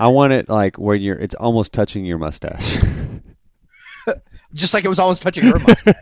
I 0.00 0.08
want 0.08 0.32
it 0.32 0.48
like 0.48 0.78
where 0.78 0.94
you're. 0.94 1.16
It's 1.16 1.34
almost 1.34 1.72
touching 1.72 2.04
your 2.04 2.18
mustache. 2.18 2.78
Just 4.54 4.72
like 4.72 4.84
it 4.84 4.88
was 4.88 5.00
almost 5.00 5.22
touching 5.22 5.44
her 5.44 5.58
mustache. 5.58 5.94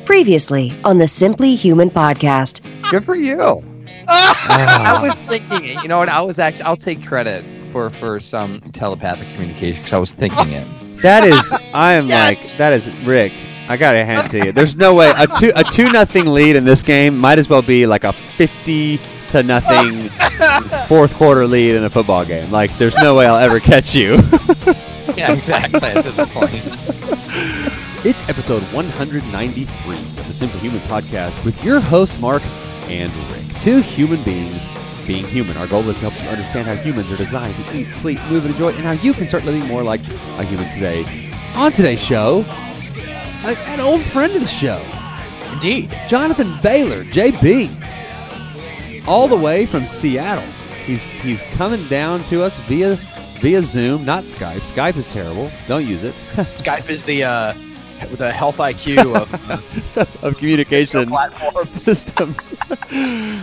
Previously 0.04 0.76
on 0.82 0.98
the 0.98 1.06
Simply 1.06 1.54
Human 1.54 1.90
podcast. 1.90 2.60
Good 2.90 3.04
for 3.04 3.14
you. 3.14 3.62
I 4.08 4.98
was 5.00 5.14
thinking 5.28 5.64
it. 5.64 5.82
You 5.82 5.88
know 5.88 5.98
what? 5.98 6.08
I 6.08 6.20
was 6.20 6.40
actually. 6.40 6.64
I'll 6.64 6.76
take 6.76 7.06
credit 7.06 7.44
for 7.70 7.88
for 7.90 8.18
some 8.18 8.60
telepathic 8.72 9.28
communication 9.34 9.78
because 9.78 9.92
I 9.92 9.98
was 9.98 10.10
thinking 10.12 10.52
it. 10.52 10.66
That 11.02 11.22
is, 11.22 11.54
I 11.72 11.92
am 11.92 12.08
like 12.08 12.40
that 12.58 12.72
is 12.72 12.92
Rick. 13.04 13.32
I 13.68 13.76
gotta 13.76 14.04
hand 14.04 14.28
to 14.32 14.44
you. 14.44 14.52
There's 14.52 14.74
no 14.74 14.92
way 14.94 15.12
a 15.16 15.28
two 15.38 15.52
a 15.54 15.62
two 15.62 15.90
nothing 15.90 16.26
lead 16.26 16.56
in 16.56 16.64
this 16.64 16.82
game 16.82 17.16
might 17.16 17.38
as 17.38 17.48
well 17.48 17.62
be 17.62 17.86
like 17.86 18.02
a 18.04 18.12
fifty 18.12 18.98
to 19.34 19.42
nothing 19.42 20.10
fourth 20.86 21.12
quarter 21.14 21.44
lead 21.44 21.74
in 21.74 21.82
a 21.82 21.90
football 21.90 22.24
game. 22.24 22.48
Like 22.52 22.76
there's 22.78 22.94
no 23.02 23.16
way 23.16 23.26
I'll 23.26 23.36
ever 23.36 23.58
catch 23.60 23.94
you. 23.94 24.18
Yeah, 25.16 25.32
exactly. 25.34 25.78
At 25.80 26.02
this 26.02 26.16
point. 26.32 26.54
It's 28.04 28.28
episode 28.28 28.62
193 28.72 29.96
of 29.96 30.26
the 30.26 30.32
Simply 30.32 30.58
Human 30.60 30.80
podcast 30.80 31.44
with 31.44 31.62
your 31.62 31.78
hosts 31.78 32.18
Mark 32.20 32.42
and 32.88 33.12
Rick. 33.30 33.60
Two 33.60 33.80
human 33.80 34.20
beings 34.24 34.66
being 35.06 35.24
human. 35.26 35.56
Our 35.58 35.68
goal 35.68 35.88
is 35.88 35.96
to 35.96 36.08
help 36.10 36.20
you 36.20 36.28
understand 36.30 36.66
how 36.66 36.74
humans 36.74 37.12
are 37.12 37.16
designed 37.16 37.54
to 37.54 37.76
eat, 37.76 37.88
sleep, 37.88 38.18
move, 38.28 38.44
and 38.46 38.54
enjoy, 38.54 38.70
and 38.70 38.80
how 38.80 38.92
you 38.92 39.12
can 39.12 39.26
start 39.26 39.44
living 39.44 39.68
more 39.68 39.84
like 39.84 40.00
a 40.38 40.42
human 40.42 40.68
today. 40.70 41.04
On 41.54 41.70
today's 41.70 42.02
show, 42.02 42.44
an 43.44 43.80
old 43.80 44.00
friend 44.02 44.34
of 44.34 44.40
the 44.40 44.48
show, 44.48 44.82
Indeed. 45.52 45.94
Jonathan 46.08 46.52
Bailor, 46.62 47.04
JB, 47.04 47.68
all 49.06 49.28
the 49.28 49.36
way 49.36 49.66
from 49.66 49.86
Seattle. 49.86 50.44
He's 50.84 51.04
he's 51.04 51.42
coming 51.54 51.84
down 51.86 52.22
to 52.24 52.42
us 52.42 52.58
via 52.60 52.96
via 53.40 53.62
Zoom, 53.62 54.04
not 54.04 54.24
Skype. 54.24 54.60
Skype 54.60 54.96
is 54.96 55.08
terrible. 55.08 55.50
Don't 55.66 55.86
use 55.86 56.04
it. 56.04 56.14
Skype 56.34 56.88
is 56.90 57.04
the 57.04 57.24
uh, 57.24 57.54
the 58.16 58.32
health 58.32 58.58
IQ 58.58 59.14
of 59.20 59.96
uh, 59.96 60.26
of 60.26 60.36
communication 60.38 61.10
systems. 61.56 62.54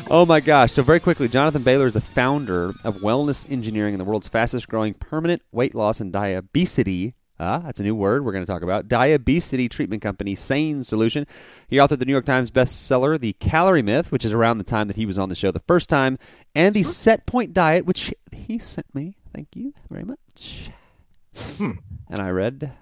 oh 0.10 0.26
my 0.28 0.40
gosh. 0.40 0.72
So, 0.74 0.84
very 0.84 1.00
quickly, 1.00 1.28
Jonathan 1.28 1.64
Bailor 1.64 1.88
is 1.88 1.94
the 1.94 2.02
founder 2.02 2.74
of 2.84 2.98
Wellness 2.98 3.50
Engineering 3.52 3.94
and 3.94 4.02
the 4.02 4.06
world's 4.06 4.28
fastest 4.28 4.68
growing 4.68 4.94
permanent 4.94 5.42
weight 5.52 5.76
loss 5.76 6.00
and 6.00 6.12
diabesity. 6.12 7.14
Ah, 7.44 7.58
that's 7.58 7.80
a 7.80 7.84
new 7.84 7.96
word 7.96 8.24
we're 8.24 8.34
going 8.34 8.46
to 8.46 8.52
talk 8.52 8.62
about. 8.62 8.88
Diabesity 8.88 9.68
treatment 9.68 10.04
company, 10.04 10.36
Sane 10.36 10.84
Solution. 10.84 11.26
He 11.68 11.78
authored 11.78 11.98
the 11.98 12.06
New 12.06 12.12
York 12.12 12.26
Times 12.26 12.52
bestseller, 12.52 13.20
The 13.20 13.34
Calorie 13.34 13.82
Myth, 13.82 14.12
which 14.12 14.24
is 14.24 14.32
around 14.32 14.60
the 14.60 14.64
time 14.64 14.86
that 14.88 14.96
he 14.96 15.08
was 15.08 15.18
on 15.18 15.30
the 15.30 15.36
show 15.36 15.50
the 15.50 15.60
first 15.62 15.90
time, 15.90 16.20
and 16.54 16.76
the 16.76 16.84
Set 16.84 17.26
Point 17.26 17.52
Diet, 17.52 17.84
which 17.84 18.14
he 18.32 18.60
sent 18.60 18.94
me. 18.94 19.18
Thank 19.34 19.56
you 19.56 19.74
very 19.90 20.04
much. 20.04 20.70
And 21.60 22.20
I 22.20 22.30
read, 22.30 22.74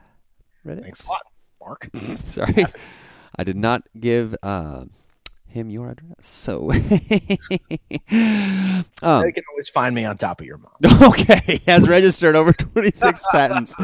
read 0.65 0.79
it. 0.79 0.83
Thanks 0.83 1.05
a 1.05 1.09
lot, 1.09 1.21
Mark. 1.61 1.89
Sorry, 2.25 2.65
I 3.37 3.43
did 3.45 3.55
not 3.55 3.83
give 3.97 4.35
uh, 4.43 4.85
him 5.49 5.69
your 5.69 5.89
address. 5.89 6.15
So, 6.21 6.71
um, 6.71 6.79
you 8.11 9.33
can 9.33 9.43
always 9.51 9.69
find 9.73 9.93
me 9.95 10.05
on 10.05 10.17
top 10.17 10.39
of 10.39 10.47
your 10.47 10.57
mom. 10.57 10.71
okay, 11.01 11.39
He 11.45 11.61
has 11.71 11.87
registered 11.89 12.35
over 12.35 12.53
26 12.53 13.23
patents 13.31 13.75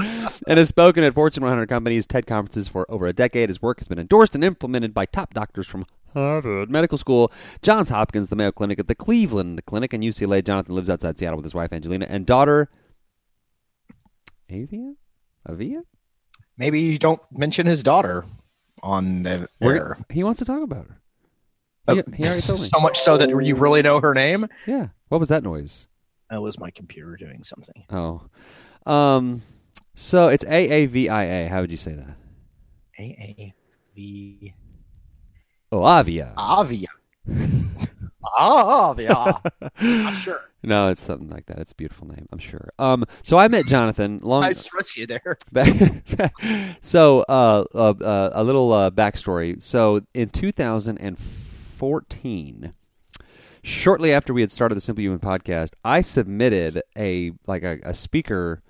and 0.48 0.58
has 0.58 0.68
spoken 0.68 1.04
at 1.04 1.14
Fortune 1.14 1.44
100 1.44 1.68
companies, 1.68 2.06
TED 2.06 2.28
conferences 2.28 2.68
for 2.68 2.90
over 2.90 3.08
a 3.08 3.14
decade. 3.14 3.50
His 3.50 3.62
work 3.62 3.80
has 3.80 3.88
been 3.88 4.00
endorsed 4.00 4.36
and 4.36 4.44
implemented 4.44 4.94
by 4.94 5.06
top 5.06 5.34
doctors 5.34 5.68
from 5.68 5.86
Harvard 6.14 6.70
Medical 6.70 6.98
School, 6.98 7.32
Johns 7.62 7.90
Hopkins, 7.90 8.30
the 8.30 8.36
Mayo 8.36 8.52
Clinic, 8.52 8.80
at 8.80 8.88
the 8.88 8.96
Cleveland 8.96 9.66
Clinic, 9.66 9.92
and 9.94 10.04
UCLA. 10.04 10.44
Jonathan 10.44 10.76
lives 10.76 10.90
outside 10.90 11.18
Seattle 11.18 11.38
with 11.38 11.46
his 11.46 11.56
wife 11.56 11.74
Angelina 11.74 12.06
and 12.10 12.26
daughter 12.26 12.70
Avia. 14.50 14.94
Avia. 15.48 15.84
Maybe 16.58 16.80
you 16.82 16.98
don't 16.98 17.22
mention 17.32 17.66
his 17.66 17.84
daughter 17.84 18.26
on 18.82 19.24
the 19.24 19.48
air. 19.62 19.98
He 20.10 20.24
wants 20.24 20.40
to 20.40 20.46
talk 20.46 20.62
about 20.62 20.88
her. 20.88 21.02
Oh, 21.88 21.96
He, 21.96 22.02
he 22.18 22.26
already 22.26 22.42
told 22.42 22.60
me. 22.60 22.66
so 22.74 22.80
much 22.80 23.00
so 23.00 23.18
that 23.18 23.30
you 23.30 23.56
really 23.56 23.82
know 23.82 24.00
her 24.02 24.14
name. 24.14 24.48
Yeah. 24.66 24.88
What 25.10 25.20
was 25.20 25.30
that 25.30 25.44
noise? 25.44 25.88
That 26.30 26.42
was 26.42 26.60
my 26.60 26.72
computer 26.72 27.16
doing 27.16 27.44
something. 27.44 27.86
Oh. 27.92 28.24
Um 28.92 29.42
so 29.94 30.28
it's 30.28 30.44
A 30.46 30.70
A 30.70 30.86
V 30.88 31.10
I 31.10 31.24
A. 31.24 31.48
How 31.48 31.62
would 31.62 31.72
you 31.72 31.78
say 31.78 31.94
that? 31.94 32.16
A 33.00 33.04
A 33.04 33.54
V 33.96 34.54
Oh, 35.72 35.84
Avia. 35.84 36.34
Avia. 36.38 36.88
Avia. 38.38 39.42
Not 39.82 40.14
sure. 40.16 40.42
No, 40.64 40.88
it's 40.90 41.02
something 41.02 41.30
like 41.30 41.46
that. 41.46 41.60
It's 41.60 41.72
a 41.74 41.76
beautiful 41.76 42.08
name, 42.08 42.28
I'm 42.32 42.40
sure. 42.40 42.70
Um 42.80 43.06
so 43.24 43.38
I 43.38 43.48
met 43.48 43.66
Jonathan 43.68 44.20
long 44.24 44.42
Nice 44.42 44.70
rescue 44.74 45.06
there. 45.06 45.38
so 46.82 47.22
uh, 47.30 47.64
uh, 47.74 47.90
uh, 48.02 48.30
a 48.34 48.44
little 48.44 48.74
uh, 48.74 48.90
backstory. 48.92 49.62
So 49.62 50.02
in 50.14 50.30
2014, 51.86 52.74
shortly 53.64 54.12
after 54.12 54.34
we 54.34 54.42
had 54.42 54.52
started 54.52 54.76
the 54.76 54.82
Simply 54.82 55.04
Human 55.04 55.20
podcast, 55.20 55.74
I 55.84 56.02
submitted 56.02 56.82
a 56.98 57.32
like 57.48 57.64
a, 57.64 57.80
a 57.84 57.94
speaker. 57.94 58.62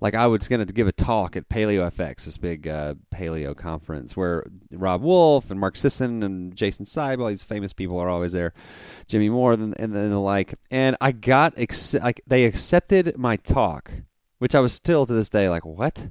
Like 0.00 0.14
I 0.14 0.26
was 0.26 0.48
going 0.48 0.64
to 0.64 0.72
give 0.72 0.86
a 0.86 0.92
talk 0.92 1.34
at 1.34 1.48
Paleo 1.48 1.90
FX, 1.90 2.26
this 2.26 2.36
big 2.36 2.68
uh, 2.68 2.94
paleo 3.14 3.56
conference 3.56 4.14
where 4.16 4.44
Robb 4.70 5.02
Wolf 5.02 5.50
and 5.50 5.58
Mark 5.58 5.76
Sisson 5.76 6.22
and 6.22 6.54
Jason 6.54 6.84
Seib, 6.84 7.20
all 7.20 7.28
these 7.28 7.42
famous 7.42 7.72
people 7.72 7.98
are 7.98 8.10
always 8.10 8.32
there, 8.32 8.52
Jimmy 9.08 9.30
Moore 9.30 9.54
and, 9.54 9.74
and, 9.78 9.96
and 9.96 10.12
the 10.12 10.18
like. 10.18 10.54
And 10.70 10.96
I 11.00 11.12
got 11.12 11.54
ex- 11.56 11.94
like 11.94 12.20
they 12.26 12.44
accepted 12.44 13.16
my 13.16 13.36
talk, 13.36 13.90
which 14.38 14.54
I 14.54 14.60
was 14.60 14.72
still 14.72 15.06
to 15.06 15.12
this 15.12 15.30
day 15.30 15.48
like 15.48 15.64
what? 15.64 16.10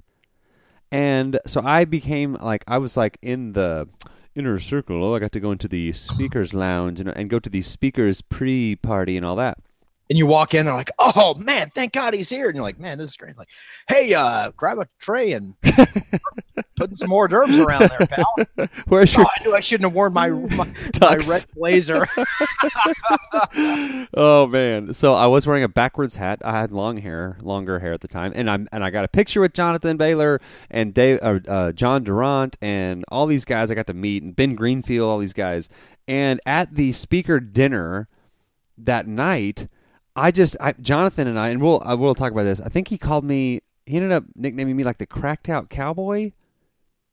And 0.91 1.39
so 1.45 1.61
I 1.61 1.85
became 1.85 2.33
like 2.35 2.63
I 2.67 2.79
was 2.79 2.97
like 2.97 3.19
in 3.21 3.53
the 3.53 3.87
inner 4.35 4.59
circle. 4.59 5.03
Oh, 5.03 5.15
I 5.15 5.19
got 5.19 5.31
to 5.33 5.39
go 5.39 5.51
into 5.51 5.67
the 5.67 5.91
speakers 5.93 6.53
lounge 6.53 6.99
and, 6.99 7.09
and 7.09 7.29
go 7.29 7.39
to 7.39 7.49
the 7.49 7.61
speakers 7.61 8.21
pre 8.21 8.75
party 8.75 9.17
and 9.17 9.25
all 9.25 9.35
that. 9.37 9.59
And 10.13 10.17
you 10.19 10.27
walk 10.27 10.53
in, 10.53 10.63
they're 10.63 10.75
like, 10.75 10.91
"Oh 10.99 11.33
man, 11.33 11.71
thank 11.71 11.91
God 11.91 12.13
he's 12.13 12.29
here!" 12.29 12.45
And 12.45 12.55
you're 12.55 12.63
like, 12.63 12.79
"Man, 12.79 12.99
this 12.99 13.09
is 13.09 13.17
great." 13.17 13.35
Like, 13.35 13.49
hey, 13.89 14.13
uh, 14.13 14.51
grab 14.55 14.77
a 14.77 14.87
tray 14.99 15.31
and 15.31 15.55
put 16.75 16.99
some 16.99 17.09
more 17.09 17.27
d'oeuvres 17.27 17.57
around 17.57 17.89
there, 17.89 18.05
pal. 18.05 18.67
Where's 18.89 19.17
Oh, 19.17 19.21
your 19.21 19.25
I 19.27 19.43
knew 19.43 19.55
I 19.55 19.59
shouldn't 19.59 19.89
have 19.89 19.95
worn 19.95 20.13
my 20.13 20.29
my, 20.29 20.71
my 21.01 21.15
red 21.15 21.45
blazer. 21.55 22.05
oh 24.13 24.45
man! 24.51 24.93
So 24.93 25.15
I 25.15 25.25
was 25.25 25.47
wearing 25.47 25.63
a 25.63 25.67
backwards 25.67 26.17
hat. 26.17 26.43
I 26.45 26.59
had 26.59 26.71
long 26.71 26.97
hair, 26.97 27.39
longer 27.41 27.79
hair 27.79 27.93
at 27.93 28.01
the 28.01 28.07
time, 28.07 28.33
and 28.35 28.51
I'm 28.51 28.67
and 28.71 28.83
I 28.83 28.91
got 28.91 29.05
a 29.05 29.07
picture 29.07 29.41
with 29.41 29.53
Jonathan 29.53 29.97
Bailor 29.97 30.39
and 30.69 30.93
Dave, 30.93 31.17
uh, 31.23 31.39
uh, 31.47 31.71
John 31.71 32.03
Durant, 32.03 32.55
and 32.61 33.03
all 33.07 33.25
these 33.25 33.45
guys 33.45 33.71
I 33.71 33.73
got 33.73 33.87
to 33.87 33.95
meet, 33.95 34.21
and 34.21 34.35
Ben 34.35 34.53
Greenfield, 34.53 35.09
all 35.09 35.17
these 35.17 35.33
guys. 35.33 35.69
And 36.07 36.39
at 36.45 36.75
the 36.75 36.91
speaker 36.91 37.39
dinner 37.39 38.09
that 38.77 39.07
night, 39.07 39.67
I 40.15 40.31
just 40.31 40.55
I, 40.59 40.73
Jonathan 40.73 41.27
and 41.27 41.39
I, 41.39 41.49
and 41.49 41.61
we'll 41.61 41.81
I 41.83 41.95
will 41.95 42.15
talk 42.15 42.31
about 42.31 42.43
this. 42.43 42.61
I 42.61 42.69
think 42.69 42.87
he 42.87 42.97
called 42.97 43.23
me. 43.23 43.61
He 43.85 43.97
ended 43.97 44.11
up 44.11 44.23
nicknaming 44.35 44.75
me 44.75 44.83
like 44.83 44.97
the 44.97 45.05
cracked 45.05 45.49
out 45.49 45.69
cowboy. 45.69 46.31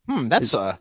hmm, 0.06 0.28
that's 0.28 0.54
a 0.54 0.80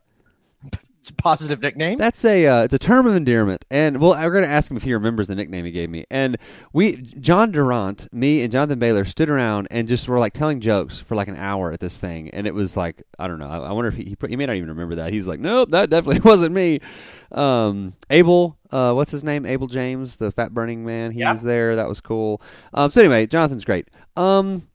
it's 1.00 1.10
a 1.12 1.14
positive 1.14 1.62
nickname. 1.62 1.98
That's 1.98 2.24
a 2.26 2.46
uh, 2.46 2.64
it's 2.64 2.74
a 2.74 2.80
term 2.80 3.08
of 3.08 3.16
endearment, 3.16 3.64
and 3.72 4.02
well, 4.02 4.12
we're 4.12 4.32
going 4.32 4.44
to 4.44 4.50
ask 4.50 4.70
him 4.70 4.76
if 4.76 4.84
he 4.84 4.94
remembers 4.94 5.28
the 5.28 5.36
nickname 5.36 5.64
he 5.64 5.72
gave 5.72 5.90
me. 5.90 6.04
And 6.12 6.36
we, 6.74 6.98
John 6.98 7.52
Durant, 7.52 8.12
me, 8.14 8.42
and 8.44 8.52
Jonathan 8.52 8.80
Bailor 8.80 9.06
stood 9.06 9.30
around 9.30 9.70
and 9.72 9.88
just 9.88 10.10
were 10.10 10.20
like 10.20 10.34
telling 10.34 10.60
jokes 10.60 11.00
for 11.00 11.16
like 11.16 11.30
an 11.30 11.38
hour 11.38 11.72
at 11.72 11.80
this 11.80 11.98
thing, 11.98 12.30
and 12.32 12.46
it 12.46 12.54
was 12.54 12.76
like 12.76 13.02
I 13.18 13.28
don't 13.30 13.40
know. 13.40 13.48
I, 13.50 13.58
I 13.60 13.72
wonder 13.72 13.88
if 13.88 13.96
he, 13.96 14.04
he 14.04 14.18
he 14.28 14.36
may 14.36 14.46
not 14.46 14.58
even 14.58 14.70
remember 14.70 14.96
that. 14.96 15.14
He's 15.14 15.28
like, 15.28 15.40
nope, 15.40 15.70
that 15.70 15.90
definitely 15.90 16.20
wasn't 16.30 16.54
me. 16.54 16.82
Um, 17.32 17.94
Abel, 18.10 18.58
uh, 18.72 18.92
what's 18.94 19.12
his 19.12 19.24
name? 19.24 19.46
Abel 19.46 19.68
James, 19.68 20.18
the 20.18 20.32
fat 20.32 20.54
burning 20.54 20.86
man. 20.86 21.12
He 21.12 21.20
Yeah. 21.22 21.32
was 21.32 21.44
there. 21.44 21.78
That 21.78 21.88
was 21.88 22.02
cool. 22.02 22.42
Um, 22.74 22.90
so 22.90 23.00
anyway, 23.00 23.26
Jonathan's 23.26 23.64
great. 23.64 23.88
Um, 24.18 24.68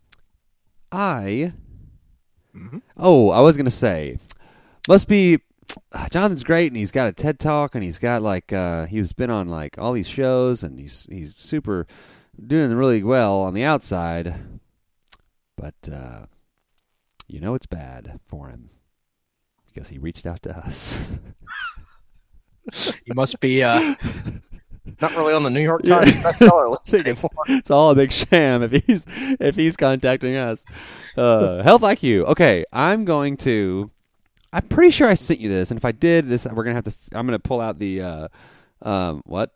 I. 0.91 1.53
Oh, 2.97 3.31
I 3.31 3.41
was 3.41 3.57
gonna 3.57 3.71
say, 3.71 4.19
must 4.89 5.09
be 5.09 5.39
Jonathan's 6.11 6.45
great, 6.45 6.69
and 6.69 6.77
he's 6.77 6.91
got 6.91 7.09
a 7.09 7.13
TED 7.13 7.39
talk, 7.39 7.75
and 7.75 7.85
he's 7.85 7.99
got 7.99 8.23
like 8.23 8.53
uh, 8.53 8.87
he's 8.87 9.13
been 9.13 9.31
on 9.31 9.49
like 9.49 9.79
all 9.79 9.93
these 9.93 10.09
shows, 10.09 10.63
and 10.63 10.79
he's 10.79 11.07
he's 11.11 11.35
super 11.37 11.87
doing 12.45 12.73
really 12.75 13.03
well 13.03 13.41
on 13.43 13.55
the 13.55 13.65
outside, 13.65 14.35
but 15.57 15.75
uh, 15.91 16.27
you 17.27 17.41
know 17.41 17.55
it's 17.55 17.67
bad 17.67 18.21
for 18.27 18.49
him 18.49 18.71
because 19.67 19.89
he 19.89 19.99
reached 19.99 20.27
out 20.27 20.43
to 20.43 20.57
us. 20.57 21.05
You 23.05 23.15
must 23.15 23.41
be 23.41 23.63
uh, 23.63 23.95
not 25.01 25.15
really 25.17 25.35
on 25.35 25.43
the 25.43 25.51
New 25.51 25.61
York 25.61 25.83
Times 25.83 26.13
bestseller 26.13 26.71
list 26.71 26.95
it's, 26.95 27.07
anymore. 27.07 27.45
it's 27.49 27.71
all 27.71 27.91
a 27.91 27.95
big 27.95 28.11
sham 28.13 28.63
if 28.63 28.71
he's 28.71 29.05
if 29.09 29.57
he's 29.57 29.77
contacting 29.77 30.37
us. 30.37 30.65
Uh, 31.17 31.63
Health 31.63 31.83
IQ. 31.83 32.25
Okay, 32.29 32.65
I'm 32.73 33.05
going 33.05 33.37
to. 33.39 33.91
I'm 34.55 34.69
pretty 34.69 34.91
sure 34.93 35.09
I 35.09 35.15
sent 35.15 35.41
you 35.41 35.49
this, 35.49 35.71
and 35.71 35.79
if 35.79 35.85
I 35.85 35.93
did, 35.93 36.29
this 36.29 36.47
we're 36.47 36.65
gonna 36.65 36.77
have 36.77 36.85
to. 36.85 36.95
I'm 37.13 37.27
gonna 37.27 37.39
pull 37.39 37.61
out 37.61 37.79
the. 37.79 38.01
Uh, 38.03 38.29
um, 38.83 39.23
what? 39.27 39.51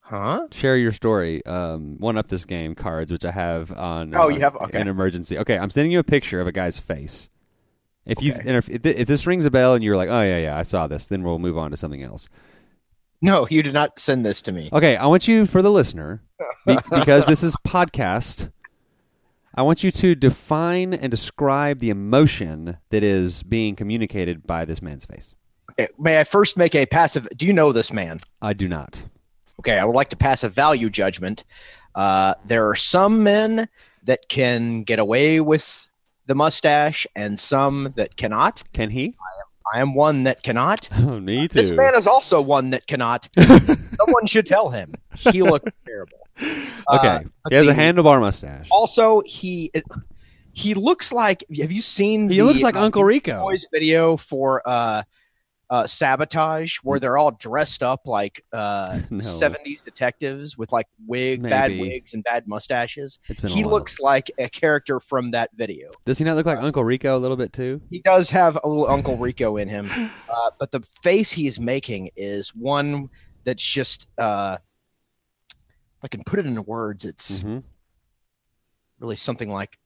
Huh? 0.00 0.48
Share 0.52 0.76
your 0.76 0.92
story. 0.92 1.44
Um, 1.46 1.96
one 1.98 2.18
up 2.18 2.28
this 2.28 2.44
game 2.44 2.74
cards, 2.74 3.10
which 3.10 3.24
I 3.24 3.30
have 3.30 3.72
on. 3.72 4.14
Oh, 4.14 4.24
uh, 4.24 4.28
you 4.28 4.40
have- 4.40 4.56
okay. 4.56 4.80
an 4.80 4.88
emergency. 4.88 5.38
Okay, 5.38 5.56
I'm 5.58 5.70
sending 5.70 5.92
you 5.92 5.98
a 5.98 6.04
picture 6.04 6.40
of 6.40 6.46
a 6.46 6.52
guy's 6.52 6.78
face. 6.78 7.30
If 8.04 8.22
you 8.22 8.34
Okay. 8.34 8.54
if, 8.56 8.68
if 8.68 8.84
if 8.84 9.08
this 9.08 9.26
rings 9.26 9.46
a 9.46 9.50
bell 9.50 9.72
and 9.74 9.82
you're 9.82 9.96
like, 9.96 10.10
oh 10.10 10.20
yeah 10.22 10.38
yeah, 10.38 10.58
I 10.58 10.62
saw 10.62 10.86
this, 10.86 11.06
then 11.06 11.22
we'll 11.22 11.38
move 11.38 11.56
on 11.56 11.70
to 11.70 11.76
something 11.78 12.02
else. 12.02 12.28
No, 13.22 13.46
you 13.50 13.62
did 13.62 13.72
not 13.72 13.98
send 13.98 14.26
this 14.26 14.42
to 14.42 14.52
me. 14.52 14.68
Okay, 14.74 14.96
I 14.96 15.06
want 15.06 15.26
you 15.26 15.46
for 15.46 15.62
the 15.62 15.70
listener 15.70 16.20
be- 16.66 16.76
because 16.90 17.24
this 17.24 17.42
is 17.42 17.56
podcast. 17.66 18.50
I 19.56 19.62
want 19.62 19.84
you 19.84 19.92
to 19.92 20.16
define 20.16 20.92
and 20.94 21.10
describe 21.10 21.78
the 21.78 21.90
emotion 21.90 22.78
that 22.90 23.04
is 23.04 23.44
being 23.44 23.76
communicated 23.76 24.46
by 24.46 24.64
this 24.64 24.82
man's 24.82 25.04
face. 25.04 25.32
Okay, 25.70 25.88
may 25.98 26.18
I 26.18 26.24
first 26.24 26.56
make 26.56 26.74
a 26.74 26.86
passive? 26.86 27.28
Do 27.36 27.46
you 27.46 27.52
know 27.52 27.70
this 27.70 27.92
man? 27.92 28.18
I 28.42 28.52
do 28.52 28.66
not. 28.66 29.04
Okay, 29.60 29.78
I 29.78 29.84
would 29.84 29.94
like 29.94 30.10
to 30.10 30.16
pass 30.16 30.42
a 30.42 30.48
value 30.48 30.90
judgment. 30.90 31.44
Uh, 31.94 32.34
there 32.44 32.68
are 32.68 32.74
some 32.74 33.22
men 33.22 33.68
that 34.02 34.28
can 34.28 34.82
get 34.82 34.98
away 34.98 35.40
with 35.40 35.88
the 36.26 36.34
mustache, 36.34 37.06
and 37.14 37.38
some 37.38 37.92
that 37.96 38.16
cannot. 38.16 38.62
Can 38.72 38.90
he? 38.90 39.14
I 39.72 39.80
am 39.80 39.94
one 39.94 40.24
that 40.24 40.42
cannot. 40.42 40.88
Oh, 40.98 41.20
me 41.20 41.48
too. 41.48 41.60
This 41.60 41.70
man 41.70 41.94
is 41.94 42.06
also 42.06 42.40
one 42.40 42.70
that 42.70 42.86
cannot. 42.86 43.28
Someone 43.38 44.26
should 44.26 44.46
tell 44.46 44.70
him. 44.70 44.94
He 45.16 45.42
looked 45.42 45.68
terrible. 45.86 46.18
okay, 46.40 46.66
Uh, 46.88 47.20
he 47.48 47.54
has 47.56 47.66
a 47.66 47.74
handlebar 47.74 48.20
mustache. 48.20 48.68
Also, 48.70 49.22
he 49.26 49.70
he 50.52 50.74
looks 50.74 51.12
like. 51.12 51.44
Have 51.60 51.72
you 51.72 51.82
seen? 51.82 52.28
He 52.28 52.38
the, 52.38 52.44
looks 52.44 52.62
like 52.62 52.76
uh, 52.76 52.80
Uncle 52.80 53.04
Rico. 53.04 53.40
Boys 53.40 53.66
video 53.72 54.16
for 54.16 54.62
uh, 54.66 55.02
uh, 55.70 55.86
sabotage, 55.86 56.76
where 56.82 56.98
they're 56.98 57.16
all 57.16 57.32
dressed 57.32 57.82
up 57.82 58.02
like 58.06 58.44
uh, 58.52 58.98
No. 59.10 59.20
70s 59.22 59.82
detectives 59.84 60.56
with 60.58 60.72
like 60.72 60.86
wig, 61.06 61.42
bad 61.42 61.78
wigs, 61.78 62.14
and 62.14 62.22
bad 62.24 62.46
mustaches. 62.46 63.18
It's 63.28 63.40
been 63.40 63.50
He 63.52 63.64
looks 63.64 63.98
like 64.00 64.30
a 64.38 64.48
character 64.48 65.00
from 65.00 65.30
that 65.32 65.50
video. 65.54 65.90
Does 66.04 66.18
he 66.18 66.24
not 66.24 66.36
look 66.36 66.46
like 66.46 66.58
Uncle 66.58 66.84
Rico 66.84 67.16
a 67.16 67.20
little 67.20 67.36
bit 67.36 67.52
too? 67.52 67.80
He 67.90 68.00
does 68.00 68.30
have 68.30 68.58
a 68.62 68.68
little 68.68 68.88
Uncle 68.88 69.16
Rico 69.18 69.56
in 69.56 69.68
him, 69.68 69.90
uh, 70.28 70.50
but 70.58 70.70
the 70.70 70.80
face 71.02 71.32
he's 71.32 71.58
making 71.58 72.10
is 72.16 72.50
one 72.54 73.08
that's 73.44 73.64
just. 73.64 74.06
Uh, 74.18 74.58
if 75.50 76.04
I 76.04 76.08
can 76.08 76.24
put 76.24 76.38
it 76.38 76.46
into 76.46 76.62
words, 76.62 77.04
it's 77.04 77.40
hmm 77.40 77.58
really 79.00 79.16
something 79.16 79.50
like, 79.50 79.76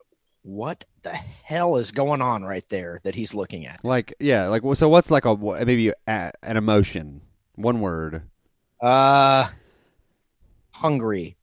"What 0.49 0.85
the 1.03 1.11
hell 1.11 1.77
is 1.77 1.91
going 1.91 2.23
on 2.23 2.43
right 2.43 2.67
there?" 2.71 3.00
That 3.05 3.15
he's 3.15 3.35
looking 3.35 3.67
at. 3.67 3.85
Like 3.85 4.15
yeah, 4.19 4.47
like 4.49 4.62
so. 4.75 4.89
What's 4.89 5.11
like 5.11 5.27
a 5.27 5.37
maybe 5.37 5.93
an 6.06 6.33
emotion? 6.43 7.21
One 7.55 7.81
word. 7.81 8.23
Uh, 8.81 9.49
hungry. 10.73 11.37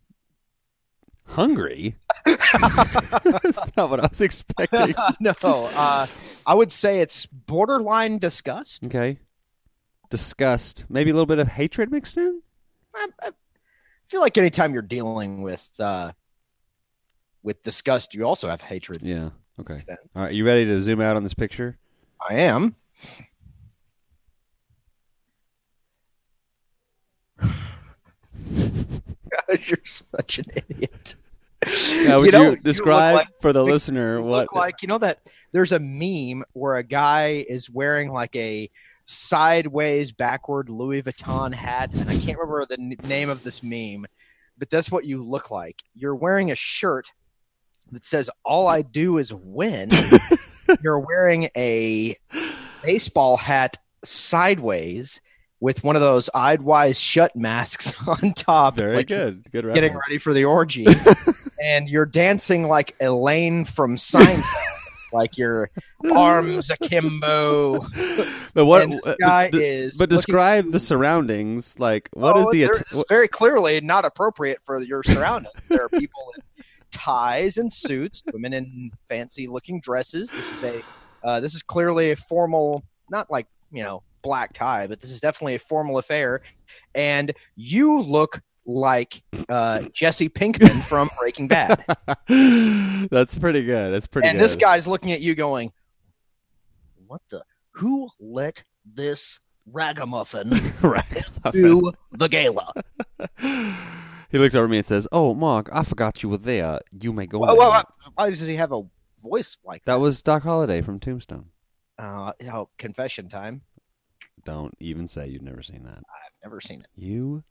Hungry. 1.27 1.95
That's 2.25 3.75
not 3.75 3.89
what 3.89 3.99
I 3.99 4.07
was 4.07 4.21
expecting. 4.21 4.95
no, 5.19 5.33
uh, 5.43 6.07
I 6.45 6.53
would 6.53 6.71
say 6.71 6.99
it's 7.01 7.25
borderline 7.25 8.17
disgust. 8.17 8.85
Okay. 8.85 9.19
Disgust. 10.09 10.85
Maybe 10.89 11.09
a 11.09 11.13
little 11.13 11.25
bit 11.25 11.39
of 11.39 11.47
hatred 11.47 11.91
mixed 11.91 12.17
in. 12.17 12.41
I, 12.95 13.07
I 13.21 13.29
feel 14.07 14.21
like 14.21 14.37
anytime 14.37 14.73
you're 14.73 14.81
dealing 14.83 15.41
with 15.41 15.69
uh, 15.79 16.13
with 17.45 17.61
disgust, 17.61 18.13
you 18.15 18.23
also 18.23 18.49
have 18.49 18.61
hatred. 18.61 19.01
Yeah. 19.03 19.29
Okay. 19.59 19.77
All 20.15 20.23
right. 20.23 20.33
You 20.33 20.45
ready 20.45 20.65
to 20.65 20.81
zoom 20.81 20.99
out 20.99 21.15
on 21.15 21.23
this 21.23 21.35
picture? 21.35 21.77
I 22.27 22.35
am. 22.35 22.75
You're 29.67 29.77
such 29.85 30.39
an 30.39 30.45
idiot. 30.55 31.15
Now, 32.05 32.19
would 32.19 32.25
you, 32.27 32.31
know, 32.31 32.49
look 32.51 32.63
describe 32.63 33.15
like- 33.15 33.27
for 33.41 33.53
the 33.53 33.63
you 33.63 33.71
listener 33.71 34.17
you 34.17 34.23
what? 34.23 34.53
like 34.53 34.81
you 34.81 34.87
know 34.87 34.97
that 34.99 35.19
there's 35.51 35.71
a 35.71 35.79
meme 35.79 36.43
where 36.53 36.75
a 36.75 36.83
guy 36.83 37.45
is 37.47 37.69
wearing 37.69 38.11
like 38.11 38.35
a 38.35 38.69
sideways 39.05 40.11
backward 40.11 40.69
Louis 40.69 41.01
Vuitton 41.03 41.53
hat, 41.53 41.93
and 41.93 42.09
I 42.09 42.17
can't 42.17 42.37
remember 42.39 42.65
the 42.65 42.79
n- 42.79 42.95
name 43.07 43.29
of 43.29 43.43
this 43.43 43.63
meme, 43.63 44.05
but 44.57 44.69
that's 44.69 44.91
what 44.91 45.05
you 45.05 45.23
look 45.23 45.49
like. 45.51 45.81
You're 45.93 46.15
wearing 46.15 46.51
a 46.51 46.55
shirt 46.55 47.11
that 47.91 48.05
says 48.05 48.29
"All 48.43 48.67
I 48.67 48.81
do 48.81 49.17
is 49.17 49.33
win." 49.33 49.89
You're 50.81 50.99
wearing 50.99 51.49
a 51.55 52.17
baseball 52.83 53.37
hat 53.37 53.77
sideways 54.03 55.21
with 55.59 55.83
one 55.83 55.95
of 55.95 56.01
those 56.01 56.29
Eyes 56.33 56.59
Wide 56.59 56.97
Shut 56.97 57.35
masks 57.35 57.93
on 58.07 58.33
top. 58.33 58.75
Very 58.75 58.97
like 58.97 59.07
good. 59.07 59.49
Good. 59.51 59.65
Getting 59.73 59.93
reference. 59.93 60.09
ready 60.09 60.17
for 60.19 60.33
the 60.33 60.45
orgy, 60.45 60.85
and 61.63 61.87
you're 61.87 62.05
dancing 62.05 62.67
like 62.67 62.95
Elaine 62.99 63.63
from 63.65 63.95
Seinfeld, 63.95 64.43
like 65.13 65.37
your 65.37 65.69
arms 66.11 66.69
akimbo. 66.71 67.81
But 68.53 68.65
what? 68.65 68.89
guy 69.19 69.49
d- 69.49 69.63
is. 69.63 69.97
but 69.97 70.09
looking- 70.09 70.15
describe 70.17 70.71
the 70.71 70.79
surroundings. 70.79 71.77
Like, 71.79 72.09
what 72.13 72.37
is 72.37 72.47
Oh, 72.47 72.51
the? 72.51 72.61
there- 72.61 72.69
Att- 72.71 72.81
it's 72.81 73.05
very 73.09 73.27
clearly 73.27 73.79
not 73.81 74.03
appropriate 74.05 74.59
for 74.63 74.81
your 74.81 75.03
surroundings. 75.03 75.53
there 75.69 75.83
are 75.83 75.89
people 75.89 76.31
in 76.37 76.43
ties 76.95 77.57
and 77.57 77.71
suits, 77.71 78.23
women 78.33 78.53
in 78.53 78.91
fancy 79.07 79.47
looking 79.47 79.79
dresses. 79.79 80.31
This 80.31 80.51
is 80.51 80.63
a 80.63 80.81
uh, 81.23 81.39
this 81.39 81.53
is 81.53 81.61
clearly 81.63 82.11
a 82.11 82.15
formal, 82.15 82.83
not 83.09 83.29
like 83.29 83.47
you 83.71 83.83
know 83.83 84.03
black 84.23 84.53
tie, 84.53 84.87
but 84.87 84.99
this 84.99 85.11
is 85.11 85.19
definitely 85.21 85.55
a 85.55 85.59
formal 85.59 85.97
affair. 85.97 86.41
And 86.93 87.33
you 87.55 88.01
look 88.01 88.41
like 88.65 89.21
uh, 89.49 89.83
Jesse 89.93 90.29
Pinkman 90.29 90.81
from 90.87 91.09
Breaking 91.19 91.47
Bad, 91.47 91.85
That's 93.11 93.37
pretty 93.37 93.63
good. 93.63 93.93
That's 93.93 94.07
pretty 94.07 94.27
and 94.27 94.37
good. 94.37 94.45
this 94.45 94.55
guy's 94.55 94.87
looking 94.87 95.11
at 95.11 95.21
you 95.21 95.35
going, 95.35 95.71
"What 97.07 97.21
the? 97.29 97.43
Who 97.71 98.09
let 98.19 98.63
this 98.85 99.39
ragamuffin 99.67 100.49
Ragamuffin. 100.81 101.51
do 101.51 101.91
the 102.11 102.27
gala?" 102.27 102.71
he 104.35 104.39
looks 104.41 104.53
over 104.53 104.65
at 104.65 104.69
me 104.69 104.77
and 104.77 104.85
says, 104.85 105.07
"Oh, 105.13 105.33
Mark, 105.33 105.69
I 105.71 105.83
forgot 105.83 106.21
you 106.21 106.27
were 106.27 106.37
there. 106.37 106.79
You 106.99 107.13
may 107.13 107.25
go." 107.25 107.39
Well, 107.39 107.55
now." 107.55 107.69
well, 107.69 107.83
why 108.15 108.29
does 108.29 108.41
he 108.41 108.57
have 108.57 108.73
a 108.73 108.81
voice 109.21 109.57
like 109.63 109.85
that? 109.85 109.93
that 109.93 109.99
was 109.99 110.21
Doc 110.21 110.43
Holliday 110.43 110.81
from 110.81 110.99
Tombstone. 110.99 111.51
Uh, 111.97 112.33
oh, 112.51 112.67
confession 112.77 113.29
time. 113.29 113.61
Don't 114.43 114.73
even 114.81 115.07
say 115.07 115.29
you've 115.29 115.41
never 115.41 115.61
seen 115.61 115.83
that. 115.83 115.99
I've 115.99 116.33
never 116.43 116.59
seen 116.59 116.81
it. 116.81 116.87
You, 116.95 117.45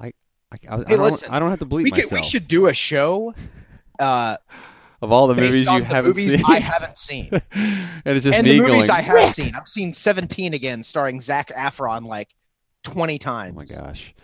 I, 0.00 0.06
I, 0.06 0.12
I, 0.50 0.74
I 0.76 0.76
Hey, 0.78 0.96
don't, 0.96 1.00
listen, 1.00 1.30
I 1.30 1.38
don't 1.38 1.50
have 1.50 1.58
to 1.58 1.66
bleep 1.66 1.84
We, 1.84 1.90
could, 1.90 2.04
myself. 2.04 2.22
we 2.22 2.26
should 2.26 2.48
do 2.48 2.66
a 2.66 2.72
show 2.72 3.34
uh, 3.98 4.38
of 5.02 5.12
all 5.12 5.26
the 5.26 5.34
based 5.34 5.52
movies 5.52 5.68
on 5.68 5.74
you 5.74 5.80
the 5.82 5.86
haven't 5.86 6.08
movies 6.16 6.32
seen, 6.36 6.44
I 6.48 6.58
haven't 6.58 6.98
seen, 6.98 7.28
and 7.52 8.02
it's 8.06 8.24
just 8.24 8.38
and 8.38 8.46
me 8.46 8.56
the 8.56 8.62
movies 8.62 8.86
going. 8.86 8.90
I 8.90 9.02
have 9.02 9.30
seen. 9.30 9.54
I've 9.54 9.68
seen 9.68 9.92
Seventeen 9.92 10.54
again, 10.54 10.82
starring 10.82 11.20
Zac 11.20 11.48
Efron 11.48 12.06
like 12.06 12.34
20 12.84 13.18
times. 13.18 13.54
Oh 13.54 13.58
my 13.58 13.64
gosh. 13.66 14.14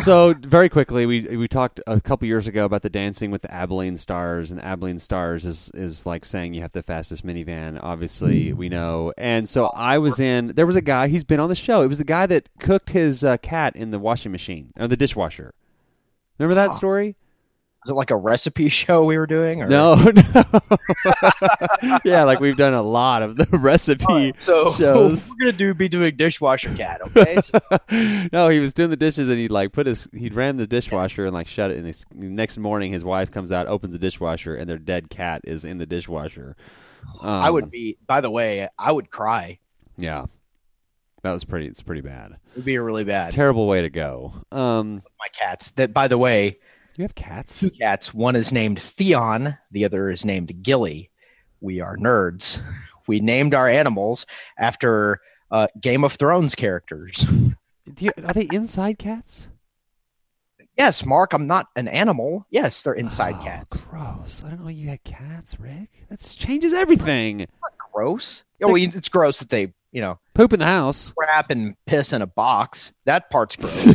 So 0.00 0.34
very 0.34 0.68
quickly, 0.68 1.06
we 1.06 1.22
we 1.36 1.48
talked 1.48 1.80
a 1.86 2.00
couple 2.00 2.28
years 2.28 2.46
ago 2.46 2.64
about 2.64 2.82
the 2.82 2.90
dancing 2.90 3.30
with 3.30 3.42
the 3.42 3.52
Abilene 3.52 3.96
Stars, 3.96 4.50
and 4.50 4.62
Abilene 4.62 4.98
Stars 4.98 5.44
is 5.44 5.70
is 5.72 6.04
like 6.04 6.24
saying 6.24 6.54
you 6.54 6.60
have 6.60 6.72
the 6.72 6.82
fastest 6.82 7.26
minivan. 7.26 7.82
Obviously, 7.82 8.52
we 8.52 8.68
know. 8.68 9.12
And 9.16 9.48
so 9.48 9.66
I 9.66 9.98
was 9.98 10.20
in. 10.20 10.48
There 10.48 10.66
was 10.66 10.76
a 10.76 10.82
guy. 10.82 11.08
He's 11.08 11.24
been 11.24 11.40
on 11.40 11.48
the 11.48 11.54
show. 11.54 11.82
It 11.82 11.88
was 11.88 11.98
the 11.98 12.04
guy 12.04 12.26
that 12.26 12.48
cooked 12.60 12.90
his 12.90 13.24
uh, 13.24 13.38
cat 13.38 13.74
in 13.74 13.90
the 13.90 13.98
washing 13.98 14.32
machine 14.32 14.72
or 14.78 14.86
the 14.86 14.96
dishwasher. 14.96 15.54
Remember 16.38 16.54
that 16.54 16.72
story? 16.72 17.16
Was 17.86 17.92
it 17.92 17.94
like 17.94 18.10
a 18.10 18.16
recipe 18.16 18.68
show 18.82 19.04
we 19.04 19.16
were 19.16 19.28
doing? 19.28 19.62
Or? 19.62 19.68
No, 19.68 19.94
no. 20.34 20.44
yeah, 22.04 22.24
like 22.24 22.40
we've 22.40 22.56
done 22.56 22.74
a 22.74 22.82
lot 22.82 23.22
of 23.22 23.36
the 23.36 23.46
recipe 23.58 24.04
right, 24.08 24.40
so 24.40 24.72
shows. 24.72 25.32
we're 25.38 25.46
gonna 25.52 25.56
do 25.58 25.72
be 25.72 25.88
doing 25.88 26.16
dishwasher 26.16 26.74
cat. 26.74 27.00
Okay. 27.02 27.36
So, 27.40 27.60
no, 28.32 28.48
he 28.48 28.58
was 28.58 28.72
doing 28.72 28.90
the 28.90 28.96
dishes 28.96 29.28
and 29.28 29.38
he 29.38 29.46
like 29.46 29.70
put 29.70 29.86
his 29.86 30.08
he 30.12 30.30
ran 30.30 30.56
the 30.56 30.66
dishwasher 30.66 31.26
and 31.26 31.32
like 31.32 31.46
shut 31.46 31.70
it. 31.70 31.76
And 31.76 31.86
his, 31.86 32.04
next 32.12 32.58
morning, 32.58 32.90
his 32.90 33.04
wife 33.04 33.30
comes 33.30 33.52
out, 33.52 33.68
opens 33.68 33.92
the 33.92 34.00
dishwasher, 34.00 34.56
and 34.56 34.68
their 34.68 34.78
dead 34.78 35.08
cat 35.08 35.42
is 35.44 35.64
in 35.64 35.78
the 35.78 35.86
dishwasher. 35.86 36.56
Um, 37.20 37.28
I 37.30 37.50
would 37.50 37.70
be. 37.70 37.98
By 38.04 38.20
the 38.20 38.30
way, 38.32 38.66
I 38.76 38.90
would 38.90 39.10
cry. 39.10 39.60
yeah. 39.96 40.26
That 41.22 41.32
was 41.32 41.44
pretty. 41.44 41.66
It's 41.66 41.82
pretty 41.82 42.02
bad. 42.02 42.32
It 42.32 42.56
would 42.56 42.64
be 42.64 42.74
a 42.76 42.82
really 42.82 43.02
bad. 43.04 43.32
Terrible 43.32 43.66
way 43.66 43.82
to 43.82 43.90
go. 43.90 44.32
Um, 44.52 45.02
My 45.18 45.26
cats. 45.32 45.72
That, 45.72 45.92
by 45.92 46.06
the 46.08 46.18
way, 46.18 46.58
you 46.98 47.02
have 47.02 47.14
cats. 47.14 47.60
two 47.60 47.70
cats. 47.70 48.12
One 48.14 48.36
is 48.36 48.52
named 48.52 48.80
Theon. 48.80 49.56
The 49.70 49.84
other 49.84 50.10
is 50.10 50.24
named 50.24 50.62
Gilly. 50.62 51.10
We 51.60 51.80
are 51.80 51.96
nerds. 51.96 52.60
We 53.08 53.20
named 53.20 53.54
our 53.54 53.68
animals 53.68 54.26
after 54.58 55.20
uh, 55.52 55.68
Game 55.80 56.02
of 56.02 56.14
Thrones 56.14 56.56
characters. 56.56 57.18
Do 57.94 58.04
you, 58.04 58.10
are 58.24 58.32
they 58.34 58.48
inside 58.50 58.98
cats? 58.98 59.48
Yes, 60.76 61.06
Mark. 61.06 61.32
I'm 61.32 61.46
not 61.46 61.68
an 61.76 61.86
animal. 61.86 62.46
Yes, 62.50 62.82
they're 62.82 62.94
inside 62.94 63.36
Oh, 63.38 63.44
cats. 63.44 63.80
Gross. 63.82 64.42
I 64.44 64.50
don't 64.50 64.60
know 64.60 64.68
you 64.70 64.88
had 64.88 65.04
cats, 65.04 65.60
Rick. 65.60 65.90
That 66.10 66.18
changes 66.36 66.72
everything. 66.72 67.38
Not 67.38 67.78
gross. 67.92 68.42
Oh, 68.60 68.74
it's 68.74 69.08
gross 69.08 69.38
that 69.38 69.50
they, 69.50 69.72
you 69.96 70.02
know, 70.02 70.18
Poop 70.34 70.52
in 70.52 70.58
the 70.60 70.66
house. 70.66 71.12
crap 71.16 71.48
and 71.48 71.74
piss 71.86 72.12
in 72.12 72.20
a 72.20 72.26
box. 72.26 72.92
That 73.06 73.30
part's 73.30 73.56
gross, 73.60 73.86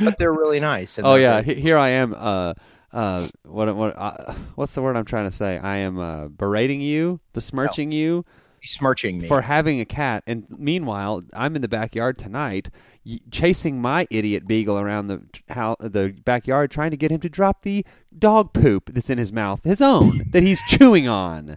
but 0.00 0.16
they're 0.16 0.32
really 0.32 0.60
nice. 0.60 0.96
and 0.96 1.04
Oh 1.06 1.16
yeah, 1.16 1.40
really- 1.40 1.60
here 1.60 1.76
I 1.76 1.88
am. 1.88 2.14
Uh, 2.16 2.54
uh, 2.92 3.26
what 3.44 3.74
what? 3.74 3.94
Uh, 3.98 4.34
what's 4.54 4.74
the 4.76 4.82
word 4.82 4.96
I'm 4.96 5.04
trying 5.04 5.24
to 5.28 5.34
say? 5.34 5.58
I 5.58 5.78
am 5.78 5.98
uh, 5.98 6.28
berating 6.28 6.80
you, 6.80 7.18
besmirching 7.32 7.90
you 7.90 8.24
besmirching 8.60 9.18
me. 9.22 9.26
for 9.26 9.40
having 9.42 9.80
a 9.80 9.84
cat, 9.84 10.22
and 10.26 10.46
meanwhile, 10.50 11.22
I'm 11.34 11.56
in 11.56 11.62
the 11.62 11.68
backyard 11.68 12.16
tonight, 12.18 12.68
y- 13.04 13.18
chasing 13.30 13.80
my 13.80 14.06
idiot 14.10 14.46
beagle 14.46 14.78
around 14.78 15.08
the 15.08 15.22
how 15.48 15.74
the 15.80 16.14
backyard, 16.24 16.70
trying 16.70 16.92
to 16.92 16.96
get 16.96 17.10
him 17.10 17.20
to 17.20 17.28
drop 17.28 17.62
the 17.62 17.84
dog 18.16 18.52
poop 18.52 18.90
that's 18.94 19.10
in 19.10 19.18
his 19.18 19.32
mouth, 19.32 19.64
his 19.64 19.80
own 19.82 20.26
that 20.30 20.42
he's 20.44 20.62
chewing 20.68 21.08
on. 21.08 21.56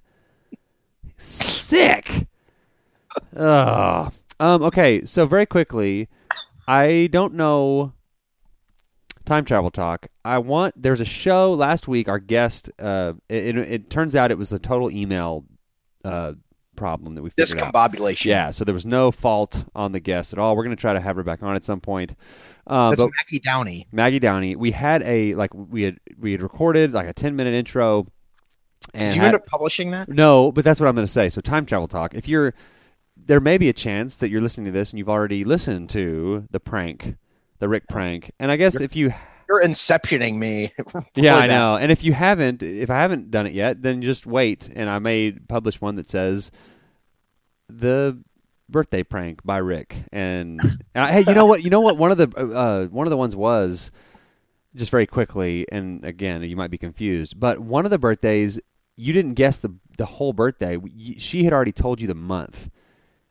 Sick. 1.18 2.28
Ugh. 3.36 4.14
Um. 4.40 4.64
Okay. 4.64 5.06
So 5.06 5.26
very 5.26 5.46
quickly, 5.46 6.10
I 6.68 7.10
don't 7.12 7.34
know. 7.36 7.94
Time 9.26 9.46
travel 9.46 9.72
talk. 9.72 10.08
I 10.26 10.40
want. 10.40 10.82
There's 10.82 11.00
a 11.02 11.06
show 11.06 11.54
last 11.54 11.88
week. 11.88 12.08
Our 12.10 12.20
guest. 12.20 12.70
Uh. 12.80 13.14
It, 13.30 13.58
it, 13.58 13.72
it 13.72 13.90
turns 13.90 14.16
out 14.16 14.32
it 14.32 14.38
was 14.38 14.52
a 14.52 14.60
total 14.60 14.92
email. 14.92 15.46
Uh. 16.04 16.34
Problem 16.76 17.14
that 17.14 17.22
we 17.22 17.30
figured 17.30 17.62
out. 17.62 17.72
Discombobulation. 17.72 18.26
Yeah, 18.26 18.50
so 18.50 18.66
there 18.66 18.74
was 18.74 18.84
no 18.84 19.12
fault 19.12 19.64
on 19.76 19.92
the 19.92 20.00
guest 20.00 20.34
at 20.34 20.40
all. 20.40 20.56
We're 20.56 20.64
going 20.64 20.76
to 20.76 20.82
try 20.82 20.94
to 20.94 21.00
have 21.00 21.18
her 21.18 21.24
back 21.24 21.44
on 21.44 21.56
at 21.56 21.64
some 21.64 21.80
point. 21.80 22.16
Uh, 22.66 22.90
That's 22.90 23.04
Mackie 23.04 23.40
Downey. 23.40 23.88
Maggie 23.92 24.18
Downey, 24.18 24.56
we 24.56 24.72
had 24.72 25.04
a 25.04 25.34
like 25.34 25.54
we 25.54 25.84
had 25.84 26.00
we 26.18 26.32
had 26.32 26.42
recorded 26.42 26.92
like 26.92 27.06
a 27.08 27.14
ten 27.14 27.36
minute 27.36 27.54
intro, 27.54 28.08
and 28.96 29.12
Did 29.12 29.16
you 29.18 29.22
had- 29.22 29.28
end 29.28 29.36
up 29.36 29.46
publishing 29.46 29.92
that? 29.92 30.10
no, 30.10 30.52
but 30.52 30.64
that's 30.64 30.80
what 30.80 30.88
I'm 30.90 30.96
going 30.96 31.06
to 31.06 31.12
say. 31.12 31.30
So 31.30 31.42
time 31.42 31.68
travel 31.68 31.88
talk. 31.88 32.16
If 32.16 32.28
you're 32.28 32.56
there, 33.26 33.40
may 33.40 33.58
be 33.58 33.70
a 33.70 33.74
chance 33.74 34.16
that 34.18 34.30
you're 34.30 34.42
listening 34.42 34.66
to 34.66 34.72
this 34.72 34.92
and 34.92 35.00
you've 35.00 35.10
already 35.10 35.44
listened 35.44 35.90
to 35.92 36.48
the 36.52 36.60
prank, 36.60 37.16
the 37.60 37.68
Rick 37.68 37.88
prank, 37.88 38.32
and 38.40 38.52
I 38.52 38.56
guess 38.56 38.80
if 38.80 38.96
you 38.96 39.14
You're 39.48 39.64
inceptioning 39.64 40.36
me. 40.36 40.74
yeah, 41.16 41.36
I 41.36 41.48
know. 41.48 41.76
And 41.76 41.92
if 41.92 42.04
you 42.04 42.14
haven't, 42.14 42.64
if 42.64 42.90
I 42.90 43.02
haven't 43.02 43.30
done 43.30 43.46
it 43.46 43.54
yet, 43.54 43.82
then 43.82 44.02
just 44.02 44.26
wait. 44.26 44.70
And 44.74 44.90
I 44.90 45.00
may 45.00 45.32
publish 45.32 45.82
one 45.82 45.96
that 45.98 46.10
says 46.10 46.50
the 47.68 48.22
birthday 48.70 49.04
prank 49.04 49.44
by 49.44 49.58
Rick. 49.58 49.96
And, 50.12 50.62
and 50.64 50.82
I, 51.04 51.12
hey, 51.12 51.26
you 51.28 51.34
know 51.34 51.46
what? 51.46 51.64
You 51.64 51.70
know 51.70 51.82
what? 51.82 51.98
One 51.98 52.12
of 52.12 52.18
the 52.18 52.30
uh, 52.38 52.86
one 52.88 53.06
of 53.06 53.12
the 53.12 53.18
ones 53.18 53.36
was 53.36 53.92
just 54.76 54.90
very 54.90 55.06
quickly. 55.06 55.66
And 55.72 56.04
again, 56.06 56.42
you 56.44 56.56
might 56.56 56.72
be 56.72 56.78
confused, 56.78 57.40
but 57.40 57.60
one 57.60 57.86
of 57.86 57.92
the 57.92 58.00
birthdays 58.00 58.60
you 58.96 59.14
didn't 59.14 59.34
guess 59.34 59.58
the 59.58 59.76
the 59.98 60.06
whole 60.06 60.34
birthday. 60.34 60.78
She 61.18 61.44
had 61.44 61.54
already 61.54 61.72
told 61.72 62.02
you 62.02 62.08
the 62.08 62.16
month. 62.16 62.70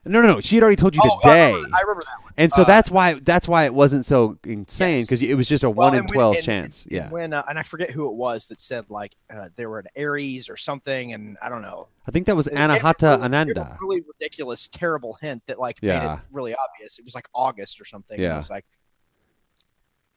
No, 0.05 0.21
no, 0.21 0.27
no. 0.33 0.41
She 0.41 0.55
had 0.57 0.63
already 0.63 0.75
told 0.75 0.95
you 0.95 1.01
Oh, 1.03 1.19
the 1.23 1.29
I 1.29 1.33
day. 1.33 1.53
remember, 1.53 1.75
I 1.77 1.81
remember 1.81 2.03
that 2.05 2.23
one. 2.23 2.33
and 2.37 2.51
so 2.51 2.63
Uh, 2.63 2.65
that's 2.65 2.91
why 2.91 3.13
that's 3.13 3.47
why 3.47 3.63
it 3.65 3.73
wasn't 3.73 4.05
so 4.05 4.37
insane 4.43 4.97
Yes. 4.99 5.05
because 5.07 5.21
it 5.21 5.35
was 5.35 5.47
just 5.47 5.63
a 5.63 5.69
Well, 5.69 5.87
one 5.87 5.93
in 5.93 5.99
and 6.01 6.09
when- 6.09 6.13
twelve 6.15 6.35
and- 6.35 6.43
chance. 6.45 6.83
and 6.83 6.91
yeah, 6.91 7.09
When 7.09 7.31
uh, 7.33 7.43
and 7.47 7.57
I 7.57 7.63
forget 7.63 7.91
who 7.91 8.09
it 8.09 8.15
was 8.15 8.47
that 8.47 8.59
said 8.59 8.89
like 8.89 9.15
uh, 9.33 9.49
they 9.55 9.65
were 9.65 9.79
an 9.79 9.87
Aries 9.95 10.49
or 10.49 10.57
something, 10.57 11.13
and 11.13 11.37
I 11.41 11.47
don't 11.49 11.61
know. 11.61 11.87
I 12.05 12.11
think 12.11 12.25
that 12.25 12.35
was 12.35 12.47
Anahata 12.47 13.11
really- 13.11 13.23
Ananda. 13.23 13.77
really 13.81 14.01
ridiculous, 14.01 14.67
terrible 14.67 15.13
hint 15.21 15.43
that 15.47 15.57
like 15.59 15.81
made 15.81 16.03
it 16.03 16.19
really 16.31 16.53
obvious. 16.53 16.99
It 16.99 17.05
was 17.05 17.15
like 17.15 17.27
August 17.33 17.79
or 17.79 17.85
something. 17.85 18.19
Yeah. 18.19 18.33
it 18.35 18.37
was 18.37 18.49
like, 18.49 18.65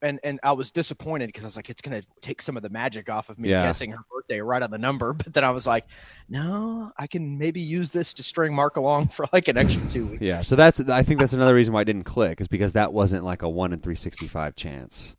and 0.02 0.20
and 0.24 0.38
I 0.42 0.52
was 0.52 0.72
disappointed 0.72 1.26
because 1.26 1.44
I 1.44 1.46
was 1.46 1.56
like, 1.56 1.70
it's 1.70 1.80
gonna 1.82 2.02
take 2.20 2.42
some 2.42 2.56
of 2.56 2.62
the 2.62 2.68
magic 2.68 3.08
off 3.10 3.28
of 3.30 3.38
me 3.38 3.50
Yeah. 3.50 3.62
guessing 3.62 3.90
her 3.92 3.98
birthday 4.12 4.40
right 4.40 4.62
on 4.62 4.70
the 4.70 4.78
number. 4.78 5.12
But 5.24 5.32
then 5.34 5.44
I 5.44 5.50
was 5.50 5.66
like, 5.66 5.86
no, 6.28 6.92
I 6.98 7.06
can 7.06 7.38
maybe 7.38 7.60
use 7.60 7.90
this 7.90 8.12
to 8.14 8.22
string 8.22 8.54
Mark 8.54 8.76
along 8.76 9.08
for 9.16 9.26
like 9.32 9.48
an 9.48 9.56
extra 9.56 9.86
two 9.88 10.06
weeks. 10.06 10.22
Yeah, 10.22 10.42
so 10.42 10.56
that's 10.56 10.80
I 10.80 11.02
think 11.02 11.20
that's 11.20 11.32
another 11.32 11.54
reason 11.54 11.72
why 11.74 11.82
it 11.82 11.86
didn't 11.86 12.04
click 12.04 12.40
is 12.40 12.48
because 12.48 12.72
that 12.74 12.92
wasn't 12.92 13.24
like 13.24 13.42
a 13.42 13.48
one 13.48 13.72
in 13.72 13.80
three 13.80 13.94
sixty 13.96 14.26
five 14.26 14.54
chance. 14.56 15.16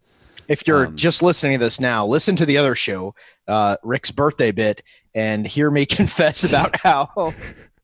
If 0.48 0.65
you're 0.65 0.86
Um, 0.88 0.96
just 0.96 1.22
listening 1.22 1.60
to 1.60 1.65
this 1.65 1.79
now, 1.79 2.05
listen 2.05 2.38
to 2.38 2.46
the 2.46 2.57
other 2.57 2.74
show, 2.74 3.15
uh, 3.50 3.75
Rick's 3.84 4.12
birthday 4.12 4.51
bit, 4.51 4.81
and 5.13 5.46
hear 5.46 5.69
me 5.69 5.86
confess 6.00 6.43
about 6.46 6.79
how. 6.79 7.34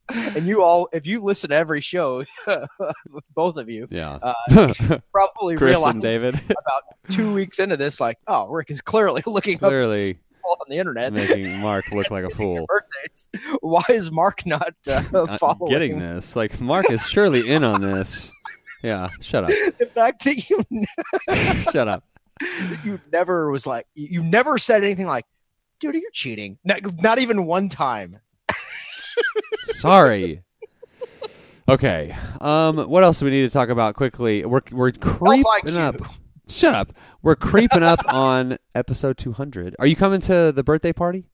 And 0.36 0.46
you 0.46 0.62
all, 0.62 0.88
if 0.92 1.06
you 1.06 1.20
listen 1.20 1.50
to 1.50 1.56
every 1.56 1.80
show, 1.80 2.24
both 3.34 3.56
of 3.56 3.68
you 3.70 3.86
Yeah, 3.90 4.18
Uh, 4.22 4.72
probably 5.12 5.56
Chris 5.56 5.76
realize 5.78 5.94
and 5.94 6.02
David 6.02 6.34
about 6.34 6.82
two 7.08 7.32
weeks 7.32 7.58
into 7.58 7.76
this, 7.76 8.00
like, 8.00 8.18
oh, 8.26 8.46
Rick 8.48 8.70
is 8.70 8.80
clearly 8.80 9.22
looking 9.26 9.56
clearly 9.58 10.18
on 10.44 10.66
the 10.68 10.76
internet. 10.76 11.12
making 11.12 11.58
Mark 11.60 11.90
look 11.90 12.10
like 12.10 12.24
a 12.24 12.30
fool. 12.30 12.66
Birthdays. 12.68 13.28
Why 13.60 13.82
is 13.88 14.12
Mark 14.12 14.44
not 14.44 14.74
uh, 14.90 15.02
Not 15.10 15.40
following? 15.40 15.70
getting 15.72 15.98
this, 15.98 16.36
like 16.36 16.60
Mark 16.60 16.90
is 16.90 17.02
surely 17.08 17.48
in 17.50 17.64
on 17.64 17.80
this. 17.80 18.30
Yeah, 18.82 19.08
shut 19.22 19.44
up, 19.44 19.50
The 19.78 19.86
fact 19.86 20.24
that 20.24 20.50
you 20.50 20.62
shut 21.72 21.88
up. 21.88 22.04
you 22.84 23.00
never 23.10 23.50
was 23.50 23.66
like 23.66 23.86
you 23.94 24.08
you 24.10 24.22
never 24.22 24.58
said 24.58 24.84
anything 24.84 25.06
like, 25.06 25.24
dude, 25.80 25.94
you're 25.94 26.10
cheating. 26.12 26.58
Not, 26.62 27.00
not 27.02 27.18
even 27.18 27.46
one 27.46 27.70
time. 27.70 28.20
Sorry. 29.64 30.42
Okay. 31.68 32.14
Um. 32.40 32.78
What 32.78 33.04
else 33.04 33.20
do 33.20 33.24
we 33.26 33.30
need 33.30 33.42
to 33.42 33.50
talk 33.50 33.68
about 33.68 33.94
quickly? 33.94 34.44
We're 34.44 34.60
we're 34.70 34.92
creeping 34.92 35.76
up. 35.76 35.96
Shut 36.48 36.74
up. 36.74 36.92
We're 37.22 37.36
creeping 37.36 37.82
up 37.82 38.00
on 38.12 38.58
episode 38.74 39.16
two 39.16 39.32
hundred. 39.32 39.74
Are 39.78 39.86
you 39.86 39.96
coming 39.96 40.20
to 40.22 40.52
the 40.52 40.62
birthday 40.62 40.92
party? 40.92 41.24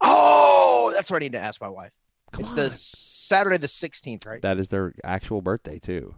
Oh, 0.00 0.92
that's 0.94 1.10
what 1.10 1.18
I 1.18 1.20
need 1.26 1.32
to 1.32 1.38
ask 1.40 1.60
my 1.60 1.68
wife. 1.68 1.92
Come 2.32 2.40
it's 2.40 2.50
on. 2.50 2.56
the 2.56 2.70
Saturday 2.72 3.58
the 3.58 3.68
sixteenth, 3.68 4.26
right? 4.26 4.42
That 4.42 4.58
is 4.58 4.70
their 4.70 4.92
actual 5.04 5.40
birthday 5.40 5.78
too. 5.78 6.16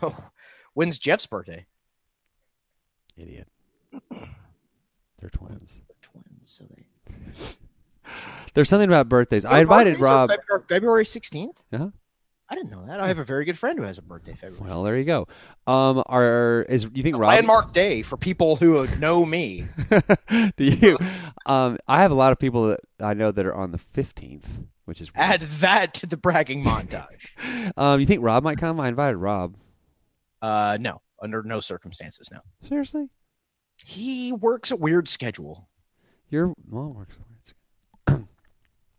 When's 0.74 0.98
Jeff's 0.98 1.26
birthday? 1.26 1.66
Idiot. 3.16 3.48
They're 5.18 5.30
twins. 5.30 5.82
They're 5.86 5.96
Twins. 6.00 6.26
So 6.42 6.64
they. 6.64 6.86
There's 8.54 8.68
something 8.68 8.88
about 8.88 9.08
birthdays. 9.08 9.44
I 9.44 9.60
invited 9.60 9.98
Rob. 9.98 10.28
February- 10.28 10.64
February 10.68 11.04
sixteenth. 11.04 11.62
Uh-huh. 11.72 11.90
I 12.48 12.54
didn't 12.56 12.70
know 12.70 12.84
that. 12.86 13.00
I 13.00 13.08
have 13.08 13.18
a 13.18 13.24
very 13.24 13.46
good 13.46 13.58
friend 13.58 13.78
who 13.78 13.84
has 13.86 13.96
a 13.96 14.02
birthday 14.02 14.34
February. 14.34 14.68
Well, 14.68 14.82
there 14.82 14.98
you 14.98 15.04
go. 15.04 15.26
Um, 15.66 16.02
are 16.06 16.66
is 16.68 16.88
you 16.92 17.02
think 17.02 17.16
A 17.16 17.18
Rob? 17.18 17.30
landmark 17.30 17.72
day 17.72 18.02
for 18.02 18.16
people 18.18 18.56
who 18.56 18.86
know 18.98 19.24
me. 19.24 19.66
do 20.56 20.64
you? 20.64 20.96
Um, 21.46 21.78
I 21.88 22.02
have 22.02 22.10
a 22.10 22.14
lot 22.14 22.32
of 22.32 22.38
people 22.38 22.68
that 22.68 22.80
I 23.00 23.14
know 23.14 23.32
that 23.32 23.46
are 23.46 23.54
on 23.54 23.72
the 23.72 23.78
fifteenth, 23.78 24.60
which 24.84 25.00
is 25.00 25.12
weird. 25.14 25.24
Add 25.26 25.40
that 25.40 25.94
to 25.94 26.06
the 26.06 26.16
bragging 26.18 26.62
montage. 26.64 27.28
Um, 27.78 27.98
you 27.98 28.04
think 28.06 28.22
Rob 28.22 28.44
might 28.44 28.58
come? 28.58 28.78
I 28.78 28.88
invited 28.88 29.16
Rob. 29.16 29.56
Uh, 30.42 30.76
no, 30.78 31.00
under 31.22 31.42
no 31.42 31.60
circumstances. 31.60 32.28
No, 32.30 32.40
Seriously, 32.68 33.08
he 33.86 34.32
works 34.32 34.70
a 34.70 34.76
weird 34.76 35.08
schedule. 35.08 35.66
you're 36.28 36.52
well. 36.68 36.88
it 36.90 36.94
Works. 36.96 37.16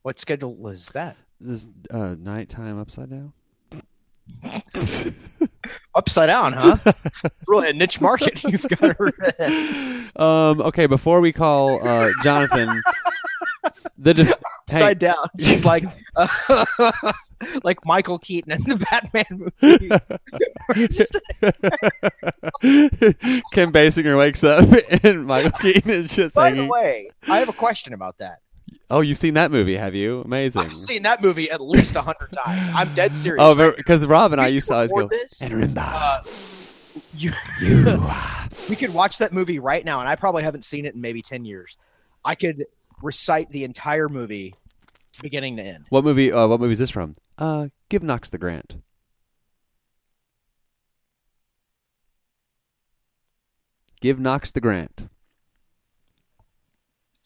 What 0.05 0.19
schedule 0.19 0.53
was 0.53 0.89
that? 0.89 1.17
This 1.41 1.67
uh, 1.89 2.13
nighttime 2.19 2.77
upside 2.77 3.09
down. 3.09 3.33
Upside 5.95 6.27
down, 6.27 6.53
huh? 6.53 6.77
really 7.47 7.69
a 7.71 7.73
niche 7.73 7.99
market. 7.99 8.43
You've 8.43 8.69
got 8.69 8.95
to 8.97 10.11
Um, 10.15 10.61
okay, 10.61 10.85
before 10.85 11.21
we 11.21 11.31
call 11.33 11.83
uh, 11.87 12.11
Jonathan, 12.21 12.83
the 13.97 14.13
def- 14.13 14.27
hey, 14.67 14.75
upside 14.75 14.99
down, 14.99 15.25
just 15.37 15.65
like 15.73 15.85
like 17.63 17.83
Michael 17.83 18.19
Keaton 18.19 18.51
in 18.51 18.61
the 18.61 18.75
Batman 18.75 19.25
movie. 19.31 19.89
Just- 20.87 21.15
Kim 23.53 23.71
Basinger 23.71 24.19
wakes 24.19 24.43
up 24.43 24.69
and 25.03 25.25
Michael 25.25 25.49
Keaton 25.59 25.89
is 25.89 26.15
just 26.15 26.35
by 26.35 26.51
the 26.51 26.67
way, 26.67 27.09
I 27.27 27.39
have 27.39 27.49
a 27.49 27.53
question 27.53 27.93
about 27.93 28.19
that. 28.19 28.41
Oh, 28.89 29.01
you've 29.01 29.17
seen 29.17 29.33
that 29.33 29.51
movie, 29.51 29.77
have 29.77 29.95
you? 29.95 30.21
Amazing. 30.21 30.61
I've 30.61 30.73
seen 30.73 31.03
that 31.03 31.21
movie 31.21 31.49
at 31.49 31.59
least 31.59 31.95
a 31.95 32.01
hundred 32.01 32.31
times. 32.31 32.71
I'm 32.75 32.93
dead 32.93 33.15
serious. 33.15 33.41
Oh, 33.41 33.73
because 33.75 34.05
Rob 34.05 34.31
and 34.31 34.39
I 34.39 34.47
used 34.47 34.67
to 34.67 34.75
always 34.75 34.91
go. 34.91 35.07
this, 35.07 35.41
uh, 35.41 36.23
you, 37.15 37.31
you. 37.61 38.07
we 38.69 38.75
could 38.75 38.93
watch 38.93 39.17
that 39.17 39.33
movie 39.33 39.57
right 39.59 39.83
now, 39.83 39.99
and 40.01 40.07
I 40.09 40.15
probably 40.15 40.43
haven't 40.43 40.65
seen 40.65 40.85
it 40.85 40.93
in 40.93 41.01
maybe 41.01 41.21
ten 41.21 41.45
years. 41.45 41.77
I 42.23 42.35
could 42.35 42.65
recite 43.01 43.51
the 43.51 43.63
entire 43.63 44.07
movie, 44.07 44.53
beginning 45.21 45.57
to 45.57 45.63
end. 45.63 45.85
What 45.89 46.03
movie? 46.03 46.31
Uh, 46.31 46.47
what 46.47 46.59
movie 46.59 46.73
is 46.73 46.79
this 46.79 46.91
from? 46.91 47.15
Uh, 47.39 47.69
give 47.89 48.03
Knox 48.03 48.29
the 48.29 48.37
grant. 48.37 48.77
Give 53.99 54.19
Knox 54.19 54.51
the 54.51 54.61
grant. 54.61 55.07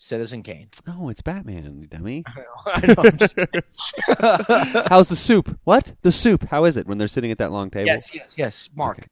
Citizen 0.04 0.44
Kane. 0.44 0.70
No, 0.88 1.10
it's 1.10 1.22
Batman, 1.22 1.78
you 1.82 1.86
dummy. 1.86 2.24
I 2.66 2.86
know. 2.88 2.96
I'm 3.00 3.18
just- 3.18 3.36
How's 4.90 5.10
the 5.10 5.16
soup? 5.18 5.60
What? 5.66 5.94
The 6.04 6.12
soup. 6.14 6.46
How 6.48 6.64
is 6.64 6.78
it 6.78 6.88
when 6.88 6.98
they're 6.98 7.08
sitting 7.10 7.32
at 7.32 7.38
that 7.40 7.52
long 7.52 7.70
table? 7.70 7.88
yes, 7.88 8.14
yes, 8.16 8.36
yes. 8.38 8.70
Mark, 8.74 9.00
Okay. 9.00 9.08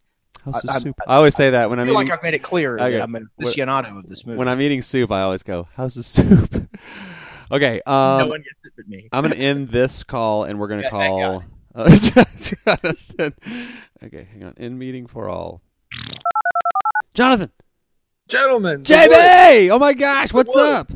How's 0.45 0.61
the 0.61 0.71
I- 0.71 0.77
soup? 0.79 0.95
I 1.05 1.15
always 1.17 1.35
say 1.35 1.49
that 1.49 1.69
when 1.69 1.77
I 1.77 1.81
I'm 1.81 1.87
feel 1.89 1.97
eating, 1.97 2.07
like 2.07 2.17
I've 2.17 2.23
made 2.23 2.35
it 2.35 2.41
clear 2.41 2.75
Okay. 2.79 2.93
that 2.93 3.01
I'm 3.01 3.13
an 3.15 3.29
aficionado 3.37 3.99
of 3.99 4.07
this 4.07 4.25
movie. 4.25 4.39
when 4.39 4.47
I'm 4.47 4.61
eating 4.61 4.81
soup. 4.81 5.11
I 5.11 5.23
always 5.23 5.43
go, 5.43 5.67
"How's 5.75 5.95
the 5.95 6.03
soup?" 6.03 6.69
okay. 7.51 7.81
Um, 7.85 8.19
no 8.19 8.27
one 8.27 8.39
gets 8.41 8.55
it 8.63 8.71
but 8.77 8.87
me. 8.87 9.09
I'm 9.11 9.23
going 9.23 9.33
to 9.33 9.39
end 9.39 9.67
this 9.67 10.05
call, 10.05 10.45
and 10.45 10.57
we're 10.57 10.69
going 10.69 10.83
to 10.83 10.89
call 10.89 11.43
Uh, 11.75 11.89
Jonathan. 11.97 13.33
Okay, 14.01 14.27
hang 14.31 14.43
on. 14.45 14.53
In 14.55 14.77
meeting 14.77 15.05
for 15.05 15.27
all. 15.27 15.61
Jonathan. 17.13 17.51
Gentlemen, 18.27 18.83
the 18.83 18.93
JB! 18.93 19.69
Oh 19.69 19.79
my 19.79 19.93
gosh, 19.93 20.33
what's 20.33 20.53
wood. 20.53 20.65
up? 20.65 20.91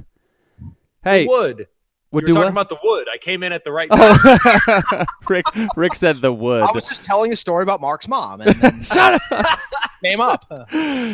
Hey, 1.04 1.26
wood. 1.26 1.68
would 2.12 2.28
you 2.28 2.34
were 2.34 2.42
talking 2.42 2.54
what? 2.56 2.68
about 2.68 2.70
the 2.70 2.78
wood. 2.84 3.08
I 3.12 3.18
came 3.18 3.42
in 3.44 3.54
at 3.54 3.64
the 3.64 3.72
right 3.72 3.90
time. 3.90 4.20
Oh, 4.24 5.06
Rick, 5.30 5.46
Rick 5.76 5.96
said 5.96 6.18
the 6.18 6.34
wood. 6.34 6.62
I 6.62 6.72
was 6.72 6.88
just 6.88 7.04
telling 7.04 7.32
a 7.32 7.36
story 7.36 7.64
about 7.64 7.80
Mark's 7.82 8.08
mom, 8.08 8.42
and 8.42 8.52
then 8.56 8.84
Shut 8.84 9.22
up. 9.32 9.60
came 10.04 10.20
up. 10.20 10.52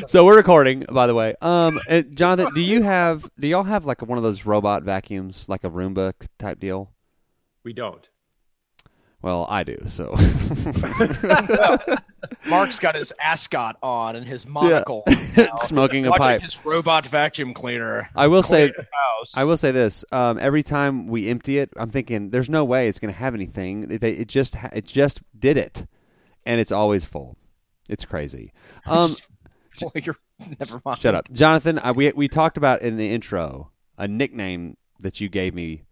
So 0.08 0.26
we're 0.26 0.38
recording, 0.38 0.86
by 0.90 1.08
the 1.08 1.14
way. 1.14 1.36
Um, 1.42 1.80
and 1.88 2.18
Jonathan, 2.18 2.54
do 2.54 2.62
you 2.62 2.82
have? 2.84 3.30
Do 3.40 3.48
y'all 3.48 3.64
have 3.64 3.86
like 3.86 4.02
one 4.02 4.18
of 4.18 4.24
those 4.24 4.46
robot 4.46 4.84
vacuums, 4.84 5.48
like 5.48 5.64
a 5.64 5.70
Roomba 5.70 6.14
type 6.40 6.60
deal? 6.60 6.92
we 7.64 7.74
don't. 7.74 8.10
Well, 9.28 9.46
I 9.50 9.64
do. 9.64 9.78
So 9.88 10.16
Mark's 12.50 12.80
got 12.80 12.96
his 12.96 13.12
ascot 13.22 13.76
on 13.84 14.16
and 14.16 14.26
his 14.26 14.48
monocle, 14.48 15.04
now, 15.36 15.54
smoking 15.58 16.06
a 16.06 16.12
pipe. 16.12 16.42
his 16.42 16.66
robot 16.66 17.06
vacuum 17.06 17.54
cleaner. 17.54 18.10
I 18.16 18.28
will 18.30 18.42
say, 18.42 18.70
clean 18.70 18.74
the 18.78 18.84
house. 18.84 19.36
I 19.36 19.44
will 19.44 19.58
say 19.58 19.72
this: 19.72 20.06
um, 20.14 20.40
every 20.40 20.64
time 20.64 21.08
we 21.08 21.28
empty 21.28 21.58
it, 21.58 21.72
I'm 21.76 21.90
thinking, 21.90 22.30
"There's 22.30 22.50
no 22.50 22.64
way 22.64 22.88
it's 22.88 23.00
going 23.00 23.14
to 23.14 23.20
have 23.20 23.34
anything." 23.34 23.92
It, 23.92 24.02
it 24.02 24.30
just, 24.30 24.56
it 24.72 24.86
just 24.86 25.20
did 25.38 25.58
it, 25.58 25.86
and 26.46 26.62
it's 26.62 26.72
always 26.72 27.04
full. 27.04 27.36
It's 27.90 28.06
crazy. 28.06 28.54
Um, 28.86 29.12
Well, 29.82 29.92
you're 29.96 30.16
never 30.58 30.82
mind. 30.86 31.00
shut 31.00 31.16
up, 31.16 31.30
Jonathan. 31.34 31.80
I, 31.80 31.92
we 31.92 32.14
we 32.14 32.30
talked 32.30 32.56
about 32.56 32.82
in 32.82 32.96
the 32.96 33.12
intro 33.12 33.72
a 33.98 34.08
nickname 34.08 34.78
that 35.02 35.20
you 35.20 35.28
gave 35.28 35.54
me 35.54 35.84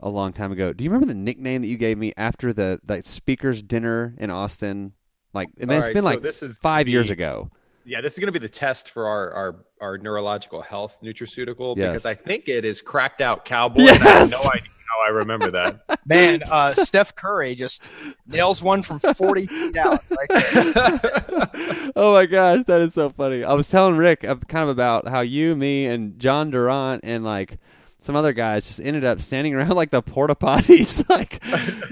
a 0.00 0.08
long 0.08 0.32
time 0.32 0.52
ago. 0.52 0.72
Do 0.72 0.84
you 0.84 0.90
remember 0.90 1.06
the 1.06 1.18
nickname 1.18 1.62
that 1.62 1.68
you 1.68 1.76
gave 1.76 1.98
me 1.98 2.12
after 2.16 2.52
the 2.52 2.80
that 2.84 3.04
speakers 3.06 3.62
dinner 3.62 4.14
in 4.18 4.30
Austin? 4.30 4.92
Like, 5.32 5.48
I 5.60 5.64
mean, 5.66 5.70
All 5.70 5.76
it's 5.78 5.86
right, 5.88 5.94
been 5.94 6.02
so 6.02 6.08
like 6.08 6.22
this 6.22 6.42
is 6.42 6.58
five 6.58 6.86
gonna 6.86 6.92
years 6.92 7.10
ago. 7.10 7.50
Yeah, 7.84 8.00
this 8.00 8.14
is 8.14 8.18
going 8.18 8.32
to 8.32 8.32
be 8.32 8.44
the 8.44 8.48
test 8.48 8.90
for 8.90 9.06
our 9.06 9.32
our, 9.32 9.56
our 9.80 9.98
neurological 9.98 10.60
health 10.60 10.98
nutraceutical 11.02 11.76
Yes. 11.76 11.88
because 11.88 12.06
I 12.06 12.14
think 12.14 12.48
it 12.48 12.64
is 12.64 12.80
cracked 12.82 13.20
out 13.20 13.44
cowboy. 13.44 13.82
Yes! 13.82 14.00
And 14.00 14.08
I 14.08 14.12
have 14.18 14.30
no 14.30 14.50
idea 14.50 14.70
how 14.88 15.06
I 15.06 15.08
remember 15.10 15.50
that. 15.52 16.00
Man, 16.06 16.42
uh, 16.50 16.74
Steph 16.74 17.14
Curry 17.14 17.54
just 17.54 17.88
nails 18.26 18.62
one 18.62 18.82
from 18.82 18.98
40 19.00 19.46
feet 19.46 19.76
out. 19.76 20.02
Right 20.10 20.28
oh 21.96 22.12
my 22.12 22.26
gosh, 22.26 22.64
that 22.64 22.80
is 22.80 22.94
so 22.94 23.08
funny. 23.08 23.44
I 23.44 23.52
was 23.52 23.68
telling 23.68 23.96
Rick 23.96 24.24
uh, 24.24 24.36
kind 24.48 24.64
of 24.64 24.68
about 24.68 25.06
how 25.08 25.20
you, 25.20 25.54
me, 25.54 25.86
and 25.86 26.18
John 26.18 26.50
Durant 26.50 27.02
and 27.04 27.24
like 27.24 27.58
some 27.98 28.14
other 28.16 28.32
guys 28.32 28.66
just 28.66 28.80
ended 28.80 29.04
up 29.04 29.20
standing 29.20 29.54
around 29.56 29.70
like 29.70 29.90
the 29.90 30.02
porta 30.02 30.34
potties, 30.34 31.08
like 31.10 31.40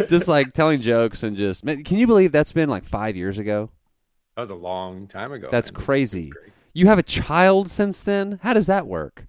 just 0.08 0.28
like 0.28 0.52
telling 0.52 0.80
jokes 0.80 1.22
and 1.22 1.36
just. 1.36 1.64
Man, 1.64 1.82
can 1.84 1.98
you 1.98 2.06
believe 2.06 2.32
that's 2.32 2.52
been 2.52 2.68
like 2.68 2.84
five 2.84 3.16
years 3.16 3.38
ago? 3.38 3.70
That 4.36 4.40
was 4.42 4.50
a 4.50 4.54
long 4.54 5.06
time 5.06 5.32
ago. 5.32 5.48
That's 5.50 5.72
man. 5.72 5.82
Crazy. 5.82 6.32
You 6.72 6.86
have 6.86 6.98
a 6.98 7.02
child 7.04 7.70
since 7.70 8.00
then. 8.00 8.40
How 8.42 8.52
does 8.52 8.66
that 8.66 8.86
work? 8.86 9.26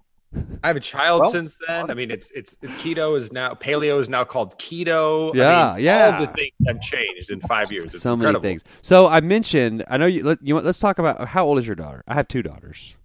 I 0.62 0.66
have 0.66 0.76
a 0.76 0.80
child 0.80 1.22
Well- 1.22 1.30
since 1.30 1.56
then. 1.66 1.90
I 1.90 1.94
mean, 1.94 2.10
it's 2.10 2.28
it's 2.34 2.56
keto 2.56 3.16
is 3.16 3.32
now 3.32 3.54
paleo 3.54 3.98
is 4.00 4.08
now 4.10 4.24
called 4.24 4.58
keto. 4.58 5.32
I 5.34 5.38
Yeah, 5.38 5.74
mean, 5.76 5.84
yeah. 5.84 6.18
All 6.18 6.26
the 6.26 6.32
things 6.32 6.52
have 6.66 6.80
changed 6.82 7.30
in 7.30 7.40
five 7.40 7.70
years. 7.72 7.94
It's 7.94 8.00
so 8.02 8.12
incredible. 8.14 8.42
many 8.42 8.54
things. 8.58 8.64
So 8.82 9.06
I 9.06 9.20
mentioned. 9.20 9.84
I 9.88 9.96
know 9.96 10.06
you. 10.06 10.24
Let, 10.24 10.38
you. 10.42 10.54
want- 10.54 10.66
Let's 10.66 10.80
talk 10.80 10.98
about 10.98 11.28
how 11.28 11.46
old 11.46 11.58
is 11.58 11.66
your 11.66 11.76
daughter? 11.76 12.02
I 12.08 12.14
have 12.14 12.28
two 12.28 12.42
daughters. 12.42 12.96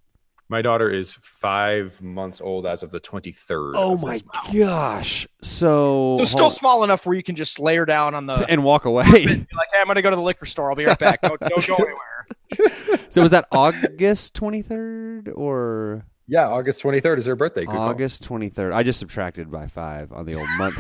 My 0.52 0.62
daughter 0.62 0.90
is 0.92 1.14
five 1.14 2.02
months 2.02 2.42
old 2.42 2.66
as 2.66 2.84
of 2.84 2.92
the 2.92 3.00
twenty 3.00 3.32
third. 3.32 3.72
Oh 3.78 3.96
my 3.98 4.20
gosh! 4.54 5.26
So, 5.42 6.18
So 6.20 6.26
still 6.26 6.40
hold- 6.42 6.54
small 6.54 6.84
enough 6.84 7.06
where 7.06 7.16
you 7.16 7.24
can 7.24 7.38
just 7.38 7.58
lay 7.58 7.78
her 7.78 7.86
down 7.86 8.14
on 8.16 8.26
the. 8.26 8.34
and 8.50 8.62
walk 8.62 8.84
away. 8.84 9.06
Be 9.10 9.28
like, 9.28 9.48
hey, 9.72 9.80
I'm 9.80 9.86
going 9.86 9.96
to 9.96 10.02
go 10.02 10.10
to 10.10 10.16
the 10.18 10.22
liquor 10.22 10.46
store. 10.46 10.70
I'll 10.70 10.76
be 10.76 10.84
right 10.84 11.00
back. 11.00 11.22
Don't, 11.22 11.40
don't 11.40 11.68
go 11.68 11.76
anywhere. 12.60 13.06
so 13.08 13.22
was 13.22 13.32
that 13.32 13.48
August 13.54 14.36
twenty 14.36 14.62
third 14.62 15.30
or 15.34 16.06
Yeah, 16.28 16.48
August 16.48 16.80
twenty 16.82 17.02
third 17.02 17.20
is 17.20 17.26
her 17.26 17.36
birthday. 17.36 17.66
Good 17.66 17.72
call. 17.76 17.90
August 17.90 18.24
twenty 18.24 18.48
third? 18.50 18.72
I 18.72 18.84
just 18.84 19.00
subtracted 19.00 19.52
by 19.52 19.68
five 19.68 20.12
on 20.14 20.26
the 20.26 20.36
old 20.36 20.48
month 20.58 20.76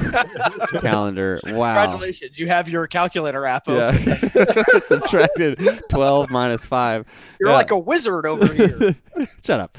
calendar. 0.82 1.40
Wow. 1.46 1.74
Congratulations. 1.82 2.40
You 2.40 2.48
have 2.48 2.70
your 2.70 2.88
calculator 2.88 3.46
app 3.46 3.68
Yeah. 3.68 3.92
subtracted 4.86 5.60
twelve 5.90 6.30
minus 6.30 6.66
five. 6.66 7.06
You're 7.40 7.50
Yeah. 7.50 7.56
like 7.56 7.72
a 7.72 7.80
wizard 7.80 8.26
over 8.26 8.46
here. 8.54 8.96
Shut 9.44 9.60
up. 9.60 9.78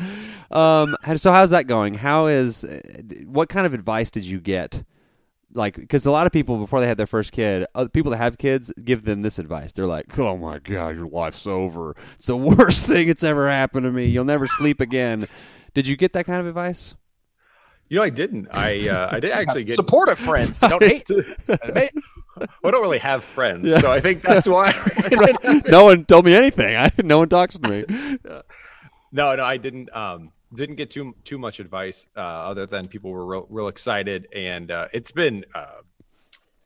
Um, 0.51 0.97
so 1.17 1.33
how's 1.33 1.51
that 1.51 1.67
going? 1.67 1.95
How 1.95 2.27
is 2.27 2.67
what 3.25 3.49
kind 3.49 3.67
of 3.67 3.73
advice 3.73 4.11
did 4.11 4.27
you 4.27 4.41
get? 4.41 4.85
Like, 5.55 5.77
because 5.77 6.07
a 6.07 6.11
lot 6.11 6.27
of 6.27 6.33
people 6.33 6.57
before 6.59 6.81
they 6.81 6.87
had 6.87 6.97
their 6.97 7.07
first 7.07 7.33
kid, 7.33 7.67
uh, 7.75 7.87
people 7.93 8.11
that 8.13 8.17
have 8.17 8.39
kids 8.39 8.73
give 8.83 9.05
them 9.05 9.21
this 9.23 9.39
advice. 9.39 9.73
They're 9.73 9.87
like, 9.87 10.19
"Oh 10.19 10.37
my 10.37 10.59
god, 10.59 10.97
your 10.97 11.07
life's 11.07 11.47
over. 11.47 11.95
It's 12.15 12.27
the 12.27 12.37
worst 12.39 12.87
thing 12.87 13.09
that's 13.09 13.23
ever 13.25 13.51
happened 13.51 13.85
to 13.85 13.93
me. 13.93 14.07
You'll 14.07 14.25
never 14.25 14.47
sleep 14.47 14.81
again." 14.81 15.27
Did 15.75 15.87
you 15.87 15.97
get 15.97 16.13
that 16.15 16.27
kind 16.27 16.41
of 16.41 16.47
advice? 16.47 16.95
You 17.89 17.97
know, 17.97 18.03
I 18.05 18.11
didn't. 18.11 18.49
I 18.53 18.89
uh, 18.89 19.09
I 19.13 19.21
did 19.21 19.31
actually 19.33 19.65
get. 19.65 19.77
Supportive 19.77 20.19
friends 20.19 20.59
that 20.61 20.71
don't 20.71 20.83
hate. 20.83 21.11
I 22.39 22.71
don't 22.71 22.81
really 22.81 22.99
have 22.99 23.23
friends, 23.23 23.79
so 23.81 23.93
I 23.93 24.01
think 24.01 24.23
that's 24.23 24.49
why. 24.49 24.73
no 25.69 25.85
one 25.85 26.07
told 26.07 26.25
me 26.25 26.35
anything. 26.35 26.77
I, 26.77 26.91
no 27.05 27.19
one 27.19 27.29
talks 27.29 27.59
to 27.59 27.69
me. 27.69 27.85
no, 29.13 29.35
no, 29.35 29.45
I 29.45 29.59
didn't. 29.59 29.95
Um, 29.95 30.33
didn't 30.55 30.77
get 30.77 30.91
too 30.91 31.15
too 31.25 31.39
much 31.39 31.61
advice 31.61 32.07
uh, 32.17 32.21
other 32.21 32.67
than 32.67 32.87
people 32.89 33.11
were 33.11 33.25
real, 33.27 33.47
real 33.51 33.69
excited, 33.69 34.29
and 34.35 34.71
uh, 34.71 34.89
it's 34.93 35.13
been. 35.13 35.45
Uh, 35.55 35.81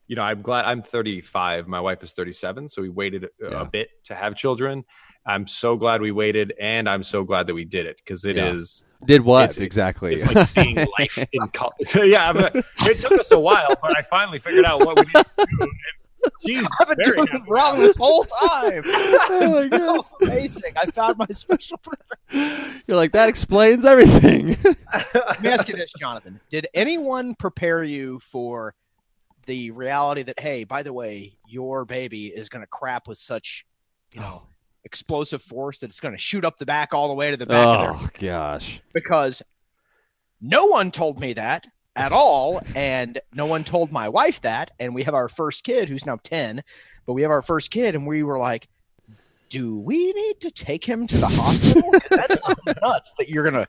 you 0.08 0.14
know, 0.14 0.22
I'm 0.22 0.40
glad 0.40 0.66
I'm 0.66 0.82
35. 0.82 1.66
My 1.66 1.80
wife 1.80 2.00
is 2.04 2.12
37, 2.12 2.68
so 2.68 2.80
we 2.80 2.88
waited 2.88 3.24
a, 3.24 3.28
Yeah. 3.40 3.62
a 3.62 3.64
bit 3.68 3.88
to 4.04 4.14
have 4.14 4.36
children. 4.36 4.84
I'm 5.26 5.48
so 5.48 5.76
glad 5.76 6.00
we 6.00 6.12
waited, 6.12 6.52
and 6.60 6.88
I'm 6.88 7.02
so 7.02 7.24
glad 7.24 7.48
that 7.48 7.54
we 7.54 7.64
did 7.64 7.86
it 7.86 7.96
because 7.96 8.24
it 8.24 8.36
is. 8.38 8.84
Yeah. 9.00 9.06
Did 9.08 9.22
what 9.22 9.50
It's- 9.50 9.58
exactly? 9.58 10.14
It's 10.14 10.32
like 10.32 10.46
seeing 10.46 10.76
life 10.96 11.18
in 11.32 11.48
color. 11.48 11.72
yeah, 12.04 12.30
I'm, 12.30 12.36
it 12.36 13.00
took 13.00 13.18
us 13.18 13.32
a 13.32 13.40
while, 13.40 13.66
but 13.82 13.98
I 13.98 14.02
finally 14.02 14.38
figured 14.38 14.64
out 14.64 14.86
what 14.86 14.94
we 14.96 15.02
need 15.02 15.12
to 15.38 15.46
do. 15.58 15.72
And 16.22 16.32
she's 16.44 16.66
I've 16.80 16.88
been 16.88 16.98
very 17.04 17.16
doing 17.16 17.28
it 17.32 17.42
wrong 17.48 17.78
this 17.78 17.96
whole 17.96 18.24
time. 18.24 18.82
oh 18.86 19.52
my 19.54 19.68
gosh. 19.68 20.04
Amazing. 20.22 20.72
I 20.76 20.86
found 20.86 21.18
my 21.18 21.26
special 21.30 21.78
purpose. 21.78 22.74
You're 22.86 22.96
like 22.96 23.12
that 23.12 23.28
explains 23.28 23.84
everything. 23.84 24.56
Let 25.14 25.42
me 25.42 25.48
ask 25.48 25.68
you 25.68 25.76
this, 25.76 25.92
Jonathan. 25.98 26.40
Did 26.50 26.66
anyone 26.74 27.34
prepare 27.34 27.84
you 27.84 28.18
for 28.20 28.74
the 29.46 29.70
reality 29.70 30.22
that, 30.24 30.40
hey, 30.40 30.64
by 30.64 30.82
the 30.82 30.92
way, 30.92 31.38
your 31.46 31.84
baby 31.84 32.26
is 32.26 32.48
going 32.48 32.62
to 32.62 32.66
crap 32.66 33.08
with 33.08 33.18
such, 33.18 33.64
you 34.12 34.20
know, 34.20 34.42
explosive 34.84 35.42
force 35.42 35.80
that 35.80 35.86
it's 35.86 36.00
going 36.00 36.14
to 36.14 36.20
shoot 36.20 36.44
up 36.44 36.58
the 36.58 36.66
back 36.66 36.92
all 36.94 37.08
the 37.08 37.14
way 37.14 37.30
to 37.30 37.36
the 37.36 37.46
back 37.46 37.66
of 37.66 37.80
their 37.80 37.90
oh 37.92 38.08
gosh. 38.20 38.80
because 38.92 39.42
no 40.40 40.66
one 40.66 40.90
told 40.90 41.18
me 41.18 41.32
that 41.32 41.66
at 41.96 42.12
all 42.12 42.60
and 42.74 43.20
no 43.34 43.46
one 43.46 43.64
told 43.64 43.90
my 43.90 44.08
wife 44.08 44.40
that 44.42 44.70
and 44.78 44.94
we 44.94 45.02
have 45.02 45.14
our 45.14 45.28
first 45.28 45.64
kid 45.64 45.88
who's 45.88 46.06
now 46.06 46.18
10 46.22 46.62
but 47.06 47.12
we 47.14 47.22
have 47.22 47.30
our 47.30 47.42
first 47.42 47.70
kid 47.70 47.94
and 47.94 48.06
we 48.06 48.22
were 48.22 48.38
like 48.38 48.68
do 49.48 49.78
we 49.78 50.12
need 50.12 50.40
to 50.40 50.50
take 50.50 50.84
him 50.84 51.06
to 51.06 51.16
the 51.18 51.28
hospital 51.28 51.92
That's 52.10 52.42
nuts 52.82 53.12
that 53.18 53.28
you're 53.28 53.44
gonna 53.44 53.68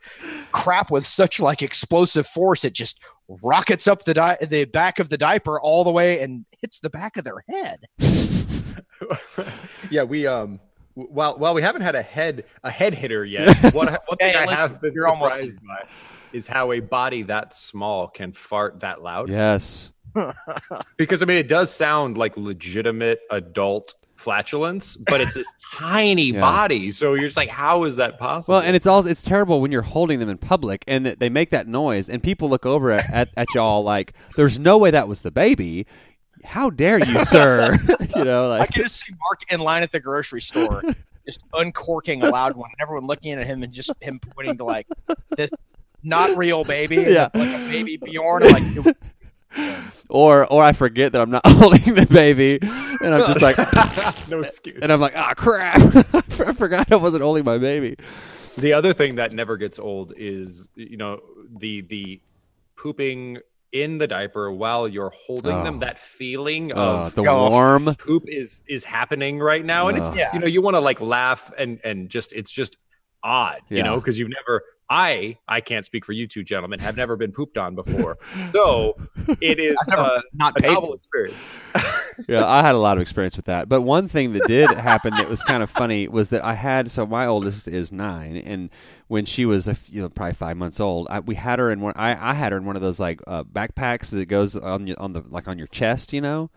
crap 0.51 0.91
with 0.91 1.05
such 1.05 1.39
like 1.39 1.61
explosive 1.61 2.27
force 2.27 2.65
it 2.65 2.73
just 2.73 2.99
rockets 3.27 3.87
up 3.87 4.03
the 4.03 4.13
di- 4.13 4.37
the 4.41 4.65
back 4.65 4.99
of 4.99 5.09
the 5.09 5.17
diaper 5.17 5.59
all 5.59 5.83
the 5.83 5.91
way 5.91 6.19
and 6.21 6.45
hits 6.59 6.79
the 6.79 6.89
back 6.89 7.17
of 7.17 7.23
their 7.23 7.43
head 7.47 7.85
yeah, 9.89 10.03
we 10.03 10.27
um. 10.27 10.59
While 10.95 11.37
while 11.37 11.53
we 11.53 11.61
haven't 11.61 11.83
had 11.83 11.93
a 11.93 12.01
head 12.01 12.45
a 12.63 12.71
head 12.71 12.95
hitter 12.95 13.23
yet, 13.23 13.55
one, 13.73 13.87
one 13.87 14.17
thing 14.17 14.35
I 14.35 14.51
have 14.51 14.81
been 14.81 14.93
you're 14.95 15.07
almost 15.07 15.35
surprised 15.35 15.59
by 15.61 15.87
is 16.33 16.47
how 16.47 16.71
a 16.71 16.79
body 16.79 17.23
that 17.23 17.53
small 17.55 18.07
can 18.07 18.31
fart 18.31 18.79
that 18.81 19.01
loud. 19.01 19.29
Yes. 19.29 19.91
Because 20.97 21.21
I 21.21 21.25
mean, 21.25 21.37
it 21.37 21.47
does 21.47 21.71
sound 21.71 22.17
like 22.17 22.35
legitimate 22.37 23.19
adult 23.29 23.93
flatulence, 24.15 24.95
but 24.95 25.21
it's 25.21 25.35
this 25.35 25.45
tiny 25.75 26.31
Yeah. 26.31 26.41
body. 26.41 26.89
So 26.91 27.13
you're 27.13 27.25
just 27.25 27.37
like, 27.37 27.49
how 27.49 27.83
is 27.83 27.97
that 27.97 28.17
possible? 28.17 28.55
Well, 28.55 28.63
and 28.63 28.75
it's 28.75 28.87
all 28.87 29.05
it's 29.05 29.21
terrible 29.21 29.61
when 29.61 29.71
you're 29.71 29.83
holding 29.83 30.17
them 30.19 30.29
in 30.29 30.39
public 30.39 30.83
and 30.87 31.05
they 31.05 31.29
make 31.29 31.51
that 31.51 31.67
noise 31.67 32.09
and 32.09 32.23
people 32.23 32.49
look 32.49 32.65
over 32.65 32.91
at, 32.91 33.07
at, 33.13 33.29
at 33.37 33.47
y'all 33.53 33.83
like, 33.83 34.13
"There's 34.35 34.57
no 34.57 34.77
way 34.79 34.89
that 34.91 35.07
was 35.07 35.21
the 35.21 35.29
baby." 35.31 35.85
How 36.43 36.69
dare 36.71 36.97
you, 36.97 37.19
sir? 37.19 37.71
you 38.15 38.23
know, 38.23 38.47
like 38.49 38.61
i 38.61 38.65
can 38.67 38.83
just 38.83 39.05
see 39.05 39.13
mark 39.19 39.41
in 39.51 39.59
line 39.59 39.83
at 39.83 39.91
the 39.91 39.99
grocery 39.99 40.41
store 40.41 40.81
just 41.25 41.41
uncorking 41.53 42.23
a 42.23 42.29
loud 42.29 42.55
one 42.55 42.69
and 42.71 42.81
everyone 42.81 43.05
looking 43.05 43.33
at 43.33 43.45
him 43.45 43.61
and 43.61 43.73
just 43.73 43.91
him 44.01 44.17
pointing 44.19 44.57
to 44.57 44.63
like 44.63 44.87
the 45.35 45.49
not 46.07 46.37
real 46.37 46.63
baby 46.63 46.95
Yeah. 47.07 47.29
like 47.33 47.49
a 47.49 47.67
baby 47.69 47.97
bjorn 47.97 48.43
like 48.43 48.95
or 50.09 50.45
or 50.51 50.63
I 50.63 50.71
forget 50.73 51.11
that 51.13 51.21
I'm 51.21 51.31
not 51.31 51.41
holding 51.47 51.93
the 51.95 52.05
baby 52.09 52.59
and 52.61 53.13
I'm 53.13 53.25
just 53.33 53.41
like 53.41 53.57
no 54.29 54.39
excuse. 54.39 54.79
and 54.81 54.91
I'm 54.91 54.99
like, 54.99 55.17
"Ah, 55.17 55.33
crap. 55.35 55.77
I 56.13 56.53
forgot 56.53 56.91
I 56.91 56.95
wasn't 56.95 57.23
holding 57.23 57.43
my 57.45 57.57
baby." 57.57 57.95
The 58.57 58.73
other 58.73 58.93
thing 58.93 59.15
that 59.15 59.33
never 59.33 59.57
gets 59.57 59.79
old 59.79 60.13
is 60.17 60.67
you 60.75 60.97
know 60.97 61.21
the 61.59 61.81
the 61.81 62.21
pooping 62.75 63.39
in 63.71 63.97
the 63.97 64.07
diaper 64.07 64.51
while 64.51 64.87
you're 64.87 65.11
holding 65.15 65.53
Oh. 65.53 65.63
them. 65.63 65.79
That 65.79 65.99
feeling 65.99 66.71
Uh, 66.71 66.75
of 67.07 67.15
the 67.15 67.23
Oh. 67.27 67.49
warm. 67.49 67.95
poop 67.95 68.23
is 68.27 68.61
is 68.67 68.83
happening 68.83 69.39
right 69.39 69.63
now, 69.65 69.87
and 69.87 69.97
it's 69.97 70.09
Yeah. 70.15 70.33
you 70.33 70.39
know 70.39 70.47
you 70.47 70.61
want 70.61 70.75
to 70.75 70.79
like 70.81 71.01
laugh 71.01 71.51
and 71.57 71.79
and 71.83 72.09
just 72.09 72.31
it's 72.33 72.51
just 72.51 72.77
odd, 73.23 73.61
you 73.69 73.83
know, 73.83 73.97
because 73.99 74.17
you've 74.19 74.29
never. 74.29 74.63
I 74.89 75.37
I 75.47 75.61
can't 75.61 75.85
speak 75.85 76.05
for 76.05 76.13
you 76.13 76.27
two 76.27 76.43
gentlemen. 76.43 76.79
Have 76.79 76.95
never 76.95 77.15
been 77.15 77.31
pooped 77.31 77.57
on 77.57 77.75
before, 77.75 78.17
so 78.53 78.95
it 79.41 79.59
is 79.59 79.77
uh, 79.91 80.21
not 80.33 80.57
a 80.57 80.61
paid 80.61 80.73
novel 80.73 80.93
experience. 80.93 81.49
yeah, 82.27 82.45
I 82.45 82.61
had 82.61 82.73
a 82.73 82.77
lot 82.77 82.97
of 82.97 83.01
experience 83.01 83.35
with 83.35 83.45
that. 83.45 83.67
But 83.67 83.81
one 83.81 84.07
thing 84.07 84.33
that 84.33 84.47
did 84.47 84.69
happen 84.71 85.13
that 85.15 85.29
was 85.29 85.43
kind 85.43 85.61
of 85.61 85.69
funny 85.69 86.07
was 86.07 86.29
that 86.29 86.43
I 86.43 86.53
had 86.53 86.89
so 86.89 87.05
my 87.05 87.25
oldest 87.25 87.67
is 87.67 87.91
nine, 87.91 88.37
and 88.37 88.69
when 89.07 89.25
she 89.25 89.45
was 89.45 89.67
a 89.67 89.71
f- 89.71 89.89
you 89.91 90.01
know 90.01 90.09
probably 90.09 90.33
five 90.33 90.55
months 90.55 90.79
old, 90.79 91.07
I, 91.09 91.19
we 91.19 91.35
had 91.35 91.59
her 91.59 91.69
in 91.69 91.81
one. 91.81 91.93
I, 91.97 92.31
I 92.31 92.33
had 92.33 92.53
her 92.53 92.57
in 92.57 92.65
one 92.65 92.77
of 92.77 92.81
those 92.81 92.99
like 92.99 93.19
uh, 93.27 93.43
backpacks 93.43 94.09
that 94.11 94.25
goes 94.27 94.55
on 94.55 94.87
your, 94.87 94.99
on 95.01 95.11
the 95.13 95.23
like 95.27 95.49
on 95.49 95.57
your 95.57 95.67
chest. 95.67 96.13
You 96.13 96.21
know, 96.21 96.49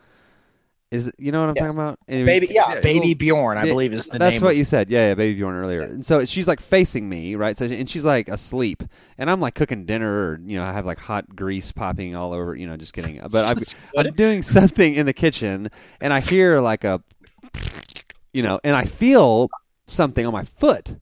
is 0.90 1.08
it, 1.08 1.14
you 1.18 1.30
know 1.30 1.40
what 1.40 1.50
I'm 1.50 1.54
Yes. 1.56 1.62
talking 1.66 1.78
about? 1.78 1.98
Baby, 2.08 2.48
yeah, 2.50 2.74
Yeah, 2.74 2.80
Baby 2.80 3.14
Bjorn, 3.14 3.58
I 3.58 3.64
believe 3.64 3.92
is 3.92 4.06
the 4.06 4.18
That's 4.18 4.20
name. 4.20 4.30
That's 4.32 4.42
what 4.42 4.50
of- 4.52 4.56
you 4.58 4.64
said. 4.64 4.90
Yeah, 4.90 5.08
yeah, 5.08 5.14
baby 5.14 5.34
Bjorn 5.36 5.54
earlier. 5.54 5.82
And 5.82 6.04
so 6.04 6.24
she's 6.24 6.48
like 6.48 6.60
facing 6.60 7.08
me, 7.08 7.36
right? 7.36 7.56
So 7.56 7.66
and 7.66 7.88
she's 7.88 8.04
like 8.04 8.28
asleep, 8.28 8.82
and 9.16 9.30
I'm 9.30 9.38
like 9.40 9.54
cooking 9.54 9.84
dinner, 9.86 10.10
or 10.10 10.40
you 10.44 10.58
know, 10.58 10.64
I 10.64 10.72
have 10.72 10.86
like 10.86 10.98
hot 10.98 11.36
grease 11.36 11.70
popping 11.70 12.16
all 12.16 12.32
over. 12.32 12.54
You 12.56 12.66
know, 12.66 12.76
just 12.76 12.92
kidding. 12.92 13.20
But 13.32 13.44
I'm, 13.44 13.58
I'm 14.06 14.12
doing 14.12 14.42
something 14.42 14.94
in 14.94 15.06
the 15.06 15.12
kitchen, 15.12 15.68
and 16.00 16.12
I 16.12 16.20
hear 16.20 16.60
like 16.60 16.82
a, 16.84 17.00
you 18.32 18.42
know, 18.42 18.58
and 18.64 18.74
I 18.74 18.84
feel 18.84 19.48
something 19.86 20.26
on 20.26 20.32
my 20.32 20.44
foot. 20.44 20.96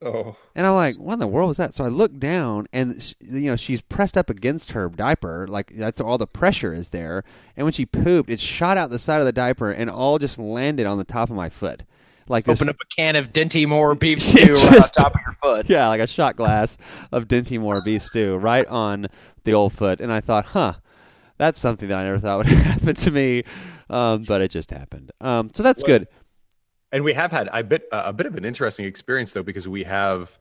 Oh, 0.00 0.36
And 0.54 0.64
I'm 0.64 0.74
like, 0.74 0.94
what 0.96 1.14
in 1.14 1.18
the 1.18 1.26
world 1.26 1.48
was 1.48 1.56
that? 1.56 1.74
So 1.74 1.84
I 1.84 1.88
look 1.88 2.16
down, 2.18 2.68
and 2.72 3.02
sh 3.02 3.14
you 3.20 3.48
know 3.50 3.56
she's 3.56 3.80
pressed 3.82 4.16
up 4.16 4.30
against 4.30 4.70
her 4.72 4.88
diaper, 4.88 5.46
like 5.48 5.72
that's 5.76 6.00
all 6.00 6.18
the 6.18 6.26
pressure 6.26 6.72
is 6.72 6.90
there. 6.90 7.24
And 7.56 7.64
when 7.64 7.72
she 7.72 7.84
pooped, 7.84 8.30
it 8.30 8.38
shot 8.38 8.76
out 8.76 8.90
the 8.90 8.98
side 8.98 9.18
of 9.20 9.26
the 9.26 9.32
diaper, 9.32 9.70
and 9.72 9.90
all 9.90 10.18
just 10.18 10.38
landed 10.38 10.86
on 10.86 10.98
the 10.98 11.04
top 11.04 11.30
of 11.30 11.36
my 11.36 11.48
foot, 11.48 11.82
like 12.28 12.44
this. 12.44 12.60
Open 12.62 12.68
up 12.70 12.76
a 12.80 12.86
can 12.94 13.16
of 13.16 13.32
Dinty 13.32 13.66
Moore 13.66 13.94
beef 13.96 14.18
It's 14.18 14.26
stew 14.28 14.40
right 14.68 14.72
just- 14.76 14.96
on 14.98 15.04
top 15.04 15.14
of 15.16 15.20
your 15.26 15.36
foot. 15.42 15.66
Yeah, 15.68 15.88
like 15.88 16.00
a 16.00 16.06
shot 16.06 16.36
glass 16.36 16.78
of 17.10 17.26
Dinty 17.26 17.58
Moore 17.58 17.82
beef 17.84 18.02
stew 18.02 18.36
right 18.36 18.66
on 18.68 19.08
the 19.42 19.54
old 19.54 19.72
foot, 19.72 19.98
and 19.98 20.12
I 20.12 20.20
thought, 20.20 20.44
huh, 20.46 20.74
that's 21.38 21.58
something 21.58 21.88
that 21.88 21.98
I 21.98 22.04
never 22.04 22.18
thought 22.20 22.38
would 22.38 22.46
happen 22.46 22.94
to 22.94 23.10
me, 23.10 23.42
um, 23.90 24.22
but 24.28 24.42
it 24.42 24.52
just 24.52 24.70
happened. 24.70 25.10
Um, 25.20 25.50
so 25.52 25.62
that's 25.64 25.82
Well, 25.82 25.98
good. 25.98 26.08
And 26.92 27.04
we 27.04 27.12
have 27.14 27.30
had 27.30 27.48
a 27.52 27.62
bit 27.62 27.88
a 27.92 28.12
bit 28.12 28.26
of 28.26 28.34
an 28.36 28.44
interesting 28.44 28.86
experience 28.86 29.32
though 29.32 29.42
because 29.42 29.68
we 29.68 29.84
have 29.84 30.38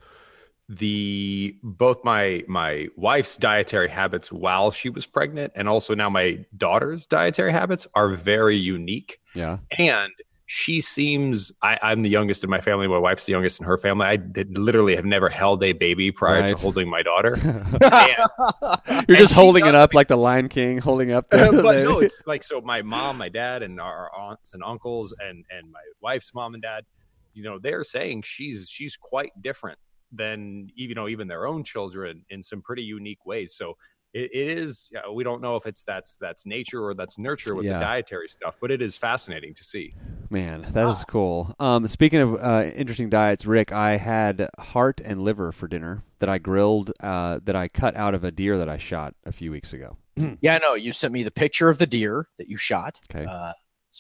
the 0.69 1.55
both 1.63 2.03
my 2.03 2.43
my 2.47 2.88
wife's 2.95 3.38
dietary 3.38 3.89
habits 3.89 4.31
while 4.31 4.69
she 4.71 4.89
was 4.89 5.05
pregnant 5.05 5.53
and 5.55 5.69
also 5.69 5.95
now 5.95 6.10
my 6.10 6.45
daughter's 6.55 7.05
dietary 7.05 7.51
habits 7.51 7.88
are 7.93 8.10
very 8.10 8.57
unique. 8.57 9.19
Yeah, 9.33 9.60
and 9.77 10.12
she 10.49 10.79
seems 10.79 11.51
I, 11.62 11.77
i'm 11.81 12.01
the 12.03 12.10
youngest 12.10 12.43
in 12.43 12.49
my 12.49 12.62
family 12.62 12.88
my 12.88 12.97
wife's 12.97 13.25
the 13.25 13.33
youngest 13.33 13.60
in 13.60 13.65
her 13.65 13.77
family 13.77 14.05
i 14.07 14.15
did, 14.15 14.57
literally 14.57 14.95
have 14.95 15.03
never 15.05 15.27
held 15.27 15.62
a 15.62 15.73
baby 15.73 16.10
prior 16.12 16.39
Right. 16.41 16.47
to 16.49 16.55
holding 16.55 16.89
my 16.89 17.03
daughter 17.03 17.36
you're 19.07 19.17
just 19.17 19.33
holding 19.33 19.65
it 19.65 19.75
up 19.75 19.93
like 19.93 20.07
the 20.07 20.15
Lion 20.17 20.49
King, 20.49 20.77
holding 20.79 21.12
up. 21.12 21.29
The 21.29 21.60
but 21.63 21.83
no, 21.83 21.99
it's 21.99 22.21
like 22.25 22.43
so. 22.43 22.62
My 22.62 22.81
mom, 22.81 23.17
my 23.17 23.29
dad, 23.29 23.62
and 23.63 23.79
our 23.79 24.10
aunts 24.15 24.53
and 24.53 24.63
uncles, 24.63 25.13
and 25.19 25.43
and 25.49 25.71
my 25.71 25.79
wife's 26.01 26.33
mom 26.33 26.53
and 26.53 26.63
dad, 26.63 26.86
you 27.33 27.43
know, 27.43 27.60
they're 27.60 27.83
saying 27.83 28.23
she's 28.23 28.69
she's 28.69 28.95
quite 28.95 29.31
different 29.41 29.79
than 30.12 30.69
you 30.75 30.93
know 30.95 31.07
even 31.07 31.27
their 31.27 31.45
own 31.45 31.63
children 31.63 32.25
in 32.29 32.43
some 32.43 32.62
pretty 32.62 32.83
unique 32.83 33.25
ways. 33.25 33.53
So 33.55 33.77
it, 34.17 34.32
it 34.34 34.58
is. 34.58 34.88
You 34.91 34.99
know, 35.03 35.13
we 35.13 35.23
don't 35.23 35.41
know 35.41 35.56
if 35.56 35.65
it's 35.65 35.84
that's 35.84 36.15
that's 36.15 36.45
nature 36.45 36.84
or 36.86 36.93
that's 36.93 37.17
nurture 37.17 37.56
with 37.56 37.65
Yeah. 37.65 37.80
the 37.80 37.86
dietary 37.86 38.27
stuff, 38.27 38.58
but 38.60 38.71
it 38.71 38.82
is 38.82 38.97
fascinating 38.97 39.53
to 39.56 39.63
see. 39.63 39.93
Man, 40.30 40.65
that 40.71 40.88
is 40.88 41.03
cool. 41.06 41.53
Um, 41.60 41.88
speaking 41.88 42.19
of 42.19 42.36
uh, 42.36 42.69
interesting 42.75 43.10
diets, 43.10 43.45
Rick, 43.45 43.71
I 43.71 43.97
had 43.97 44.49
heart 44.60 44.99
and 45.03 45.21
liver 45.21 45.51
for 45.51 45.67
dinner 45.67 46.01
that 46.19 46.30
I 46.30 46.38
grilled, 46.38 46.91
uh, 47.01 47.39
that 47.43 47.56
I 47.56 47.67
cut 47.67 47.95
out 47.95 48.13
of 48.15 48.23
a 48.23 48.32
deer 48.32 48.58
that 48.58 48.67
I 48.69 48.77
shot 48.77 49.13
a 49.25 49.32
few 49.32 49.51
weeks 49.51 49.73
ago. 49.73 49.97
Yeah, 50.41 50.56
I 50.56 50.60
know. 50.60 50.73
You 50.73 50.93
sent 50.93 51.13
me 51.13 51.23
the 51.23 51.32
picture 51.32 51.69
of 51.69 51.77
the 51.77 51.86
deer 51.88 52.27
that 52.39 52.47
you 52.49 52.58
shot. 52.58 52.99
Okay. 53.13 53.25
Uh, 53.30 53.53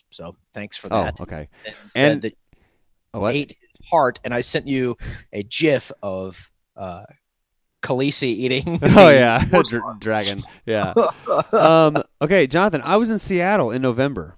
so 0.09 0.35
thanks 0.53 0.75
for 0.77 0.89
that 0.89 0.95
Oh, 0.95 1.03
that. 1.03 1.21
okay. 1.21 1.47
And, 1.65 1.75
And- 1.95 2.13
said 2.13 2.31
that 2.31 2.37
Oh, 3.13 3.19
what? 3.21 3.35
ate 3.35 3.49
his 3.61 3.87
heart, 3.89 4.19
and 4.23 4.33
I 4.33 4.41
sent 4.41 4.67
you 4.67 4.97
a 5.31 5.43
GIF 5.43 5.91
of 6.03 6.51
uh, 6.75 7.03
Khaleesi 7.83 8.23
eating. 8.23 8.79
Oh 8.83 9.09
yeah, 9.09 9.43
Dr- 9.49 9.99
dragon. 9.99 10.41
Yeah. 10.65 10.93
um, 11.51 12.01
okay, 12.21 12.47
Jonathan, 12.47 12.81
I 12.83 12.97
was 12.97 13.09
in 13.09 13.19
Seattle 13.19 13.71
in 13.71 13.81
November. 13.81 14.35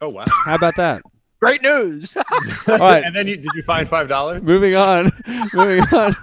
Oh 0.00 0.08
wow! 0.08 0.24
How 0.46 0.56
about 0.56 0.76
that? 0.76 1.02
Great 1.40 1.62
news. 1.62 2.16
All 2.16 2.78
right, 2.78 3.04
and 3.04 3.14
then 3.14 3.28
you, 3.28 3.36
did 3.36 3.50
you 3.54 3.62
find 3.62 3.88
five 3.88 4.08
dollars? 4.08 4.42
moving 4.42 4.74
on. 4.74 5.10
moving 5.54 5.82
on. 5.92 6.16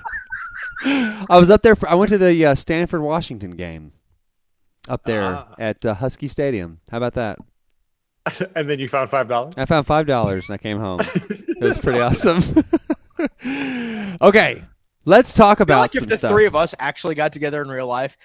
I 0.84 1.38
was 1.38 1.50
up 1.50 1.62
there. 1.62 1.76
For, 1.76 1.88
I 1.88 1.96
went 1.96 2.10
to 2.10 2.18
the 2.18 2.46
uh, 2.46 2.56
Stanford 2.56 3.02
Washington 3.02 3.52
game 3.52 3.92
up 4.90 5.04
there 5.04 5.24
Ah. 5.36 5.48
at 5.60 5.86
uh, 5.86 5.94
Husky 5.94 6.28
Stadium. 6.28 6.80
How 6.90 6.98
about 6.98 7.14
that? 7.14 7.38
and 8.56 8.70
then 8.70 8.80
you 8.80 8.88
found 8.88 9.10
five 9.10 9.28
dollars. 9.28 9.54
I 9.58 9.66
found 9.66 9.86
five 9.88 10.06
dollars 10.08 10.50
and 10.50 10.56
I 10.56 10.58
came 10.58 10.80
home. 10.80 11.00
it 11.02 11.62
was 11.62 11.78
pretty 11.78 12.00
awesome. 12.00 12.42
okay, 14.22 14.64
let's 15.06 15.34
talk 15.34 15.60
about 15.60 15.80
like 15.80 15.96
if 15.96 16.08
the 16.08 16.16
stuff. 16.16 16.32
three 16.32 16.46
of 16.46 16.56
us 16.56 16.76
actually 16.80 17.16
got 17.16 17.34
together 17.34 17.62
in 17.62 17.70
real 17.70 17.88
life, 17.88 18.18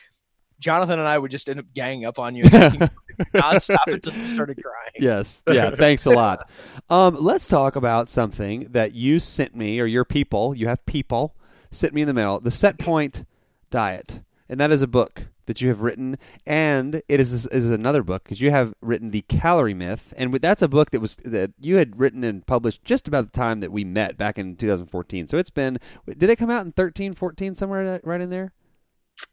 Jonathan 0.58 0.98
and 0.98 1.08
I 1.08 1.18
would 1.18 1.30
just 1.30 1.48
end 1.48 1.60
up 1.60 1.66
ganging 1.74 2.04
up 2.04 2.18
on 2.18 2.34
you 2.34 2.44
nonstop 3.34 3.86
until 3.86 4.14
you 4.14 4.26
started 4.28 4.62
crying. 4.62 4.90
Yes. 4.98 5.42
Yeah. 5.48 5.70
Thanks 5.70 6.06
a 6.06 6.10
lot. 6.10 6.50
Um, 6.88 7.16
let's 7.18 7.48
talk 7.48 7.74
about 7.74 8.08
something 8.08 8.68
that 8.70 8.94
you 8.94 9.18
sent 9.18 9.56
me, 9.56 9.80
or 9.80 9.86
your 9.86 10.04
people. 10.04 10.54
You 10.54 10.68
have 10.68 10.86
people 10.86 11.34
sent 11.72 11.94
me 11.94 12.02
in 12.02 12.06
the 12.06 12.14
mail. 12.14 12.38
The 12.38 12.52
Set 12.52 12.78
Point 12.78 13.24
Diet, 13.70 14.22
and 14.48 14.60
that 14.60 14.70
is 14.70 14.82
a 14.82 14.86
book 14.86 15.26
that 15.46 15.60
you 15.60 15.68
have 15.68 15.80
written, 15.80 16.18
and 16.46 17.02
it 17.08 17.20
is 17.20 17.46
is 17.46 17.70
another 17.70 18.02
book 18.02 18.24
because 18.24 18.40
you 18.40 18.50
have 18.50 18.74
written 18.80 19.10
the 19.10 19.22
Calorie 19.22 19.74
Myth, 19.74 20.12
and 20.16 20.32
that's 20.34 20.62
a 20.62 20.68
book 20.68 20.90
that 20.90 21.00
was 21.00 21.16
that 21.24 21.52
you 21.60 21.76
had 21.76 21.98
written 21.98 22.22
and 22.24 22.46
published 22.46 22.84
just 22.84 23.08
about 23.08 23.32
the 23.32 23.38
time 23.38 23.60
that 23.60 23.72
we 23.72 23.84
met 23.84 24.16
back 24.16 24.38
in 24.38 24.56
2014. 24.56 25.26
So 25.26 25.38
it's 25.38 25.50
been. 25.50 25.78
Did 26.06 26.30
it 26.30 26.36
come 26.36 26.50
out 26.50 26.64
in 26.64 26.72
13, 26.72 27.14
14, 27.14 27.54
somewhere 27.54 28.00
right 28.04 28.20
in 28.20 28.30
there? 28.30 28.52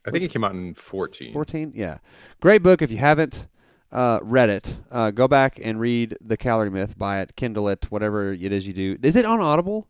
I 0.05 0.11
think 0.11 0.23
it 0.23 0.31
came 0.31 0.43
out 0.43 0.53
in 0.53 0.75
fourteen. 0.75 1.33
14 1.33 1.73
yeah 1.75 1.97
great 2.41 2.63
book 2.63 2.81
if 2.81 2.91
you 2.91 2.97
haven't 2.97 3.47
uh, 3.91 4.19
read 4.21 4.49
it 4.49 4.77
uh, 4.91 5.11
go 5.11 5.27
back 5.27 5.59
and 5.61 5.79
read 5.79 6.17
the 6.21 6.37
calorie 6.37 6.69
myth 6.69 6.97
buy 6.97 7.19
it 7.19 7.35
kindle 7.35 7.67
it 7.67 7.91
whatever 7.91 8.33
it 8.33 8.51
is 8.51 8.65
you 8.65 8.73
do 8.73 8.97
is 9.03 9.15
it 9.15 9.25
on 9.25 9.39
audible 9.39 9.87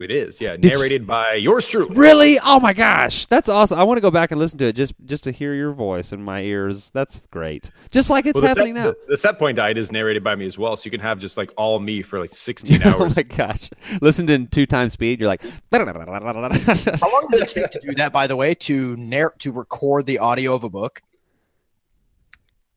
It 0.00 0.10
is, 0.10 0.40
yeah, 0.40 0.52
Did 0.56 0.64
you- 0.64 0.70
narrated 0.70 1.06
by 1.06 1.34
yours 1.34 1.66
truly. 1.68 1.94
really 1.94 2.38
oh 2.44 2.58
my 2.58 2.72
gosh 2.72 3.26
that's 3.26 3.48
awesome 3.48 3.78
i 3.78 3.82
want 3.82 3.98
to 3.98 4.00
go 4.00 4.10
back 4.10 4.30
and 4.30 4.40
listen 4.40 4.58
to 4.58 4.66
it 4.66 4.72
just 4.76 4.94
just 5.04 5.24
to 5.24 5.30
hear 5.30 5.54
your 5.54 5.72
voice 5.72 6.12
in 6.12 6.22
my 6.22 6.40
ears 6.40 6.90
that's 6.92 7.20
great 7.30 7.70
just 7.90 8.08
like 8.08 8.24
it's 8.24 8.34
Well, 8.40 8.48
happening 8.48 8.74
set, 8.76 8.82
now 8.84 8.90
The, 8.92 8.96
the 9.10 9.16
set 9.16 9.38
point 9.38 9.56
diet 9.56 9.76
is 9.76 9.92
narrated 9.92 10.24
by 10.24 10.34
me 10.36 10.46
as 10.46 10.56
well, 10.58 10.76
so 10.76 10.86
you 10.86 10.90
can 10.90 11.00
have 11.00 11.20
just 11.20 11.36
like 11.36 11.52
all 11.56 11.78
me 11.78 12.00
for 12.02 12.18
like 12.18 12.30
16 12.30 12.82
hours. 12.82 12.94
oh 12.98 13.02
hours. 13.04 13.16
my 13.16 13.22
gosh 13.22 13.68
listened 14.00 14.30
in 14.30 14.46
two 14.46 14.64
times 14.66 14.94
speed 14.94 15.20
you're 15.20 15.28
like 15.28 15.42
How 15.72 15.84
long 15.84 17.28
did 17.30 17.42
it 17.42 17.48
take 17.48 17.70
to 17.70 17.80
do 17.80 17.94
that, 17.96 18.10
by 18.12 18.26
the 18.26 18.36
way, 18.36 18.54
to 18.54 18.96
narr- 18.96 19.34
to 19.40 19.52
record 19.52 20.06
the 20.06 20.18
audio 20.18 20.54
of 20.54 20.64
a 20.64 20.68
book? 20.70 21.02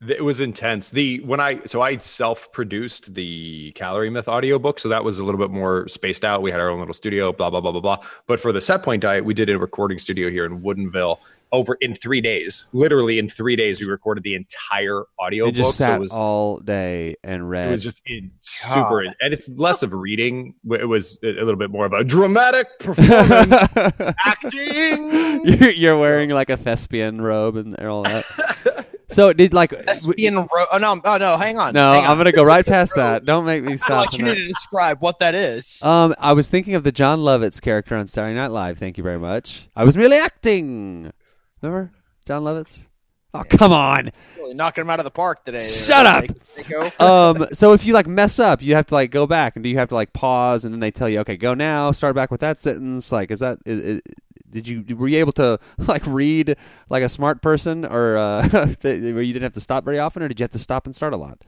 It 0.07 0.23
was 0.23 0.41
intense. 0.41 0.89
The 0.89 1.19
when 1.21 1.39
I 1.39 1.61
so 1.65 1.81
I 1.81 1.97
self-produced 1.97 3.13
the 3.13 3.71
Calorie 3.73 4.09
Myth 4.09 4.27
audiobook, 4.27 4.79
so 4.79 4.89
that 4.89 5.03
was 5.03 5.19
a 5.19 5.23
little 5.23 5.39
bit 5.39 5.51
more 5.51 5.87
spaced 5.87 6.25
out. 6.25 6.41
We 6.41 6.51
had 6.51 6.59
our 6.59 6.69
own 6.69 6.79
little 6.79 6.93
studio, 6.93 7.31
blah 7.31 7.49
blah 7.49 7.61
blah 7.61 7.71
blah 7.71 7.81
blah. 7.81 7.97
But 8.27 8.39
for 8.39 8.51
the 8.51 8.61
set 8.61 8.83
point 8.83 9.01
diet, 9.01 9.25
we 9.25 9.33
did 9.33 9.49
a 9.49 9.57
recording 9.57 9.97
studio 9.97 10.29
here 10.29 10.45
in 10.45 10.61
Woodinville 10.61 11.19
over 11.53 11.77
in 11.81 11.93
three 11.93 12.19
days. 12.19 12.67
Literally 12.73 13.19
in 13.19 13.29
three 13.29 13.55
days, 13.55 13.79
we 13.79 13.87
recorded 13.87 14.23
the 14.23 14.33
entire 14.33 15.03
audio 15.19 15.45
you 15.45 15.51
book. 15.51 15.55
just 15.57 15.77
so 15.77 15.85
sat 15.85 15.95
it 15.95 15.99
was 15.99 16.11
all 16.11 16.57
day 16.59 17.15
and 17.23 17.47
read 17.47 17.69
it 17.69 17.71
was 17.71 17.83
just 17.83 18.01
in, 18.07 18.31
super, 18.41 19.01
and 19.01 19.15
it's 19.21 19.47
less 19.49 19.83
of 19.83 19.93
reading. 19.93 20.55
It 20.71 20.87
was 20.87 21.19
a 21.23 21.27
little 21.27 21.55
bit 21.55 21.69
more 21.69 21.85
of 21.85 21.93
a 21.93 22.03
dramatic 22.03 22.79
performance, 22.79 23.53
acting. 24.25 25.45
you're, 25.45 25.69
you're 25.71 25.99
wearing 25.99 26.31
like 26.31 26.49
a 26.49 26.57
thespian 26.57 27.21
robe 27.21 27.55
and 27.55 27.79
all 27.79 28.03
that 28.03 28.25
so 29.13 29.29
it 29.29 29.37
did 29.37 29.53
like 29.53 29.71
ro- 29.71 30.65
oh 30.71 30.77
no, 30.77 31.01
oh 31.03 31.17
no, 31.17 31.37
hang 31.37 31.57
on. 31.57 31.73
No, 31.73 31.93
hang 31.93 32.05
on. 32.05 32.11
I'm 32.11 32.17
gonna 32.17 32.31
go 32.31 32.43
right 32.43 32.65
past 32.65 32.95
that. 32.95 33.25
Don't 33.25 33.45
make 33.45 33.63
me 33.63 33.73
I 33.73 33.77
feel 33.77 33.85
stop. 33.85 34.17
you 34.17 34.25
need 34.25 34.35
to 34.35 34.47
describe 34.47 34.99
what 35.01 35.19
that 35.19 35.35
is. 35.35 35.81
Um, 35.83 36.13
I 36.19 36.33
was 36.33 36.47
thinking 36.49 36.75
of 36.75 36.83
the 36.83 36.91
Jon 36.91 37.19
Lovitz 37.19 37.61
character 37.61 37.95
on 37.95 38.07
Saturday 38.07 38.35
Night 38.35 38.51
Live. 38.51 38.77
Thank 38.77 38.97
you 38.97 39.03
very 39.03 39.19
much. 39.19 39.67
I 39.75 39.83
was 39.83 39.95
merely 39.97 40.17
acting. 40.17 41.11
Remember 41.61 41.91
Jon 42.25 42.43
Lovitz? 42.43 42.87
Oh, 43.35 43.43
come 43.49 43.73
on. 43.73 44.11
really 44.37 44.53
knocking 44.53 44.83
him 44.83 44.91
out 44.91 44.99
of 44.99 45.05
the 45.05 45.11
park 45.11 45.43
today. 45.43 45.65
Shut 45.65 46.05
up! 46.05 46.25
Um, 46.99 47.47
so 47.51 47.73
if 47.73 47.85
you 47.85 47.93
like 47.93 48.07
mess 48.07 48.39
up, 48.39 48.61
you 48.61 48.75
have 48.75 48.85
to 48.87 48.93
like 48.93 49.09
go 49.11 49.25
back, 49.25 49.55
and 49.55 49.63
do 49.63 49.69
you 49.69 49.77
have 49.79 49.89
to 49.89 49.95
like 49.95 50.13
pause, 50.13 50.65
and 50.65 50.73
then 50.73 50.79
they 50.79 50.91
tell 50.91 51.09
you, 51.09 51.19
okay, 51.21 51.35
go 51.35 51.53
now, 51.55 51.91
start 51.91 52.15
back 52.15 52.29
with 52.31 52.41
that 52.41 52.59
sentence. 52.59 53.11
Like, 53.11 53.31
is 53.31 53.39
that 53.39 53.57
is, 53.65 54.01
did 54.53 54.67
you 54.67 54.95
were 54.95 55.07
you 55.07 55.19
able 55.19 55.33
to 55.33 55.59
like 55.87 56.05
read 56.05 56.55
like 56.89 57.03
a 57.03 57.09
smart 57.09 57.41
person, 57.41 57.85
or 57.85 58.17
uh, 58.17 58.47
where 58.81 59.21
you 59.21 59.33
didn't 59.33 59.43
have 59.43 59.53
to 59.53 59.59
stop 59.59 59.83
very 59.83 59.99
often, 59.99 60.23
or 60.23 60.27
did 60.27 60.39
you 60.39 60.43
have 60.43 60.51
to 60.51 60.59
stop 60.59 60.85
and 60.85 60.95
start 60.95 61.13
a 61.13 61.17
lot? 61.17 61.41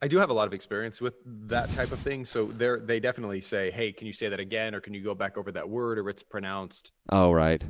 I 0.00 0.08
do 0.08 0.18
have 0.18 0.30
a 0.30 0.32
lot 0.32 0.48
of 0.48 0.52
experience 0.52 1.00
with 1.00 1.14
that 1.24 1.70
type 1.70 1.92
of 1.92 1.98
thing. 2.00 2.24
So 2.24 2.46
they 2.46 2.76
they 2.80 3.00
definitely 3.00 3.40
say, 3.40 3.70
"Hey, 3.70 3.92
can 3.92 4.06
you 4.06 4.12
say 4.12 4.28
that 4.28 4.40
again, 4.40 4.74
or 4.74 4.80
can 4.80 4.94
you 4.94 5.02
go 5.02 5.14
back 5.14 5.36
over 5.38 5.52
that 5.52 5.68
word, 5.68 5.98
or 5.98 6.08
it's 6.08 6.22
pronounced 6.22 6.92
Oh, 7.08 7.32
right. 7.32 7.64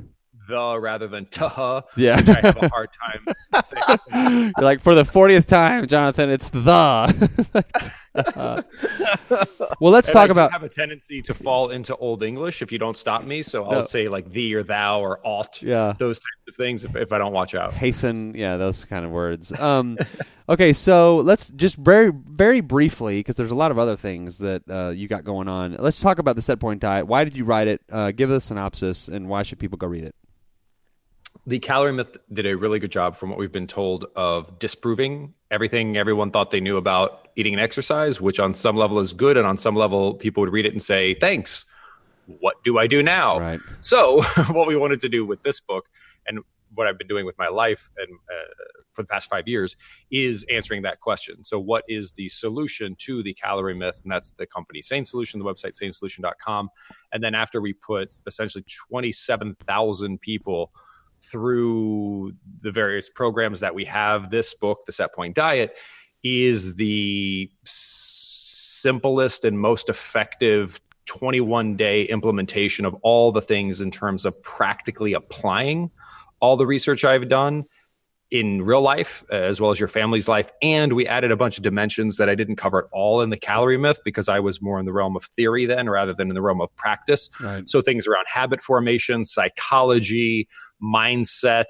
The 0.47 0.79
rather 0.79 1.07
than 1.07 1.25
tuh." 1.27 1.81
Yeah. 1.97 2.15
I 2.27 2.31
have 2.41 2.57
a 2.61 2.67
hard 2.69 2.89
time 2.93 3.35
saying. 3.63 4.53
You're 4.57 4.65
like 4.65 4.79
for 4.81 4.95
the 4.95 5.05
fortieth 5.05 5.47
time, 5.47 5.87
Jonathan. 5.87 6.29
It's 6.29 6.49
the. 6.49 6.63
well, 9.79 9.91
let's 9.91 10.09
And 10.09 10.13
talk 10.13 10.27
do 10.27 10.31
about. 10.31 10.51
have 10.51 10.63
a 10.63 10.69
tendency 10.69 11.21
to 11.23 11.33
fall 11.33 11.69
into 11.69 11.95
old 11.97 12.23
English 12.23 12.61
if 12.61 12.71
you 12.71 12.79
don't 12.79 12.97
stop 12.97 13.23
me. 13.23 13.41
So 13.43 13.65
I'll 13.65 13.79
No. 13.81 13.85
say 13.85 14.07
like 14.07 14.31
thee 14.31 14.53
or 14.53 14.63
thou 14.63 15.01
or 15.01 15.19
ought. 15.23 15.61
Yeah. 15.61 15.93
Those 15.97 16.19
types 16.19 16.27
of 16.47 16.55
things 16.55 16.83
if, 16.83 16.95
if 16.95 17.11
I 17.11 17.17
don't 17.17 17.33
watch 17.33 17.55
out. 17.55 17.73
hasten 17.73 18.33
yeah 18.35 18.57
those 18.57 18.85
kind 18.85 19.05
of 19.05 19.11
words 19.11 19.57
um 19.59 19.97
okay 20.49 20.71
so 20.73 21.17
let's 21.17 21.47
just 21.47 21.77
very 21.77 22.11
very 22.27 22.59
briefly 22.61 23.19
because 23.21 23.35
there's 23.37 23.49
a 23.51 23.55
lot 23.55 23.71
of 23.71 23.79
other 23.79 23.95
things 23.97 24.37
that 24.39 24.61
uh, 24.69 24.89
you 24.89 25.07
got 25.07 25.23
going 25.23 25.47
on 25.47 25.75
let's 25.79 25.99
talk 26.01 26.19
about 26.19 26.35
the 26.35 26.41
set 26.41 26.59
point 26.59 26.81
diet 26.81 27.07
why 27.07 27.23
did 27.23 27.35
you 27.37 27.45
write 27.45 27.67
it 27.67 27.81
uh, 27.91 28.11
give 28.11 28.29
us 28.29 28.43
a 28.43 28.47
synopsis 28.47 29.07
and 29.07 29.27
why 29.29 29.41
should 29.41 29.57
people 29.57 29.77
go 29.77 29.87
read 29.87 30.03
it 30.03 30.13
The 31.45 31.59
calorie 31.59 31.91
myth 31.91 32.15
did 32.31 32.45
a 32.45 32.55
really 32.55 32.79
good 32.79 32.91
job 32.91 33.17
from 33.17 33.29
what 33.29 33.37
we've 33.37 33.51
been 33.51 33.67
told 33.67 34.05
of 34.15 34.59
disproving 34.59 35.33
everything 35.51 35.97
everyone 35.97 36.31
thought 36.31 36.51
they 36.51 36.61
knew 36.61 36.77
about 36.77 37.27
eating 37.35 37.53
and 37.53 37.61
exercise, 37.61 38.21
which 38.21 38.39
on 38.39 38.53
some 38.53 38.77
level 38.77 38.99
is 38.99 39.11
good. 39.11 39.35
And 39.35 39.45
on 39.45 39.57
some 39.57 39.75
level, 39.75 40.13
people 40.13 40.41
would 40.41 40.53
read 40.53 40.65
it 40.65 40.71
and 40.71 40.81
say, 40.81 41.15
thanks. 41.15 41.65
What 42.25 42.63
do 42.63 42.79
I 42.79 42.87
do 42.87 43.03
now? 43.03 43.39
Right. 43.39 43.59
So, 43.81 44.21
what 44.51 44.67
we 44.67 44.77
wanted 44.77 45.01
to 45.01 45.09
do 45.09 45.25
with 45.25 45.43
this 45.43 45.59
book 45.59 45.85
and 46.25 46.39
what 46.73 46.87
I've 46.87 46.97
been 46.97 47.07
doing 47.07 47.25
with 47.25 47.37
my 47.37 47.49
life 47.49 47.89
and 47.97 48.07
uh, 48.29 48.53
for 48.93 49.01
the 49.03 49.07
past 49.07 49.29
five 49.29 49.47
years 49.47 49.75
is 50.09 50.45
answering 50.49 50.83
that 50.83 51.01
question. 51.01 51.43
So, 51.43 51.59
what 51.59 51.83
is 51.89 52.13
the 52.13 52.29
solution 52.29 52.95
to 52.99 53.21
the 53.21 53.33
calorie 53.33 53.75
myth? 53.75 53.99
And 54.03 54.11
that's 54.11 54.31
the 54.31 54.45
company 54.45 54.81
Sane 54.81 55.03
Solution, 55.03 55.39
the 55.39 55.45
website 55.45 55.77
sanesolution.com. 55.81 56.69
And 57.11 57.21
then 57.21 57.35
after 57.35 57.59
we 57.59 57.73
put 57.73 58.09
essentially 58.25 58.63
27,000 58.89 60.21
people 60.21 60.71
through 61.23 62.33
the 62.61 62.71
various 62.71 63.09
programs 63.09 63.59
that 63.61 63.73
we 63.73 63.85
have, 63.85 64.29
this 64.29 64.53
book, 64.53 64.85
The 64.85 64.91
Set 64.91 65.13
Point 65.13 65.35
Diet, 65.35 65.75
is 66.23 66.75
the 66.75 67.49
simplest 67.63 69.45
and 69.45 69.59
most 69.59 69.89
effective 69.89 70.81
21 71.05 71.75
day 71.75 72.03
implementation 72.03 72.85
of 72.85 72.95
all 73.01 73.31
the 73.31 73.41
things 73.41 73.81
in 73.81 73.91
terms 73.91 74.25
of 74.25 74.41
practically 74.41 75.13
applying 75.13 75.91
all 76.39 76.57
the 76.57 76.65
research 76.65 77.03
I've 77.03 77.29
done 77.29 77.65
in 78.33 78.63
real 78.63 78.81
life 78.81 79.23
uh, 79.31 79.35
as 79.35 79.61
well 79.61 79.69
as 79.69 79.79
your 79.79 79.87
family's 79.87 80.27
life. 80.27 80.49
And 80.61 80.93
we 80.93 81.07
added 81.07 81.31
a 81.31 81.37
bunch 81.37 81.57
of 81.57 81.63
dimensions 81.63 82.17
that 82.17 82.29
I 82.29 82.35
didn't 82.35 82.55
cover 82.55 82.79
at 82.79 82.85
all 82.91 83.21
in 83.21 83.29
the 83.29 83.37
calorie 83.37 83.77
myth 83.77 83.99
because 84.03 84.27
I 84.27 84.39
was 84.39 84.59
more 84.59 84.79
in 84.79 84.85
the 84.85 84.91
realm 84.91 85.15
of 85.15 85.23
theory 85.23 85.67
then 85.67 85.87
rather 85.87 86.13
than 86.13 86.29
in 86.29 86.33
the 86.33 86.41
realm 86.41 86.59
of 86.59 86.75
practice. 86.75 87.29
Right. 87.39 87.69
So 87.69 87.79
things 87.79 88.07
around 88.07 88.25
habit 88.27 88.63
formation, 88.63 89.23
psychology, 89.23 90.47
mindset, 90.83 91.65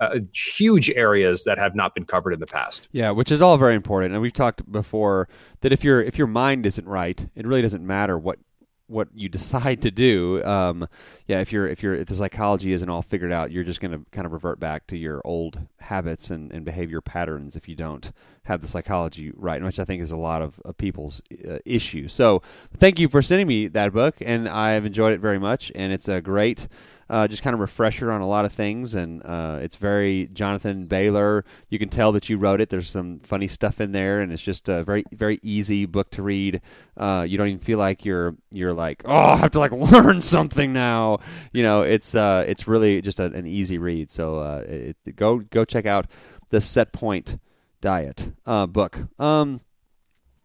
uh, 0.00 0.18
huge 0.32 0.90
areas 0.90 1.44
that 1.44 1.58
have 1.58 1.74
not 1.74 1.94
been 1.94 2.04
covered 2.04 2.32
in 2.32 2.40
the 2.40 2.46
past. 2.46 2.88
yeah 2.92 3.10
which 3.10 3.30
is 3.30 3.42
all 3.42 3.58
very 3.58 3.74
important 3.74 4.12
and 4.14 4.22
we've 4.22 4.32
talked 4.32 4.70
before 4.70 5.28
that 5.60 5.72
if 5.72 5.84
your 5.84 6.00
if 6.02 6.16
your 6.16 6.26
mind 6.26 6.64
isn't 6.64 6.86
right 6.88 7.26
it 7.34 7.46
really 7.46 7.62
doesn't 7.62 7.86
matter 7.86 8.18
what 8.18 8.38
what 8.86 9.08
you 9.14 9.28
decide 9.28 9.82
to 9.82 9.90
do 9.90 10.42
um, 10.44 10.88
yeah 11.26 11.40
if 11.40 11.52
you're 11.52 11.68
if 11.68 11.82
you're 11.82 11.94
if 11.94 12.08
the 12.08 12.14
psychology 12.14 12.72
isn't 12.72 12.88
all 12.88 13.02
figured 13.02 13.30
out 13.30 13.50
you're 13.52 13.62
just 13.62 13.80
going 13.80 13.92
to 13.92 14.04
kind 14.10 14.26
of 14.26 14.32
revert 14.32 14.58
back 14.58 14.86
to 14.86 14.96
your 14.96 15.20
old 15.24 15.60
habits 15.78 16.30
and, 16.30 16.50
and 16.50 16.64
behavior 16.64 17.00
patterns 17.00 17.54
if 17.54 17.68
you 17.68 17.76
don't 17.76 18.10
have 18.50 18.60
the 18.60 18.68
psychology 18.68 19.32
right 19.36 19.62
which 19.62 19.78
i 19.78 19.84
think 19.84 20.02
is 20.02 20.10
a 20.10 20.16
lot 20.16 20.42
of, 20.42 20.60
of 20.64 20.76
people's 20.76 21.22
uh, 21.48 21.58
issue 21.64 22.08
so 22.08 22.40
thank 22.76 22.98
you 22.98 23.08
for 23.08 23.22
sending 23.22 23.46
me 23.46 23.68
that 23.68 23.92
book 23.92 24.16
and 24.20 24.48
i've 24.48 24.84
enjoyed 24.84 25.12
it 25.12 25.20
very 25.20 25.38
much 25.38 25.70
and 25.74 25.92
it's 25.92 26.08
a 26.08 26.20
great 26.20 26.66
uh, 27.10 27.26
just 27.26 27.42
kind 27.42 27.54
of 27.54 27.60
refresher 27.60 28.12
on 28.12 28.20
a 28.20 28.26
lot 28.26 28.44
of 28.44 28.52
things, 28.52 28.94
and 28.94 29.20
uh, 29.26 29.58
it's 29.60 29.74
very 29.74 30.28
Jonathan 30.32 30.86
Bailor. 30.86 31.44
You 31.68 31.76
can 31.76 31.88
tell 31.88 32.12
that 32.12 32.28
you 32.28 32.38
wrote 32.38 32.60
it. 32.60 32.70
There's 32.70 32.88
some 32.88 33.18
funny 33.18 33.48
stuff 33.48 33.80
in 33.80 33.90
there, 33.90 34.20
and 34.20 34.32
it's 34.32 34.40
just 34.40 34.68
a 34.68 34.84
very 34.84 35.02
very 35.12 35.40
easy 35.42 35.86
book 35.86 36.12
to 36.12 36.22
read. 36.22 36.62
Uh, 36.96 37.26
you 37.28 37.36
don't 37.36 37.48
even 37.48 37.58
feel 37.58 37.78
like 37.78 38.04
you're 38.04 38.36
you're 38.52 38.72
like 38.72 39.02
oh 39.06 39.12
I 39.12 39.36
have 39.38 39.50
to 39.52 39.58
like 39.58 39.72
learn 39.92 40.20
something 40.20 40.72
now. 40.72 41.18
You 41.52 41.64
know, 41.64 41.82
it's 41.82 42.14
uh, 42.14 42.44
it's 42.46 42.68
really 42.68 43.02
just 43.02 43.18
a, 43.18 43.24
an 43.24 43.44
easy 43.44 43.76
read. 43.76 44.08
So 44.12 44.38
uh, 44.38 44.64
it, 44.68 45.16
go 45.16 45.38
go 45.38 45.64
check 45.64 45.86
out 45.86 46.06
the 46.50 46.60
Set 46.60 46.92
Point 46.92 47.40
Diet 47.80 48.32
uh, 48.46 48.66
book. 48.66 48.98
Um, 49.18 49.60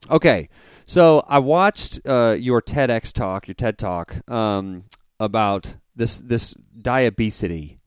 Okay, 0.10 0.50
so 0.86 1.24
I 1.28 1.40
watched 1.40 2.00
uh, 2.06 2.36
your 2.40 2.62
TEDx 2.62 3.12
talk, 3.12 3.48
your 3.48 3.56
TED 3.56 3.78
talk 3.78 4.30
um, 4.30 4.84
about 5.20 5.76
this 5.96 6.20
this 6.20 6.54
diabesity, 6.80 7.80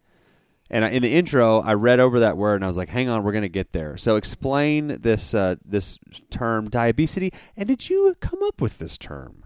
and 0.69 0.85
I, 0.85 0.89
in 0.89 1.03
the 1.03 1.15
intro, 1.15 1.61
I 1.61 1.75
read 1.75 2.01
over 2.01 2.21
that 2.21 2.37
word 2.37 2.57
and 2.57 2.65
I 2.65 2.69
was 2.69 2.77
like, 2.77 2.89
"Hang 2.89 3.09
on, 3.09 3.23
we're 3.23 3.33
going 3.33 3.43
to 3.43 3.49
get 3.49 3.71
there." 3.71 3.97
So 3.97 4.17
explain 4.17 4.99
this 5.01 5.33
uh, 5.33 5.57
this 5.65 6.01
term 6.31 6.69
diabesity, 6.69 7.33
and 7.57 7.69
did 7.69 7.89
you 7.89 8.17
come 8.21 8.43
up 8.43 8.61
with 8.61 8.79
this 8.79 8.99
term? 8.99 9.45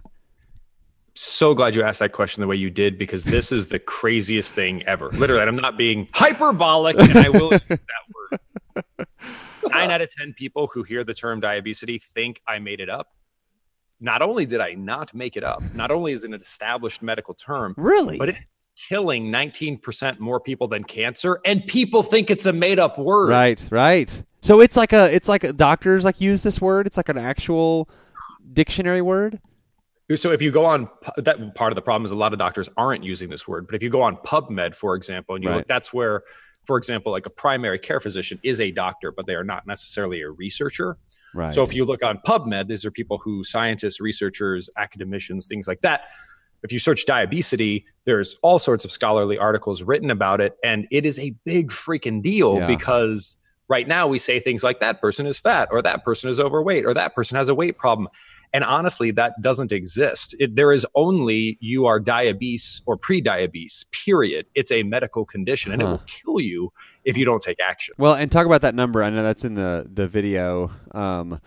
so 1.15 1.53
glad 1.53 1.75
you 1.75 1.83
asked 1.83 1.99
that 1.99 2.11
question 2.11 2.41
the 2.41 2.47
way 2.47 2.55
you 2.55 2.71
did 2.71 2.97
because 2.97 3.23
this 3.23 3.51
is 3.51 3.67
the 3.67 3.77
craziest 3.77 4.55
thing 4.55 4.81
ever. 4.87 5.09
Literally, 5.09 5.41
and 5.43 5.49
I'm 5.49 5.55
not 5.55 5.77
being 5.77 6.07
hyperbolic, 6.11 6.99
and 6.99 7.15
I 7.15 7.29
will 7.29 7.51
use 7.51 7.61
that 7.67 7.79
word. 8.31 8.39
Nine 9.73 9.91
out 9.91 10.01
of 10.01 10.09
10 10.13 10.33
people 10.33 10.69
who 10.73 10.83
hear 10.83 11.03
the 11.03 11.13
term 11.13 11.39
diabesity 11.39 11.99
think 11.99 12.41
I 12.47 12.59
made 12.59 12.79
it 12.79 12.89
up. 12.89 13.09
Not 13.99 14.21
only 14.21 14.45
did 14.45 14.59
I 14.59 14.73
not 14.73 15.13
make 15.13 15.37
it 15.37 15.43
up, 15.43 15.63
not 15.73 15.89
only 15.91 16.11
is 16.13 16.23
it 16.23 16.27
an 16.27 16.33
established 16.33 17.01
medical 17.01 17.33
term, 17.33 17.73
Really? 17.77 18.17
but 18.17 18.29
it's 18.29 18.39
killing 18.89 19.31
19% 19.31 20.19
more 20.19 20.39
people 20.39 20.67
than 20.67 20.83
cancer, 20.83 21.39
and 21.45 21.65
people 21.67 22.03
think 22.03 22.29
it's 22.29 22.45
a 22.45 22.53
made 22.53 22.79
up 22.79 22.97
word. 22.97 23.29
right, 23.29 23.65
right. 23.71 24.23
So 24.41 24.59
it's 24.59 24.75
like 24.75 24.91
a 24.91 25.05
it's 25.15 25.29
like 25.29 25.55
doctors 25.55 26.03
like 26.03 26.19
use 26.19 26.43
this 26.43 26.59
word. 26.59 26.85
It's 26.85 26.97
like 26.97 27.07
an 27.07 27.17
actual 27.17 27.87
dictionary 28.51 29.01
word. 29.01 29.39
So 30.15 30.31
if 30.31 30.41
you 30.41 30.51
go 30.51 30.65
on 30.65 30.89
that 31.17 31.55
part 31.55 31.71
of 31.71 31.75
the 31.75 31.81
problem 31.81 32.03
is 32.03 32.11
a 32.11 32.15
lot 32.17 32.33
of 32.33 32.39
doctors 32.39 32.67
aren't 32.75 33.05
using 33.05 33.29
this 33.29 33.47
word, 33.47 33.65
but 33.67 33.73
if 33.75 33.81
you 33.81 33.89
go 33.89 34.01
on 34.01 34.17
PubMed, 34.17 34.75
for 34.75 34.95
example, 34.95 35.35
and 35.35 35.43
you 35.45 35.49
Right. 35.49 35.57
look, 35.57 35.67
that's 35.67 35.93
where, 35.93 36.23
for 36.65 36.77
example, 36.77 37.11
like 37.11 37.25
a 37.25 37.29
primary 37.29 37.79
care 37.79 37.99
physician 37.99 38.39
is 38.43 38.61
a 38.61 38.71
doctor, 38.71 39.11
but 39.11 39.25
they 39.25 39.35
are 39.35 39.43
not 39.43 39.67
necessarily 39.67 40.21
a 40.21 40.29
researcher. 40.29 40.97
Right. 41.33 41.53
So 41.53 41.63
if 41.63 41.73
you 41.73 41.83
look 41.85 42.03
on 42.03 42.19
PubMed, 42.25 42.67
these 42.67 42.85
are 42.85 42.91
people 42.91 43.17
who 43.17 43.43
scientists, 43.43 43.99
researchers, 43.99 44.69
academicians, 44.77 45.47
things 45.47 45.67
like 45.67 45.81
that. 45.81 46.03
If 46.61 46.71
you 46.71 46.79
search 46.79 47.05
diabesity, 47.05 47.85
there's 48.05 48.37
all 48.41 48.59
sorts 48.59 48.85
of 48.85 48.91
scholarly 48.91 49.37
articles 49.37 49.83
written 49.83 50.09
about 50.11 50.39
it, 50.39 50.55
and 50.63 50.87
it 50.91 51.05
is 51.05 51.19
a 51.19 51.31
big 51.43 51.71
freaking 51.71 52.21
deal 52.21 52.57
Yeah. 52.59 52.67
because 52.67 53.35
right 53.67 53.87
now 53.87 54.07
we 54.07 54.17
say 54.19 54.39
things 54.39 54.63
like 54.63 54.79
that 54.79 55.01
person 55.01 55.25
is 55.25 55.39
fat, 55.39 55.69
or 55.71 55.81
that 55.81 56.05
person 56.05 56.29
is 56.29 56.39
overweight, 56.39 56.85
or 56.85 56.93
that 56.93 57.15
person 57.15 57.35
has 57.35 57.49
a 57.49 57.55
weight 57.55 57.77
problem. 57.77 58.07
And 58.53 58.63
honestly, 58.63 59.09
that 59.11 59.41
doesn't 59.41 59.71
exist. 59.71 60.35
It, 60.39 60.55
there 60.55 60.71
is 60.71 60.85
only 60.93 61.57
you 61.59 61.87
are 61.87 61.99
diabetes 61.99 62.81
or 62.85 62.97
pre-diabetes. 62.97 63.85
Period. 63.91 64.45
It's 64.53 64.71
a 64.71 64.83
medical 64.83 65.25
condition, 65.25 65.71
and 65.71 65.81
it 65.81 65.85
will 65.85 66.03
kill 66.05 66.39
you 66.39 66.71
if 67.03 67.17
you 67.17 67.25
don't 67.25 67.41
take 67.41 67.57
action. 67.59 67.95
Well, 67.97 68.13
and 68.13 68.31
talk 68.31 68.45
about 68.45 68.61
that 68.61 68.75
number. 68.75 69.03
I 69.03 69.09
know 69.09 69.23
that's 69.23 69.43
in 69.43 69.55
the 69.55 69.87
the 69.91 70.07
video. 70.07 70.71
Um, 70.91 71.41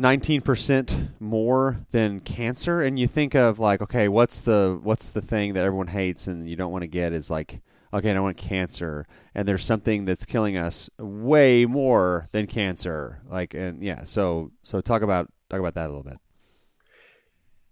19% 0.00 1.20
more 1.20 1.86
than 1.92 2.18
cancer 2.18 2.82
and 2.82 2.98
you 2.98 3.06
think 3.06 3.36
of 3.36 3.60
like 3.60 3.80
okay 3.80 4.08
what's 4.08 4.40
the 4.40 4.76
what's 4.82 5.10
the 5.10 5.20
thing 5.20 5.54
that 5.54 5.62
everyone 5.62 5.86
hates 5.86 6.26
and 6.26 6.48
you 6.48 6.56
don't 6.56 6.72
want 6.72 6.82
to 6.82 6.88
get 6.88 7.12
is 7.12 7.30
like 7.30 7.62
okay 7.92 8.10
I 8.10 8.14
don't 8.14 8.24
want 8.24 8.36
cancer 8.36 9.06
and 9.36 9.46
there's 9.46 9.62
something 9.62 10.04
that's 10.04 10.24
killing 10.24 10.56
us 10.56 10.90
way 10.98 11.64
more 11.64 12.26
than 12.32 12.48
cancer 12.48 13.22
like 13.30 13.54
and 13.54 13.84
yeah 13.84 14.02
so 14.02 14.50
so 14.64 14.80
talk 14.80 15.02
about 15.02 15.30
talk 15.48 15.60
about 15.60 15.74
that 15.74 15.86
a 15.86 15.90
little 15.90 16.02
bit 16.02 16.18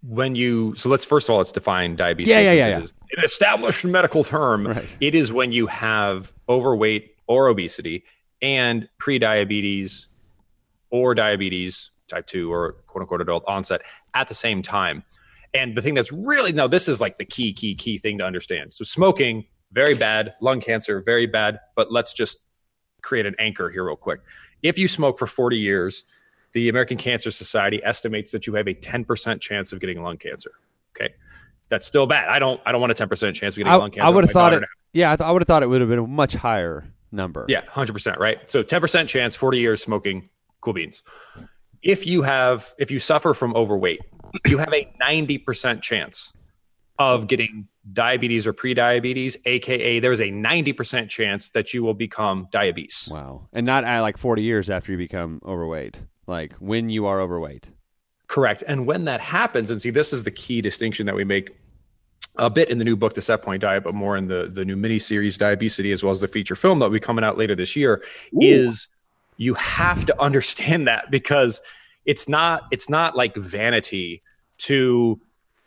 when 0.03 0.35
you 0.35 0.75
so 0.75 0.89
let's 0.89 1.05
first 1.05 1.29
of 1.29 1.33
all 1.33 1.39
let's 1.39 1.53
define 1.53 1.95
diabesity 1.97 2.33
Yeah, 2.33 2.41
yeah, 2.41 2.53
yeah, 2.53 2.79
yeah. 2.79 2.87
an 3.17 3.25
established 3.25 3.85
medical 3.85 4.25
term. 4.25 4.67
Right. 4.67 4.97
it 5.01 5.15
is 5.15 5.33
when 5.33 5.53
you 5.53 5.67
have 5.69 6.33
overweight 6.49 7.15
or 7.27 7.49
obesity 7.49 8.05
and 8.41 8.89
pre-diabetes 8.99 10.09
or 10.91 11.15
diabetes 11.15 11.91
type 12.09 12.27
2 12.27 12.53
or 12.53 12.73
quote 12.89 13.03
unquote 13.03 13.21
adult 13.21 13.45
onset 13.47 13.83
at 14.15 14.29
the 14.29 14.35
same 14.35 14.61
time. 14.63 15.05
And 15.55 15.77
the 15.77 15.83
thing 15.83 15.95
that's 15.95 16.11
really 16.11 16.53
now 16.53 16.67
this 16.67 16.89
is 16.89 17.01
like 17.01 17.19
the 17.19 17.25
key 17.25 17.53
key 17.53 17.75
key 17.75 17.99
thing 17.99 18.19
to 18.19 18.25
understand. 18.25 18.75
So 18.75 18.85
smoking 18.85 19.45
very 19.71 19.95
bad. 19.95 20.35
Lung 20.41 20.61
cancer 20.61 21.01
very 21.01 21.27
bad. 21.27 21.61
But 21.77 21.93
let's 21.93 22.13
just 22.13 22.39
create 23.03 23.27
an 23.27 23.35
anchor 23.39 23.71
here 23.71 23.85
real 23.85 23.97
quick. 23.97 24.21
If 24.63 24.79
you 24.79 24.89
smoke 24.89 25.19
for 25.19 25.27
40 25.27 25.59
years 25.59 26.05
the 26.53 26.69
American 26.69 26.97
Cancer 26.97 27.31
Society 27.31 27.81
estimates 27.85 28.31
that 28.33 28.47
you 28.47 28.55
have 28.55 28.67
a 28.67 28.75
10% 28.75 29.41
chance 29.41 29.73
of 29.73 29.81
getting 29.81 30.03
lung 30.03 30.19
cancer. 30.19 30.53
Okay. 30.95 31.15
that's 31.71 31.87
still 31.87 32.07
bad. 32.07 32.29
I 32.29 32.39
don't 32.39 32.61
I 32.67 32.73
don't 32.73 32.81
want 32.83 32.91
a 32.91 32.95
ten 32.95 33.09
percent 33.09 33.35
chance 33.35 33.55
of 33.55 33.59
getting 33.59 33.73
I, 33.73 33.77
lung 33.77 33.91
cancer. 33.91 34.07
I 34.07 34.11
would 34.11 34.25
have 34.25 34.31
thought 34.31 34.53
it. 34.53 34.63
Yeah, 34.93 35.11
I, 35.13 35.17
th- 35.17 35.27
I 35.27 35.33
would 35.33 35.41
have 35.41 35.47
thought 35.47 35.63
it 35.63 35.69
would 35.71 35.81
have 35.81 35.89
been 35.89 36.01
a 36.01 36.07
much 36.07 36.35
higher 36.35 36.85
number. 37.11 37.47
Yeah, 37.49 37.63
hundred 37.67 37.95
percent, 37.95 38.19
right? 38.21 38.39
So 38.49 38.63
ten 38.63 38.81
percent 38.81 39.09
chance, 39.09 39.35
forty 39.35 39.59
years 39.59 39.83
smoking 39.83 40.29
cool 40.61 40.75
beans. 40.75 41.03
If 41.83 42.07
you 42.07 42.23
have, 42.23 42.75
if 42.79 42.91
you 42.91 42.99
suffer 42.99 43.33
from 43.33 43.57
overweight, 43.57 44.01
you 44.47 44.59
have 44.59 44.73
a 44.75 44.93
ninety 45.01 45.39
percent 45.39 45.83
chance 45.83 46.33
of 46.99 47.27
getting 47.27 47.69
diabetes 47.91 48.47
or 48.47 48.53
pre-diabetes, 48.53 49.39
aka 49.47 49.99
there's 49.99 50.21
a 50.21 50.31
ninety 50.31 50.75
percent 50.75 51.11
chance 51.11 51.49
that 51.49 51.73
you 51.73 51.83
will 51.83 51.95
become 51.95 52.49
diabetes. 52.53 53.09
Wow. 53.11 53.49
And 53.53 53.65
not 53.65 53.85
at 53.85 54.01
like 54.01 54.19
40 54.19 54.43
years 54.43 54.69
after 54.71 54.93
you 54.93 54.99
become 54.99 55.41
overweight. 55.45 56.03
Like 56.27 56.55
when 56.55 56.89
you 56.91 57.07
are 57.07 57.21
overweight. 57.21 57.71
Correct. 58.29 58.63
And 58.67 58.87
when 58.87 59.05
that 59.05 59.21
happens, 59.21 59.71
and 59.71 59.83
see, 59.83 59.91
this 59.91 60.13
is 60.13 60.25
the 60.25 60.31
key 60.31 60.61
distinction 60.61 61.07
that 61.07 61.15
we 61.15 61.25
make 61.25 61.51
a 62.37 62.49
bit 62.49 62.71
in 62.71 62.79
the 62.79 62.85
new 62.85 62.97
book, 62.97 63.13
The 63.13 63.21
Setpoint 63.21 63.61
Diet, 63.61 63.85
but 63.85 63.95
more 63.95 64.17
in 64.17 64.27
the 64.29 64.49
the 64.51 64.65
new 64.65 64.77
miniseries 64.77 65.39
Diabesity, 65.39 65.93
as 65.93 66.03
well 66.03 66.13
as 66.13 66.21
the 66.21 66.29
feature 66.29 66.57
film 66.57 66.79
that 66.79 66.87
will 66.87 66.93
be 66.93 67.01
coming 67.01 67.25
out 67.25 67.37
later 67.37 67.55
this 67.55 67.77
year, 67.77 68.03
is 68.41 68.89
you 69.37 69.55
have 69.55 70.07
to 70.07 70.23
understand 70.23 70.87
that 70.87 71.11
because 71.11 71.61
it's 72.07 72.29
not 72.29 72.65
it's 72.71 72.89
not 72.89 73.17
like 73.17 73.37
vanity 73.37 74.23
to 74.59 75.21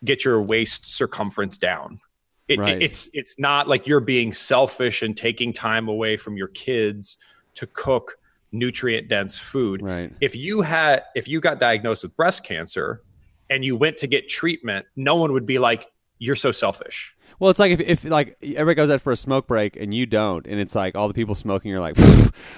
get 0.04 0.26
your 0.26 0.42
waist 0.42 0.86
circumference 0.86 1.58
down. 1.58 2.00
It, 2.48 2.60
Right. 2.60 2.82
it's 2.82 3.10
it's 3.14 3.38
not 3.40 3.68
like 3.68 3.88
you're 3.88 4.00
being 4.00 4.32
selfish 4.32 5.02
and 5.02 5.16
taking 5.18 5.52
time 5.52 5.88
away 5.88 6.16
from 6.18 6.38
your 6.38 6.48
kids 6.50 7.18
to 7.56 7.68
cook 7.68 8.18
nutrient 8.58 9.08
dense 9.08 9.38
food 9.38 9.82
Right. 9.82 10.12
if 10.22 10.36
you 10.36 10.62
had 10.62 11.04
if 11.16 11.28
you 11.28 11.40
got 11.40 11.60
diagnosed 11.60 12.04
with 12.04 12.16
breast 12.16 12.44
cancer 12.44 13.02
and 13.50 13.64
you 13.64 13.76
went 13.76 13.98
to 13.98 14.08
get 14.08 14.28
treatment 14.30 14.86
no 14.96 15.16
one 15.16 15.34
would 15.34 15.46
be 15.46 15.60
like 15.60 15.88
you're 16.18 16.36
so 16.36 16.52
selfish 16.52 17.14
Well, 17.40 17.52
it's 17.52 17.60
like 17.60 17.72
if, 17.74 17.82
if 17.82 18.06
like 18.06 18.38
everybody 18.42 18.76
goes 18.76 18.90
out 18.90 19.02
for 19.02 19.12
a 19.12 19.18
smoke 19.18 19.48
break 19.48 19.76
and 19.76 19.94
you 19.94 20.06
don't, 20.06 20.48
and 20.48 20.58
it's 20.62 20.74
like 20.74 20.96
all 20.96 21.10
the 21.10 21.14
people 21.14 21.36
smoking 21.36 21.74
are 21.74 21.82
like, 21.82 21.98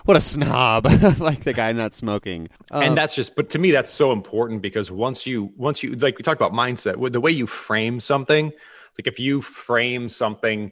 what 0.05 0.15
a 0.15 0.21
snob, 0.21 0.85
like 1.19 1.39
the 1.39 1.53
guy 1.53 1.71
not 1.71 1.95
smoking. 1.95 2.47
Uh, 2.71 2.81
and 2.81 2.95
that's 2.95 3.15
just 3.15 3.35
but 3.35 3.49
to 3.49 3.57
me 3.57 3.71
that's 3.71 3.89
so 3.89 4.11
important 4.11 4.61
because 4.61 4.91
once 4.91 5.25
you 5.25 5.49
once 5.57 5.81
you 5.81 5.95
like 5.95 6.19
we 6.19 6.23
talked 6.23 6.39
about 6.39 6.53
mindset 6.53 7.11
the 7.11 7.19
way 7.19 7.31
you 7.31 7.47
frame 7.47 7.99
something 7.99 8.51
like 8.99 9.07
if 9.07 9.19
you 9.19 9.41
frame 9.41 10.07
something 10.07 10.71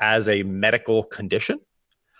as 0.00 0.28
a 0.28 0.42
medical 0.42 1.02
condition 1.04 1.58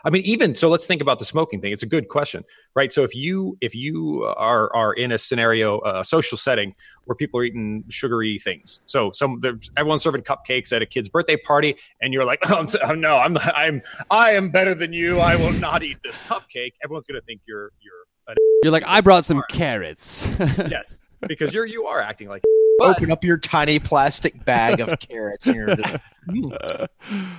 i 0.06 0.10
mean 0.10 0.22
even 0.22 0.54
so 0.54 0.68
let's 0.70 0.86
think 0.86 1.02
about 1.02 1.18
the 1.18 1.24
smoking 1.26 1.60
thing. 1.60 1.72
It's 1.72 1.82
a 1.82 1.86
good 1.86 2.08
question 2.08 2.44
right? 2.74 2.92
So 2.92 3.02
if 3.02 3.14
you 3.14 3.56
if 3.60 3.74
you 3.74 4.22
are 4.36 4.74
are 4.76 4.92
in 4.92 5.10
a 5.12 5.18
scenario 5.18 5.80
a 5.80 6.04
social 6.04 6.38
setting 6.38 6.72
where 7.04 7.16
people 7.16 7.40
are 7.40 7.44
eating 7.44 7.84
sugary 7.88 8.38
things. 8.38 8.80
So 8.86 9.10
some 9.10 9.40
there's 9.40 9.70
everyone's 9.76 10.02
serving 10.02 10.22
cupcakes 10.22 10.72
at 10.72 10.82
a 10.82 10.86
kid's 10.86 11.08
birthday 11.08 11.36
party 11.36 11.76
and 12.00 12.12
you're 12.12 12.24
like 12.24 12.38
oh, 12.50 12.56
I'm- 12.56 12.68
oh, 12.84 12.94
no 12.94 13.16
i'm 13.16 13.36
i'm 13.38 13.82
i 14.10 14.32
am 14.32 14.50
better 14.50 14.74
than 14.74 14.92
you. 14.92 15.18
I 15.18 15.36
will 15.36 15.52
not 15.54 15.82
eat 15.82 15.98
this 16.04 16.20
cupcake. 16.22 16.72
Everyone's 16.84 17.06
going 17.06 17.20
to 17.20 17.24
think 17.24 17.40
you're 17.46 17.72
you're 17.80 18.04
an 18.28 18.36
you're 18.62 18.72
like, 18.72 18.84
I 18.86 19.00
brought 19.00 19.24
some 19.24 19.42
carrots. 19.50 20.28
yes, 20.40 21.05
because 21.28 21.52
you're 21.54 21.66
you 21.66 21.86
are 21.86 22.00
acting 22.00 22.28
like. 22.28 22.42
But, 22.78 22.90
Open 23.00 23.10
up 23.10 23.24
your 23.24 23.38
tiny 23.38 23.78
plastic 23.78 24.44
bag 24.44 24.80
of 24.80 24.98
carrots 24.98 25.46
and 25.46 25.82
just, 25.82 26.86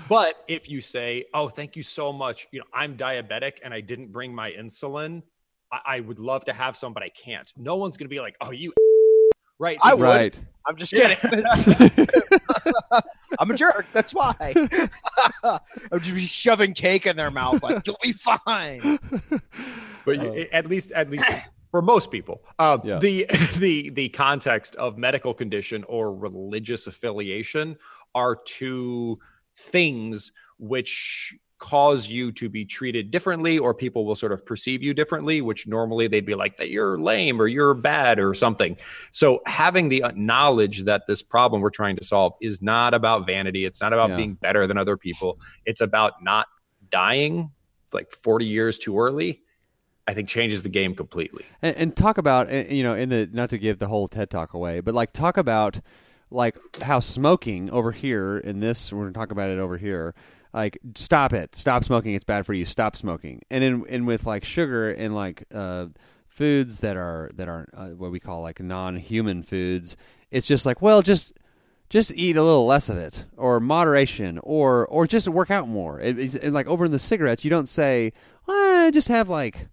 but 0.10 0.34
if 0.48 0.68
you 0.68 0.82
say, 0.82 1.26
"Oh, 1.32 1.48
thank 1.48 1.76
you 1.76 1.84
so 1.84 2.12
much," 2.12 2.48
you 2.50 2.58
know, 2.58 2.66
I'm 2.74 2.98
diabetic 2.98 3.58
and 3.64 3.72
I 3.72 3.82
didn't 3.82 4.12
bring 4.12 4.34
my 4.34 4.50
insulin. 4.52 5.22
I, 5.72 5.98
I 5.98 6.00
would 6.00 6.18
love 6.18 6.46
to 6.46 6.54
have 6.54 6.76
some, 6.76 6.92
but 6.92 7.04
I 7.04 7.10
can't. 7.10 7.54
No 7.56 7.76
one's 7.76 7.98
gonna 7.98 8.10
be 8.10 8.20
like, 8.20 8.36
"Oh, 8.42 8.50
you." 8.50 8.74
Right. 9.60 9.80
I 9.82 9.96
would. 9.96 10.04
right. 10.04 10.40
I'm 10.68 10.76
just 10.76 10.94
kidding. 10.94 11.18
I'm 13.40 13.50
a 13.50 13.56
jerk. 13.56 13.88
That's 13.92 14.14
why. 14.14 14.36
I'm 15.44 16.00
just 16.00 16.14
be 16.14 16.28
shoving 16.28 16.74
cake 16.76 17.08
in 17.08 17.16
their 17.16 17.32
mouth 17.32 17.64
like 17.64 17.86
you'll 17.88 17.98
be 18.04 18.12
fine. 18.14 19.00
but 20.06 20.20
uh. 20.20 20.32
you- 20.34 20.48
at 20.52 20.68
least 20.68 20.92
at 20.92 21.10
least 21.10 21.26
for 21.78 21.82
most 21.84 22.10
people. 22.10 22.42
Um, 22.58 22.82
Yeah. 22.84 22.98
the 22.98 23.28
the 23.60 23.90
the 23.92 24.10
context 24.10 24.76
of 24.78 24.98
medical 24.98 25.34
condition 25.34 25.84
or 25.88 26.12
religious 26.14 26.88
affiliation 26.88 27.78
are 28.16 28.36
two 28.46 29.20
things 29.56 30.32
which 30.58 31.36
cause 31.60 32.08
you 32.10 32.32
to 32.32 32.50
be 32.50 32.64
treated 32.66 33.10
differently 33.12 33.58
or 33.60 33.74
people 33.74 34.06
will 34.06 34.16
sort 34.16 34.32
of 34.32 34.46
perceive 34.46 34.84
you 34.84 34.94
differently 34.94 35.42
which 35.42 35.66
normally 35.68 36.08
they'd 36.08 36.26
be 36.26 36.36
like 36.36 36.56
that 36.58 36.70
you're 36.70 37.00
lame 37.00 37.40
or 37.42 37.48
you're 37.48 37.74
bad 37.76 38.18
or 38.20 38.34
something. 38.34 38.76
So 39.12 39.42
having 39.46 39.90
the 39.90 40.02
uh, 40.04 40.12
knowledge 40.16 40.84
that 40.86 41.04
this 41.08 41.22
problem 41.22 41.62
we're 41.62 41.70
trying 41.72 41.96
to 41.98 42.04
solve 42.04 42.34
is 42.42 42.62
not 42.62 42.94
about 42.96 43.26
vanity. 43.28 43.66
It's 43.66 43.82
not 43.82 43.94
about 43.94 44.10
Yeah. 44.10 44.18
being 44.18 44.34
better 44.36 44.66
than 44.68 44.78
other 44.80 44.98
people. 44.98 45.40
It's 45.66 45.82
about 45.82 46.14
not 46.24 46.48
dying 46.90 47.52
like 47.94 48.10
40 48.12 48.46
years 48.46 48.78
too 48.80 49.00
early 49.00 49.42
I 50.08 50.14
think 50.14 50.30
changes 50.30 50.64
the 50.64 50.70
game 50.70 50.96
completely. 50.96 51.46
and, 51.62 51.76
and 51.76 51.96
talk 51.96 52.18
about 52.18 52.52
uh, 52.52 52.64
you 52.70 52.84
know 52.84 52.96
in 52.96 53.10
the 53.10 53.30
not 53.32 53.50
to 53.50 53.58
give 53.58 53.80
the 53.80 53.88
whole 53.88 54.08
TED 54.08 54.30
talk 54.30 54.54
away, 54.54 54.80
but 54.80 54.94
like 54.94 55.12
talk 55.12 55.38
about 55.38 55.80
like 56.30 56.58
how 56.82 57.00
smoking 57.00 57.70
over 57.70 57.92
here 57.92 58.38
in 58.38 58.60
this 58.60 58.92
we're 58.92 59.04
gonna 59.04 59.14
talk 59.14 59.32
about 59.32 59.50
it 59.50 59.60
over 59.60 59.78
here. 59.78 60.14
Like 60.54 60.80
stop 60.96 61.34
it, 61.34 61.56
stop 61.56 61.84
smoking. 61.84 62.16
It's 62.16 62.24
bad 62.24 62.46
for 62.46 62.54
you. 62.54 62.66
Stop 62.66 62.96
smoking. 62.96 63.42
And 63.52 63.64
in 63.64 63.86
and 63.90 64.08
with 64.08 64.26
like 64.26 64.46
sugar 64.46 64.92
and 64.92 65.14
like 65.14 65.44
uh, 65.54 65.88
foods 66.30 66.80
that 66.80 66.96
are 66.96 67.30
that 67.36 67.50
are 67.50 67.68
uh, 67.74 67.88
what 67.90 68.12
we 68.12 68.20
call 68.20 68.42
like 68.42 68.60
non-human 68.60 69.44
foods, 69.44 69.98
it's 70.32 70.48
just 70.48 70.66
like 70.66 70.82
well 70.82 71.02
just 71.02 71.34
just 71.90 72.14
eat 72.16 72.36
a 72.36 72.44
little 72.44 72.66
less 72.66 72.90
of 72.90 72.98
it 72.98 73.26
or 73.36 73.60
moderation 73.60 74.40
or 74.44 74.88
or 74.88 75.06
just 75.08 75.28
work 75.30 75.52
out 75.52 75.68
more 75.68 76.00
it, 76.02 76.52
like 76.52 76.68
over 76.68 76.86
in 76.86 76.92
the 76.92 77.00
cigarettes 77.00 77.46
you 77.46 77.50
don't 77.50 77.70
say 77.70 78.12
well, 78.46 78.92
just 78.92 79.08
have 79.08 79.30
like 79.30 79.68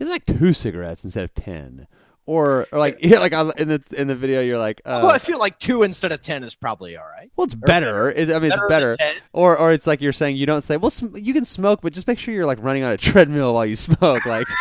it's 0.00 0.10
like 0.10 0.24
two 0.26 0.52
cigarettes 0.52 1.04
instead 1.04 1.24
of 1.24 1.34
10 1.34 1.86
or, 2.26 2.66
or 2.72 2.78
like 2.78 2.98
yeah, 3.00 3.18
like 3.26 3.32
in 3.32 3.68
the 3.68 3.94
in 3.96 4.06
the 4.08 4.14
video 4.14 4.40
you're 4.40 4.58
like 4.58 4.80
uh, 4.84 5.00
well, 5.02 5.10
I 5.12 5.18
feel 5.18 5.38
like 5.38 5.58
two 5.58 5.82
instead 5.82 6.12
of 6.12 6.20
ten 6.20 6.44
is 6.44 6.54
probably 6.54 6.96
all 6.96 7.04
right. 7.06 7.30
well 7.36 7.44
it's 7.44 7.54
better. 7.54 8.10
It- 8.10 8.30
i 8.30 8.38
mean 8.38 8.50
it's 8.50 8.56
Better 8.56 8.68
better. 8.68 8.96
than 8.98 9.14
10. 9.14 9.22
or 9.32 9.56
or 9.58 9.72
it's 9.72 9.86
like 9.86 10.00
you're 10.00 10.12
saying 10.12 10.36
you 10.36 10.46
don't 10.46 10.60
say 10.62 10.76
well 10.76 10.90
sm- 10.90 11.16
you 11.16 11.32
can 11.34 11.44
smoke 11.44 11.80
but 11.82 11.92
just 11.92 12.06
make 12.06 12.18
sure 12.18 12.32
you're 12.34 12.46
like 12.46 12.62
running 12.62 12.82
on 12.84 12.92
a 12.92 12.96
treadmill 13.08 13.54
while 13.54 13.66
you 13.66 13.76
smoke 13.76 14.24
like. 14.26 14.46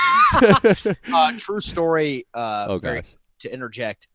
Uh, 1.12 1.32
true 1.38 1.60
story. 1.60 2.28
Uh, 2.34 2.66
oh 2.70 2.78
very- 2.78 3.04
to 3.40 3.52
interject. 3.54 4.08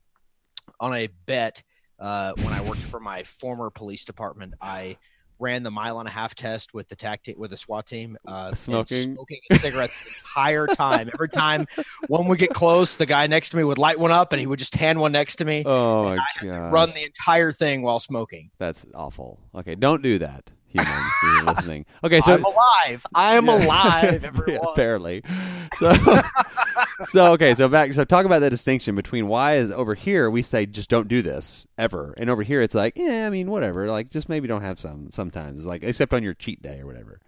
On 0.81 0.93
a 0.95 1.09
bet 1.27 1.63
uh, 1.99 2.33
when 2.43 2.53
I 2.53 2.61
worked 2.63 2.83
for 2.83 2.99
my 3.01 3.23
former 3.23 3.71
police 3.71 4.05
department, 4.05 4.55
I 4.61 4.97
ran 5.39 5.63
the 5.63 5.71
mile 5.71 5.99
and 6.01 6.09
a 6.09 6.13
half 6.13 6.35
test 6.35 6.75
with 6.75 6.89
the 6.89 6.97
tactic 6.97 7.37
with 7.37 7.51
the 7.51 7.57
SWAT 7.57 7.87
team. 7.87 8.17
Uh, 8.27 8.55
Smoking? 8.55 9.15
smoking 9.15 9.41
a 9.51 9.57
cigarette 9.57 9.91
the 9.91 10.11
entire 10.11 10.67
time. 10.67 11.11
Every 11.15 11.29
time 11.29 11.67
one 12.09 12.27
would 12.29 12.39
get 12.39 12.51
close, 12.51 12.97
the 12.97 13.07
guy 13.07 13.27
next 13.27 13.51
to 13.51 13.57
me 13.57 13.65
would 13.65 13.79
light 13.79 13.99
one 13.99 14.13
up, 14.13 14.33
and 14.33 14.41
he 14.41 14.47
would 14.47 14.59
just 14.59 14.75
hand 14.75 15.01
one 15.01 15.13
next 15.13 15.37
to 15.37 15.45
me. 15.45 15.63
oh 15.67 16.05
my 16.05 16.19
god 16.43 16.73
Run 16.73 16.91
the 16.91 17.05
entire 17.05 17.53
thing 17.53 17.83
while 17.83 17.99
smoking. 18.01 18.51
that's 18.59 18.87
awful 18.95 19.39
okay 19.55 19.75
don't 19.75 20.03
do 20.03 20.19
that 20.19 20.53
humans 20.75 21.13
who 21.23 21.29
are 21.29 21.45
listening 21.55 21.87
okay 22.05 22.21
so 22.21 22.35
I'm 22.35 22.45
alive. 22.45 23.07
I'm 23.15 23.47
Yeah. 23.47 23.67
alive, 23.67 24.23
Yeah, 24.25 24.29
everyone. 24.29 24.69
apparently. 24.73 25.23
So, 25.75 25.95
so 27.05 27.33
okay. 27.33 27.55
So 27.55 27.69
back. 27.69 27.93
So 27.95 28.05
talk 28.05 28.27
about 28.27 28.41
the 28.41 28.51
distinction 28.51 28.95
between 28.97 29.29
why 29.29 29.55
is 29.55 29.71
over 29.73 29.95
here 29.95 30.29
we 30.31 30.43
say 30.43 30.67
just 30.67 30.91
don't 30.91 31.09
do 31.09 31.23
this 31.23 31.67
ever, 31.79 32.15
and 32.17 32.29
over 32.31 32.43
here 32.43 32.61
it's 32.63 32.75
like 32.75 32.97
yeah, 32.97 33.27
I 33.27 33.31
mean 33.31 33.51
whatever. 33.51 33.89
Like 33.89 34.11
just 34.11 34.29
maybe 34.29 34.49
don't 34.49 34.63
have 34.63 34.79
some 34.79 35.11
sometimes. 35.13 35.67
Like 35.67 35.83
except 35.83 36.13
on 36.13 36.23
your 36.23 36.35
cheat 36.35 36.63
day 36.63 36.81
or 36.81 36.87
whatever. 36.87 37.21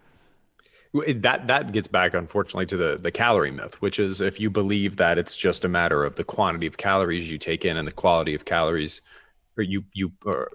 That 1.15 1.47
that 1.49 1.73
gets 1.73 1.89
back, 1.89 2.15
unfortunately, 2.15 2.67
to 2.67 2.77
the 2.77 2.97
the 2.97 3.11
calorie 3.13 3.51
myth, 3.51 3.81
which 3.83 3.99
is 3.99 4.21
if 4.21 4.41
you 4.41 4.49
believe 4.51 4.97
that 4.97 5.19
it's 5.19 5.37
just 5.37 5.65
a 5.65 5.69
matter 5.69 6.05
of 6.05 6.17
the 6.17 6.25
quantity 6.25 6.67
of 6.67 6.77
calories 6.79 7.31
you 7.31 7.39
take 7.39 7.65
in 7.65 7.77
and 7.77 7.87
the 7.87 7.93
quality 7.93 8.35
of 8.35 8.45
calories, 8.45 9.03
or 9.59 9.63
you 9.63 9.85
you 9.93 10.13
or 10.25 10.51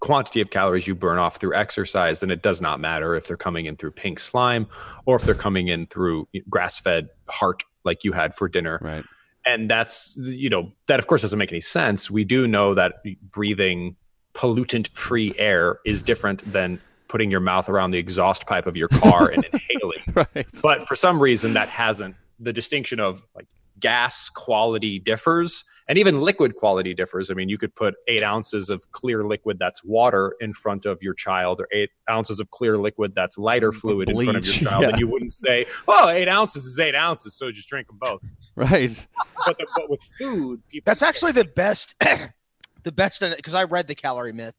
quantity 0.00 0.40
of 0.40 0.50
calories 0.50 0.86
you 0.86 0.94
burn 0.94 1.18
off 1.18 1.36
through 1.38 1.54
exercise, 1.54 2.20
then 2.20 2.30
it 2.30 2.42
does 2.42 2.60
not 2.60 2.80
matter 2.80 3.14
if 3.16 3.24
they're 3.24 3.36
coming 3.36 3.66
in 3.66 3.76
through 3.76 3.90
pink 3.92 4.18
slime 4.18 4.66
or 5.06 5.16
if 5.16 5.22
they're 5.22 5.34
coming 5.34 5.68
in 5.68 5.86
through 5.86 6.28
grass 6.50 6.78
fed 6.78 7.08
heart 7.28 7.62
like 7.84 8.04
you 8.04 8.12
had 8.12 8.34
for 8.34 8.48
dinner. 8.48 8.78
Right. 8.82 9.04
and 9.46 9.70
that's 9.70 10.16
you 10.18 10.50
know 10.50 10.72
that 10.88 10.98
of 10.98 11.06
course 11.06 11.22
doesn't 11.22 11.38
make 11.38 11.52
any 11.52 11.60
sense 11.60 12.10
we 12.10 12.24
do 12.24 12.46
know 12.48 12.74
that 12.74 12.94
breathing 13.30 13.94
pollutant 14.34 14.88
free 14.88 15.32
air 15.38 15.78
is 15.86 16.02
different 16.02 16.40
than 16.52 16.80
putting 17.08 17.30
your 17.30 17.40
mouth 17.40 17.68
around 17.68 17.92
the 17.92 17.98
exhaust 17.98 18.46
pipe 18.46 18.66
of 18.66 18.76
your 18.76 18.88
car 18.88 19.30
and 19.30 19.44
inhaling 19.52 20.02
Right. 20.34 20.46
but 20.62 20.86
for 20.88 20.96
some 20.96 21.20
reason 21.20 21.52
that 21.54 21.68
hasn't 21.68 22.16
the 22.40 22.52
distinction 22.52 22.98
of 23.00 23.22
like 23.34 23.46
gas 23.78 24.28
quality 24.28 24.98
differs 24.98 25.64
and 25.88 25.98
even 25.98 26.20
liquid 26.20 26.56
quality 26.56 26.94
differs 26.94 27.30
i 27.30 27.34
mean 27.34 27.48
you 27.48 27.58
could 27.58 27.74
put 27.74 27.94
eight 28.08 28.22
ounces 28.22 28.70
of 28.70 28.90
clear 28.92 29.24
liquid 29.24 29.58
that's 29.58 29.84
water 29.84 30.34
in 30.40 30.52
front 30.52 30.84
of 30.84 31.02
your 31.02 31.14
child 31.14 31.60
or 31.60 31.68
eight 31.72 31.90
ounces 32.10 32.40
of 32.40 32.50
clear 32.50 32.78
liquid 32.78 33.12
that's 33.14 33.38
lighter 33.38 33.72
fluid 33.72 34.08
in 34.08 34.14
front 34.16 34.36
of 34.36 34.44
your 34.44 34.68
child 34.70 34.82
yeah. 34.82 34.88
and 34.88 34.98
you 34.98 35.08
wouldn't 35.08 35.32
say 35.32 35.66
oh 35.88 36.08
eight 36.08 36.28
ounces 36.28 36.64
is 36.64 36.78
eight 36.78 36.94
ounces 36.94 37.34
so 37.34 37.50
just 37.50 37.68
drink 37.68 37.86
them 37.86 37.98
both 38.00 38.20
Right. 38.56 39.06
but, 39.44 39.58
the, 39.58 39.66
but 39.76 39.90
with 39.90 40.02
food 40.18 40.62
people 40.68 40.90
That's 40.90 41.02
actually 41.02 41.32
the 41.32 41.44
best. 41.44 41.94
the 42.82 42.92
best 42.92 43.22
uh, 43.22 43.34
because 43.36 43.54
I 43.54 43.64
read 43.64 43.86
the 43.86 43.94
calorie 43.94 44.32
myth. 44.32 44.54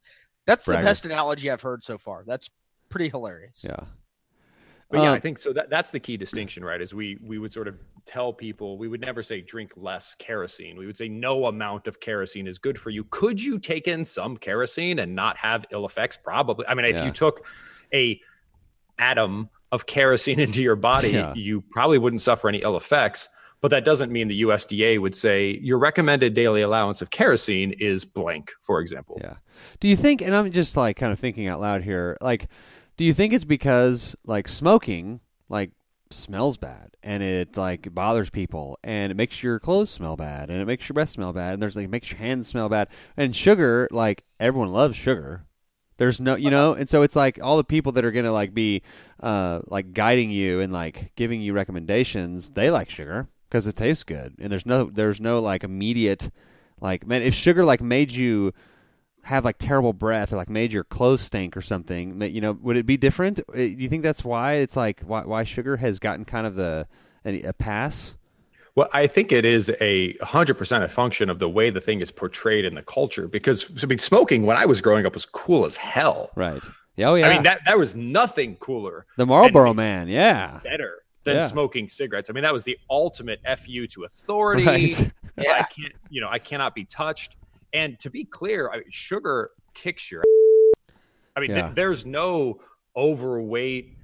That's 0.46 0.66
the 0.66 0.76
best 0.76 1.06
analogy 1.06 1.52
I've 1.52 1.62
heard 1.62 1.84
so 1.84 1.98
far. 1.98 2.24
That's 2.26 2.50
pretty 2.90 3.10
hilarious. 3.10 3.66
Yeah. 3.68 3.86
But 4.90 5.02
yeah, 5.02 5.10
Um, 5.10 5.16
I 5.16 5.20
think 5.20 5.38
so. 5.40 5.52
That 5.52 5.70
that's 5.70 5.92
the 5.92 6.00
key 6.00 6.16
distinction, 6.16 6.64
right? 6.64 6.82
Is 6.82 6.94
we 6.94 7.18
we 7.26 7.38
would 7.40 7.52
sort 7.52 7.68
of 7.68 7.76
tell 8.06 8.32
people 8.32 8.78
we 8.78 8.88
would 8.88 9.02
never 9.02 9.22
say 9.22 9.42
drink 9.42 9.72
less 9.76 10.16
kerosene. 10.16 10.78
We 10.78 10.86
would 10.86 10.96
say 10.96 11.10
no 11.10 11.48
amount 11.48 11.88
of 11.88 12.00
kerosene 12.00 12.48
is 12.48 12.58
good 12.58 12.80
for 12.80 12.90
you. 12.90 13.04
Could 13.10 13.44
you 13.44 13.60
take 13.60 13.88
in 13.88 14.06
some 14.06 14.38
kerosene 14.38 15.00
and 15.00 15.14
not 15.14 15.36
have 15.38 15.66
ill 15.72 15.86
effects? 15.86 16.16
Probably. 16.16 16.66
I 16.68 16.74
mean, 16.74 16.86
if 16.86 16.96
Yeah. 16.96 17.06
you 17.06 17.12
took 17.12 17.46
a 17.94 18.22
atom 19.00 19.50
of 19.72 19.86
kerosene 19.86 20.40
into 20.48 20.62
your 20.64 20.76
body, 20.78 21.10
Yeah. 21.12 21.34
you 21.36 21.62
probably 21.72 21.98
wouldn't 21.98 22.22
suffer 22.22 22.48
any 22.48 22.60
ill 22.62 22.78
effects. 22.78 23.30
But 23.60 23.72
that 23.72 23.84
doesn't 23.84 24.12
mean 24.12 24.28
the 24.28 24.42
USDA 24.44 25.00
would 25.02 25.16
say 25.16 25.58
your 25.64 25.80
recommended 25.80 26.36
daily 26.36 26.62
allowance 26.62 27.02
of 27.02 27.10
kerosene 27.10 27.72
is 27.80 28.06
blank, 28.06 28.54
for 28.62 28.80
example. 28.80 29.18
Yeah. 29.22 29.38
Do 29.80 29.88
you 29.88 29.96
think, 29.96 30.22
and 30.22 30.34
I'm 30.36 30.52
just 30.52 30.78
like 30.78 30.96
kind 30.96 31.12
of 31.12 31.20
thinking 31.20 31.48
out 31.48 31.60
loud 31.60 31.82
here, 31.84 32.18
like, 32.22 32.48
do 32.98 33.06
you 33.06 33.14
think 33.14 33.32
it's 33.34 33.46
because 33.46 34.16
like 34.26 34.48
smoking, 34.48 35.22
like, 35.50 35.72
smells 36.10 36.56
bad 36.56 36.92
and 37.04 37.22
it 37.22 37.58
like 37.58 37.94
bothers 37.94 38.30
people 38.30 38.80
and 38.82 39.12
it 39.12 39.16
makes 39.16 39.44
your 39.44 39.60
clothes 39.60 39.90
smell 39.90 40.16
bad 40.16 40.50
and 40.50 40.62
it 40.62 40.66
makes 40.66 40.88
your 40.88 40.94
breath 40.94 41.10
smell 41.10 41.34
bad 41.34 41.54
and 41.54 41.62
there's 41.62 41.76
like, 41.76 41.90
makes 41.90 42.10
your 42.12 42.18
hands 42.18 42.48
smell 42.48 42.70
bad 42.70 42.88
and 43.18 43.36
sugar, 43.36 43.90
like, 43.92 44.24
everyone 44.40 44.72
loves 44.72 44.96
sugar. 44.96 45.44
There's 45.98 46.22
no, 46.22 46.36
you 46.36 46.50
know, 46.50 46.74
and 46.74 46.88
so 46.88 47.02
it's 47.02 47.16
like 47.16 47.44
all 47.44 47.58
the 47.58 47.64
people 47.64 47.92
that 47.94 48.06
are 48.06 48.12
gonna 48.12 48.32
like 48.32 48.54
be, 48.54 48.84
uh, 49.20 49.62
like 49.68 49.94
guiding 49.94 50.30
you 50.32 50.62
and 50.62 50.72
like 50.72 51.12
giving 51.16 51.42
you 51.42 51.54
recommendations. 51.54 52.52
They 52.52 52.70
like 52.70 52.90
sugar 52.90 53.28
because 53.50 53.68
it 53.68 53.76
tastes 53.76 54.04
good, 54.04 54.36
and 54.40 54.52
there's 54.52 54.66
no, 54.66 54.86
there's 54.86 55.20
no 55.20 55.40
like 55.40 55.64
immediate, 55.64 56.30
like 56.80 57.08
man, 57.08 57.24
if 57.24 57.34
sugar 57.34 57.66
like 57.66 57.82
made 57.82 58.12
you 58.12 58.54
have 59.28 59.44
like 59.46 59.58
terrible 59.60 59.94
breath 59.94 60.32
or 60.32 60.38
like 60.38 60.50
made 60.50 60.72
your 60.72 60.84
clothes 60.86 61.22
stink 61.22 61.58
or 61.58 61.62
something, 61.62 62.22
you 62.22 62.40
know, 62.42 62.54
would 62.62 62.78
it 62.78 62.86
be 62.86 62.96
different? 62.98 63.40
Uh, 63.42 63.56
Do 63.56 63.76
you 63.78 63.90
think 63.90 64.02
that's 64.04 64.24
why 64.24 64.54
it's 64.54 64.76
like 64.78 65.02
why, 65.02 65.24
why 65.24 65.44
sugar 65.44 65.76
has 65.78 66.00
gotten 66.00 66.24
kind 66.26 66.48
of 66.48 66.56
the 66.56 66.88
a, 67.26 67.42
a 67.44 67.54
pass? 67.54 68.16
Well, 68.76 68.88
I 68.94 69.08
think 69.08 69.32
it 69.32 69.44
is 69.44 69.70
a 69.82 70.14
100% 70.22 70.84
a 70.84 70.88
function 70.88 71.30
of 71.30 71.40
the 71.40 71.50
way 71.50 71.70
the 71.72 71.82
thing 71.82 72.00
is 72.00 72.12
portrayed 72.12 72.64
in 72.64 72.76
the 72.76 72.84
culture. 72.84 73.28
Because, 73.28 73.66
I 73.84 73.88
mean, 73.88 73.98
smoking 73.98 74.46
when 74.46 74.56
I 74.56 74.66
was 74.66 74.82
growing 74.82 75.06
up 75.06 75.14
was 75.14 75.26
cool 75.26 75.66
as 75.66 75.76
hell. 75.76 76.30
Right. 76.36 76.64
Yeah, 76.96 77.10
oh 77.10 77.16
yeah. 77.16 77.28
I 77.28 77.34
mean, 77.34 77.44
that, 77.44 77.62
that 77.66 77.78
was 77.78 77.96
nothing 77.96 78.56
cooler, 78.58 79.06
the 79.18 79.26
Marlboro 79.26 79.74
Man. 79.74 80.08
Yeah. 80.08 80.60
better 80.64 81.04
than 81.24 81.38
Yeah. 81.38 81.48
smoking 81.48 81.90
cigarettes. 81.90 82.30
I 82.30 82.34
mean, 82.34 82.44
that 82.44 82.54
was 82.54 82.64
the 82.64 82.78
ultimate 82.90 83.40
fu 83.60 83.88
to 83.88 84.04
authority. 84.06 84.64
Right. 84.66 85.12
I 85.38 85.64
can't, 85.64 85.94
you 86.10 86.22
know, 86.22 86.30
I 86.30 86.40
cannot 86.40 86.74
be 86.74 86.86
touched. 86.86 87.36
And 87.74 88.00
to 88.00 88.10
be 88.10 88.24
clear, 88.24 88.70
I 88.70 88.82
sugar 88.90 89.52
kicks 89.74 90.12
your. 90.12 90.24
I 91.36 91.40
mean, 91.40 91.52
th- 91.52 91.76
there's 91.76 92.06
no 92.06 92.60
overweight 92.96 93.98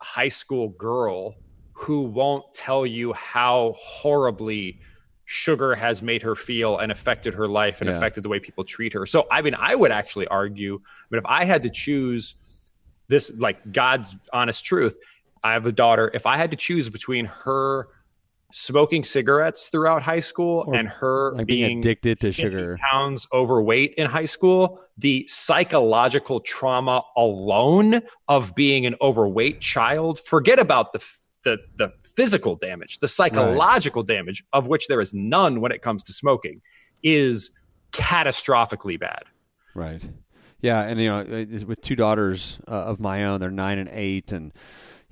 high 0.00 0.28
school 0.28 0.70
girl 0.70 1.34
who 1.74 2.02
won't 2.02 2.44
tell 2.54 2.86
you 2.86 3.12
how 3.12 3.74
horribly 3.78 4.80
sugar 5.24 5.74
has 5.74 6.02
made 6.02 6.22
her 6.22 6.34
feel 6.34 6.78
and 6.78 6.90
affected 6.92 7.34
her 7.34 7.48
life 7.48 7.80
and 7.80 7.88
Yeah. 7.88 7.96
affected 7.96 8.22
the 8.22 8.28
way 8.28 8.38
people 8.38 8.64
treat 8.64 8.92
her. 8.92 9.06
So, 9.06 9.26
I 9.30 9.42
mean, 9.42 9.54
I 9.54 9.74
would 9.74 9.90
actually 9.92 10.26
argue, 10.28 10.74
I 10.74 11.06
mean, 11.10 11.18
if 11.18 11.26
I 11.26 11.44
had 11.44 11.62
to 11.64 11.70
choose 11.70 12.34
this, 13.08 13.32
like 13.38 13.72
God's 13.72 14.16
honest 14.32 14.64
truth, 14.64 14.96
I 15.44 15.52
have 15.52 15.66
a 15.66 15.72
daughter. 15.72 16.10
If 16.14 16.26
I 16.26 16.36
had 16.36 16.50
to 16.50 16.56
choose 16.56 16.88
between 16.88 17.26
her 17.26 17.88
smoking 18.52 19.02
cigarettes 19.02 19.68
throughout 19.68 20.02
high 20.02 20.20
school 20.20 20.64
Or, 20.66 20.74
and 20.74 20.88
her 20.88 21.32
like 21.34 21.46
being 21.46 21.66
being 21.66 21.78
addicted 21.78 22.20
to 22.20 22.28
50 22.28 22.42
sugar. 22.42 22.78
pounds 22.90 23.26
overweight 23.32 23.94
in 23.94 24.06
high 24.08 24.26
school, 24.26 24.80
the 24.98 25.26
psychological 25.28 26.40
trauma 26.40 27.02
alone 27.16 28.02
of 28.28 28.54
being 28.54 28.86
an 28.86 28.94
overweight 29.00 29.60
child, 29.60 30.18
forget 30.20 30.58
about 30.58 30.92
the 30.92 31.04
the, 31.44 31.58
the 31.76 31.92
physical 32.04 32.54
damage, 32.54 33.00
the 33.00 33.08
psychological 33.08 34.04
damage 34.04 34.44
of 34.52 34.68
which 34.68 34.86
there 34.86 35.00
is 35.00 35.12
none 35.12 35.60
when 35.60 35.72
it 35.72 35.82
comes 35.82 36.04
to 36.04 36.12
smoking, 36.12 36.60
is 37.02 37.50
catastrophically 37.90 38.98
bad. 38.98 39.24
Right. 39.74 40.02
Yeah, 40.60 40.82
and 40.82 41.00
you 41.00 41.08
know, 41.08 41.24
with 41.66 41.80
two 41.80 41.96
daughters 41.96 42.60
uh, 42.68 42.70
of 42.70 43.00
my 43.00 43.24
own, 43.24 43.40
they're 43.40 43.50
nine 43.50 43.78
and 43.78 43.88
eight, 43.92 44.30
and 44.30 44.52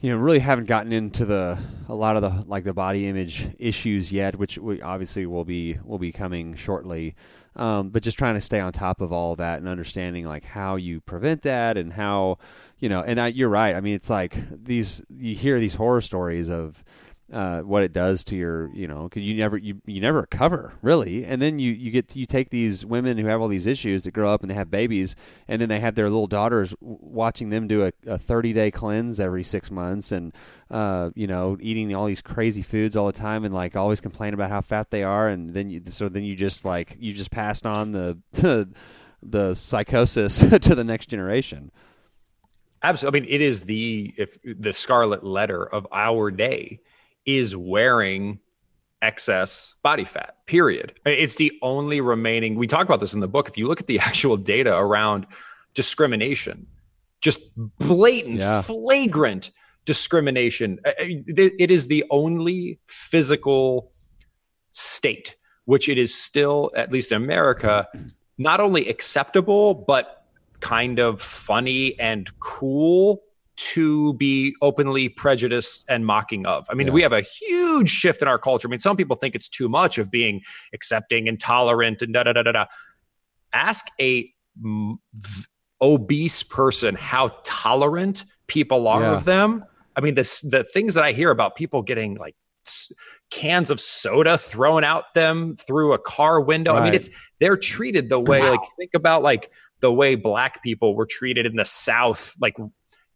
you 0.00 0.10
know, 0.10 0.16
really 0.16 0.38
haven't 0.38 0.64
gotten 0.64 0.92
into 0.92 1.26
the 1.26 1.58
a 1.88 1.94
lot 1.94 2.16
of 2.16 2.22
the 2.22 2.44
like 2.48 2.64
the 2.64 2.72
body 2.72 3.06
image 3.06 3.48
issues 3.58 4.10
yet, 4.10 4.36
which 4.36 4.56
we 4.56 4.80
obviously 4.80 5.26
will 5.26 5.44
be 5.44 5.78
will 5.84 5.98
be 5.98 6.10
coming 6.10 6.54
shortly. 6.54 7.14
Um, 7.56 7.90
but 7.90 8.02
just 8.02 8.16
trying 8.16 8.34
to 8.34 8.40
stay 8.40 8.60
on 8.60 8.72
top 8.72 9.00
of 9.00 9.12
all 9.12 9.32
of 9.32 9.38
that 9.38 9.58
and 9.58 9.68
understanding 9.68 10.24
like 10.24 10.44
how 10.44 10.76
you 10.76 11.00
prevent 11.00 11.42
that 11.42 11.76
and 11.76 11.92
how 11.92 12.38
you 12.78 12.88
know. 12.88 13.02
And 13.02 13.20
I, 13.20 13.28
you're 13.28 13.50
right. 13.50 13.76
I 13.76 13.80
mean, 13.80 13.94
it's 13.94 14.08
like 14.08 14.36
these 14.50 15.02
you 15.10 15.34
hear 15.34 15.60
these 15.60 15.74
horror 15.74 16.00
stories 16.00 16.48
of 16.48 16.82
uh, 17.32 17.60
what 17.60 17.82
it 17.82 17.92
does 17.92 18.24
to 18.24 18.36
your, 18.36 18.70
you 18.74 18.88
know, 18.88 19.04
because 19.04 19.22
you 19.22 19.34
never 19.34 19.56
you, 19.56 19.80
you 19.86 20.00
never 20.00 20.20
recover 20.20 20.74
really, 20.82 21.24
and 21.24 21.40
then 21.40 21.58
you 21.58 21.72
you 21.72 21.90
get 21.90 22.14
you 22.16 22.26
take 22.26 22.50
these 22.50 22.84
women 22.84 23.16
who 23.18 23.26
have 23.26 23.40
all 23.40 23.48
these 23.48 23.66
issues 23.66 24.04
that 24.04 24.12
grow 24.12 24.32
up 24.32 24.42
and 24.42 24.50
they 24.50 24.54
have 24.54 24.70
babies, 24.70 25.14
and 25.46 25.60
then 25.60 25.68
they 25.68 25.80
have 25.80 25.94
their 25.94 26.10
little 26.10 26.26
daughters 26.26 26.74
watching 26.80 27.50
them 27.50 27.68
do 27.68 27.84
a, 27.84 27.92
a 28.06 28.18
thirty 28.18 28.52
day 28.52 28.70
cleanse 28.70 29.20
every 29.20 29.44
six 29.44 29.70
months, 29.70 30.12
and 30.12 30.34
uh, 30.70 31.10
you 31.14 31.26
know, 31.26 31.56
eating 31.60 31.94
all 31.94 32.06
these 32.06 32.22
crazy 32.22 32.62
foods 32.62 32.96
all 32.96 33.06
the 33.06 33.12
time, 33.12 33.44
and 33.44 33.54
like 33.54 33.76
always 33.76 34.00
complain 34.00 34.34
about 34.34 34.50
how 34.50 34.60
fat 34.60 34.90
they 34.90 35.02
are, 35.02 35.28
and 35.28 35.50
then 35.50 35.70
you 35.70 35.80
so 35.86 36.08
then 36.08 36.24
you 36.24 36.34
just 36.34 36.64
like 36.64 36.96
you 36.98 37.12
just 37.12 37.30
passed 37.30 37.66
on 37.66 37.92
the 37.92 38.18
the 39.22 39.54
psychosis 39.54 40.38
to 40.60 40.74
the 40.74 40.84
next 40.84 41.06
generation. 41.06 41.70
Absolutely. 42.82 43.20
I 43.20 43.22
mean, 43.22 43.30
it 43.30 43.40
is 43.40 43.62
the 43.62 44.14
if 44.16 44.38
the 44.44 44.72
scarlet 44.72 45.22
letter 45.22 45.64
of 45.64 45.86
our 45.92 46.30
day 46.30 46.80
is 47.26 47.56
wearing 47.56 48.38
excess 49.02 49.74
body 49.82 50.04
fat. 50.04 50.36
Period. 50.46 50.98
It's 51.06 51.36
the 51.36 51.52
only 51.62 52.00
remaining. 52.00 52.54
We 52.56 52.66
talk 52.66 52.84
about 52.84 53.00
this 53.00 53.14
in 53.14 53.20
the 53.20 53.28
book. 53.28 53.48
If 53.48 53.56
you 53.56 53.66
look 53.66 53.80
at 53.80 53.86
the 53.86 53.98
actual 54.10 54.36
data 54.36 54.74
around 54.76 55.26
discrimination, 55.74 56.66
just 57.20 57.40
blatant, 57.78 58.36
Yeah. 58.36 58.62
flagrant 58.62 59.50
discrimination, 59.86 60.78
uh, 60.84 60.88
uh, 60.90 60.92
it 60.98 61.52
it 61.58 61.70
is 61.70 61.86
the 61.86 62.04
only 62.10 62.78
physical 62.86 63.90
state 64.72 65.36
which 65.66 65.88
it 65.88 65.98
is 65.98 66.12
still, 66.14 66.70
at 66.74 66.90
least 66.90 67.12
in 67.12 67.16
America, 67.22 67.86
not 68.38 68.60
only 68.60 68.88
acceptable 68.88 69.74
but 69.74 70.24
kind 70.60 70.98
of 70.98 71.20
funny 71.22 71.98
and 72.00 72.30
cool 72.40 73.22
to 73.72 74.14
be 74.14 74.54
openly 74.62 75.08
prejudiced 75.08 75.84
and 75.88 76.06
mocking 76.06 76.46
of. 76.46 76.66
I 76.70 76.74
mean, 76.74 76.86
Yeah. 76.88 76.92
we 76.94 77.02
have 77.02 77.12
a 77.12 77.20
huge 77.20 77.90
shift 77.90 78.22
in 78.22 78.28
our 78.28 78.38
culture. 78.38 78.66
I 78.66 78.70
mean, 78.70 78.78
some 78.78 78.96
people 78.96 79.16
think 79.16 79.34
it's 79.34 79.48
too 79.48 79.68
much 79.68 79.98
of 79.98 80.10
being 80.10 80.40
accepting 80.72 81.28
and 81.28 81.38
tolerant 81.38 82.00
and 82.02 82.12
da 82.14 82.22
da 82.22 82.32
da 82.32 82.42
da 82.42 82.52
da. 82.52 82.64
Ask 83.52 83.86
a 84.00 84.32
obese 85.80 86.42
person 86.42 86.94
how 86.94 87.28
tolerant 87.44 88.24
people 88.46 88.86
are 88.88 89.02
Yeah. 89.02 89.12
of 89.14 89.24
them. 89.24 89.64
I 89.96 90.00
mean, 90.00 90.14
this 90.14 90.40
the 90.42 90.64
things 90.64 90.94
that 90.94 91.04
I 91.04 91.12
hear 91.12 91.30
about 91.30 91.56
people 91.56 91.82
getting 91.82 92.14
like 92.16 92.36
cans 93.30 93.70
of 93.70 93.80
soda 93.80 94.36
thrown 94.36 94.84
out 94.84 95.14
them 95.14 95.56
through 95.56 95.92
a 95.92 95.98
car 95.98 96.40
window. 96.40 96.74
I 96.74 96.84
mean, 96.84 96.94
it's 96.94 97.08
they're 97.40 97.56
treated 97.56 98.08
the 98.08 98.20
way 98.20 98.42
like 98.48 98.60
think 98.78 98.90
about 98.94 99.22
like 99.22 99.50
the 99.80 99.90
way 99.92 100.14
black 100.14 100.62
people 100.62 100.94
were 100.94 101.06
treated 101.06 101.46
in 101.46 101.56
the 101.56 101.64
South, 101.64 102.34
like 102.40 102.56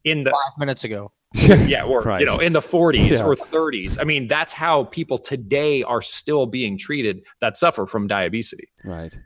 in 0.05 0.25
the 0.25 0.31
Five 0.31 0.59
minutes 0.59 0.85
ago. 0.85 1.13
yeah, 1.35 1.85
or 1.85 2.01
Right. 2.03 2.21
you 2.21 2.27
know, 2.27 2.39
in 2.39 2.53
the 2.53 2.61
40s 2.61 3.11
Yeah. 3.19 3.25
or 3.25 3.35
30s. 3.35 3.99
I 4.01 4.05
mean, 4.05 4.29
that's 4.29 4.53
how 4.53 4.85
people 4.85 5.19
today 5.19 5.83
are 5.83 6.01
still 6.03 6.47
being 6.47 6.79
treated 6.79 7.25
that 7.41 7.57
suffer 7.57 7.87
from 7.87 8.07
diabetes. 8.07 8.55
Right. 8.85 9.17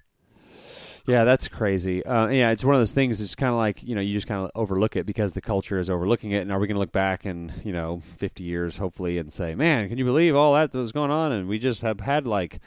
Yeah, 1.07 1.25
that's 1.25 1.49
crazy. 1.49 2.05
Uh, 2.05 2.29
yeah, 2.29 2.51
it's 2.51 2.63
one 2.65 2.75
of 2.75 2.81
those 2.83 2.93
things. 2.93 3.21
It's 3.23 3.35
kind 3.35 3.51
of 3.53 3.57
like 3.59 3.83
you 3.83 3.95
know 3.95 4.01
you 4.03 4.13
just 4.13 4.27
kind 4.27 4.45
of 4.45 4.51
overlook 4.55 4.95
it 4.95 5.07
because 5.07 5.33
the 5.33 5.41
culture 5.41 5.79
is 5.79 5.89
overlooking 5.89 6.33
it. 6.33 6.43
And 6.43 6.53
are 6.53 6.59
we 6.59 6.67
going 6.67 6.75
to 6.77 6.81
look 6.81 6.93
back 6.93 7.25
in 7.25 7.51
you 7.65 7.73
know 7.73 8.01
fifty 8.01 8.45
years, 8.45 8.77
hopefully, 8.77 9.17
and 9.17 9.33
say, 9.33 9.55
"Man, 9.55 9.89
can 9.89 9.97
you 9.97 10.05
believe 10.05 10.37
all 10.37 10.53
that 10.53 10.71
that 10.73 10.79
was 10.79 10.93
going 10.93 11.11
on?" 11.11 11.33
And 11.33 11.49
we 11.49 11.59
just 11.59 11.81
have 11.81 12.01
had 12.01 12.27
like 12.27 12.61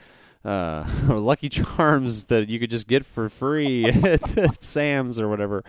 uh, 0.44 0.84
Lucky 1.08 1.48
Charms 1.48 2.24
that 2.24 2.48
you 2.48 2.58
could 2.58 2.70
just 2.70 2.88
get 2.88 3.06
for 3.06 3.28
free 3.28 3.84
at, 3.84 4.36
at 4.38 4.60
Sam's 4.64 5.20
or 5.20 5.28
whatever. 5.28 5.62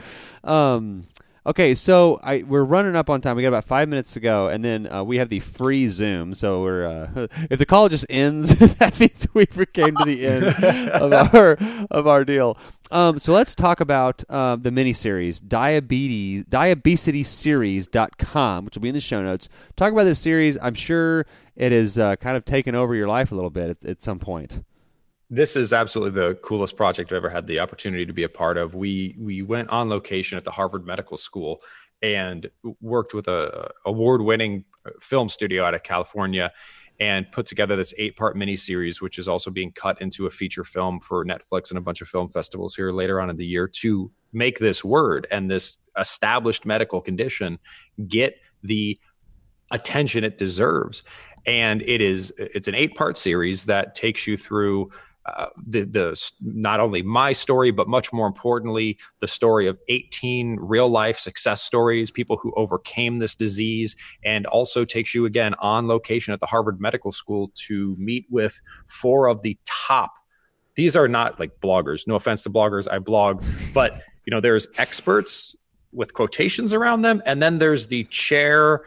Um, 0.44 1.04
okay, 1.46 1.74
so 1.74 2.20
I 2.24 2.44
we're 2.44 2.64
running 2.64 2.96
up 2.96 3.10
on 3.10 3.20
time. 3.22 3.36
We 3.36 3.41
got 3.41 3.50
about 3.50 3.66
five 3.66 3.89
minutes 3.89 4.14
to 4.14 4.20
go, 4.20 4.48
and 4.48 4.64
then 4.64 4.91
uh, 4.91 5.04
we 5.04 5.18
have 5.18 5.30
the 5.30 5.39
free 5.39 5.88
Zoom. 5.88 6.36
So 6.36 6.62
we're 6.62 6.86
uh, 6.86 7.28
if 7.50 7.58
the 7.60 7.66
call 7.66 7.89
just 7.89 8.06
ends, 8.10 8.58
that 8.78 9.00
means 9.00 9.28
we 9.34 9.46
came 9.46 9.96
to 9.96 10.06
the 10.06 10.26
end 10.26 10.46
of 10.46 11.14
our 11.34 11.58
of 11.91 12.08
our 12.08 12.26
deal. 12.26 12.58
Um, 12.91 13.20
so 13.20 13.34
let's 13.34 13.56
talk 13.56 13.80
about 13.80 14.24
uh, 14.30 14.56
the 14.56 14.70
miniseries 14.70 15.41
diabetes 15.46 16.46
diabesityseries.com, 16.46 18.66
which 18.66 18.76
will 18.76 18.82
be 18.82 18.89
in 18.89 18.96
the 18.96 19.02
show 19.02 19.24
notes. 19.24 19.50
Talk 19.76 19.91
about 19.91 20.04
this 20.04 20.20
series. 20.20 20.60
I'm 20.62 20.76
sure 20.76 21.26
it 21.56 21.72
has 21.72 21.98
uh, 21.98 22.16
kind 22.18 22.38
of 22.38 22.46
taken 22.46 22.76
over 22.76 22.94
your 22.96 23.08
life 23.08 23.32
a 23.32 23.36
little 23.36 23.50
bit 23.50 23.70
at, 23.70 23.86
at 23.86 24.02
some 24.02 24.20
point. 24.20 24.62
This 25.34 25.56
is 25.56 25.74
absolutely 25.74 26.22
the 26.22 26.36
coolest 26.36 26.78
project 26.78 27.12
I've 27.12 27.18
ever 27.18 27.30
had 27.30 27.48
the 27.48 27.60
opportunity 27.60 28.06
to 28.06 28.14
be 28.14 28.22
a 28.22 28.30
part 28.30 28.56
of. 28.56 28.76
We 28.76 29.16
we 29.18 29.42
went 29.42 29.70
on 29.70 29.90
location 29.90 30.38
at 30.38 30.46
the 30.46 30.52
Harvard 30.52 30.86
Medical 30.86 31.18
School 31.18 31.60
and 32.04 32.52
worked 32.82 33.16
with 33.16 33.28
a 33.28 33.72
award 33.84 34.22
winning 34.22 34.64
film 35.02 35.30
studio 35.30 35.64
out 35.66 35.74
of 35.74 35.82
California 35.82 36.52
and 37.00 37.32
put 37.32 37.48
together 37.48 37.76
this 37.76 37.96
eight 37.98 38.16
part 38.16 38.38
miniseries, 38.38 39.02
which 39.02 39.18
is 39.18 39.28
also 39.28 39.50
being 39.50 39.72
cut 39.72 40.00
into 40.00 40.28
a 40.28 40.30
feature 40.30 40.64
film 40.64 41.00
for 41.00 41.26
Netflix 41.26 41.72
and 41.72 41.80
a 41.80 41.82
bunch 41.82 42.02
of 42.02 42.08
film 42.08 42.30
festivals 42.30 42.76
here 42.76 42.92
later 42.92 43.20
on 43.20 43.32
in 43.32 43.36
the 43.36 43.46
year 43.46 43.68
to 43.68 44.12
make 44.34 44.60
this 44.60 44.84
word 44.84 45.26
and 45.32 45.50
this 45.50 45.78
established 45.98 46.64
medical 46.64 47.02
condition 47.02 47.58
get 48.08 48.36
the 48.62 49.00
attention 49.72 50.24
it 50.24 50.38
deserves. 50.38 51.02
And 51.48 51.82
it 51.82 52.02
is 52.02 52.32
it's 52.38 52.68
an 52.68 52.76
eight 52.76 52.94
part 52.94 53.18
series 53.18 53.66
that 53.66 53.96
takes 53.96 54.28
you 54.28 54.38
through 54.38 54.92
uh, 55.26 55.45
the 55.67 55.84
the 55.84 56.32
not 56.41 56.80
only 56.80 57.01
my 57.01 57.32
story 57.32 57.71
but 57.71 57.88
much 57.88 58.11
more 58.11 58.28
importantly 58.28 58.97
the 59.19 59.28
story 59.28 59.67
of 59.67 59.80
18 59.88 60.57
real 60.59 60.89
life 60.89 61.17
success 61.17 61.61
stories 61.61 62.11
people 62.11 62.38
who 62.38 62.51
overcame 62.57 63.19
this 63.19 63.34
disease 63.34 63.95
and 64.26 64.45
also 64.47 64.84
takes 64.84 65.15
you 65.15 65.26
again 65.26 65.53
on 65.59 65.88
location 65.88 66.34
at 66.34 66.41
the 66.41 66.45
Harvard 66.45 66.82
Medical 66.82 67.11
School 67.11 67.51
to 67.67 67.95
meet 67.97 68.26
with 68.30 68.59
four 68.88 69.28
of 69.28 69.41
the 69.43 69.57
top 69.65 70.13
these 70.76 70.95
are 70.95 71.07
not 71.07 71.39
like 71.39 71.51
bloggers 71.61 72.05
no 72.05 72.15
offense 72.15 72.43
to 72.43 72.49
bloggers 72.49 72.88
I 72.91 72.99
blog 72.99 73.41
but 73.74 74.01
you 74.26 74.32
know 74.32 74.41
there's 74.41 74.67
experts 74.78 75.55
with 75.93 76.13
quotations 76.13 76.74
around 76.74 77.03
them 77.03 77.24
and 77.26 77.41
then 77.41 77.59
there's 77.59 77.88
the 77.88 78.03
chair 78.05 78.82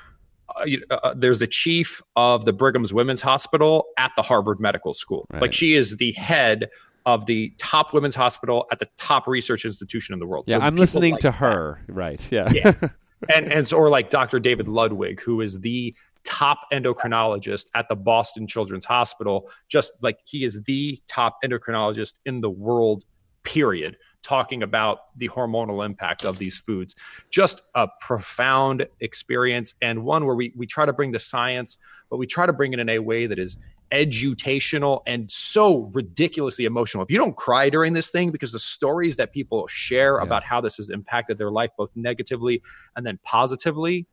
uh, 0.54 0.94
uh, 0.94 1.14
there's 1.16 1.38
the 1.38 1.46
chief 1.46 2.02
of 2.14 2.44
the 2.44 2.52
Brigham's 2.52 2.92
Women's 2.94 3.20
Hospital 3.20 3.86
at 3.98 4.12
the 4.16 4.22
Harvard 4.22 4.60
Medical 4.60 4.94
School. 4.94 5.26
Right. 5.32 5.42
Like 5.42 5.54
she 5.54 5.74
is 5.74 5.96
the 5.96 6.12
head 6.12 6.68
of 7.04 7.26
the 7.26 7.52
top 7.58 7.92
women's 7.92 8.16
hospital 8.16 8.66
at 8.72 8.80
the 8.80 8.88
top 8.98 9.28
research 9.28 9.64
institution 9.64 10.12
in 10.12 10.18
the 10.18 10.26
world. 10.26 10.44
Yeah, 10.48 10.58
So 10.58 10.62
I'm 10.62 10.76
listening 10.76 11.12
like 11.12 11.20
to 11.20 11.28
that. 11.28 11.36
her. 11.36 11.80
Right. 11.88 12.32
Yeah. 12.32 12.50
Yeah. 12.52 12.72
and 13.32 13.52
and 13.52 13.66
so 13.66 13.78
or 13.78 13.88
like 13.88 14.10
Dr. 14.10 14.40
David 14.40 14.68
Ludwig, 14.68 15.20
who 15.20 15.40
is 15.40 15.60
the 15.60 15.94
top 16.24 16.58
endocrinologist 16.72 17.66
at 17.74 17.88
the 17.88 17.94
Boston 17.94 18.46
Children's 18.46 18.84
Hospital. 18.84 19.48
Just 19.68 19.92
like 20.02 20.18
he 20.24 20.44
is 20.44 20.62
the 20.64 21.00
top 21.06 21.38
endocrinologist 21.44 22.14
in 22.26 22.40
the 22.40 22.50
world, 22.50 23.04
period, 23.44 23.96
talking 24.26 24.62
about 24.62 25.16
the 25.16 25.28
hormonal 25.28 25.86
impact 25.86 26.24
of 26.24 26.38
these 26.38 26.58
foods. 26.58 26.94
Just 27.30 27.62
a 27.76 27.86
profound 28.00 28.86
experience 29.00 29.74
and 29.80 30.02
one 30.04 30.26
where 30.26 30.34
we 30.34 30.52
we 30.56 30.66
try 30.66 30.84
to 30.84 30.92
bring 30.92 31.12
the 31.12 31.18
science, 31.18 31.76
but 32.10 32.16
we 32.16 32.26
try 32.26 32.44
to 32.44 32.52
bring 32.52 32.72
it 32.72 32.80
in 32.80 32.88
a 32.88 32.98
way 32.98 33.26
that 33.26 33.38
is 33.38 33.56
edutational 33.92 35.00
and 35.06 35.30
so 35.30 35.90
ridiculously 35.94 36.64
emotional. 36.64 37.04
If 37.04 37.10
you 37.12 37.18
don't 37.18 37.36
cry 37.36 37.70
during 37.70 37.92
this 37.92 38.10
thing 38.10 38.32
because 38.32 38.50
the 38.50 38.58
stories 38.58 39.14
that 39.16 39.32
people 39.32 39.66
share 39.68 40.16
Yeah. 40.16 40.24
about 40.24 40.42
how 40.42 40.60
this 40.60 40.76
has 40.78 40.90
impacted 40.90 41.38
their 41.38 41.52
life 41.52 41.70
both 41.78 41.90
negatively 41.94 42.62
and 42.96 43.06
then 43.06 43.20
positively, 43.22 44.06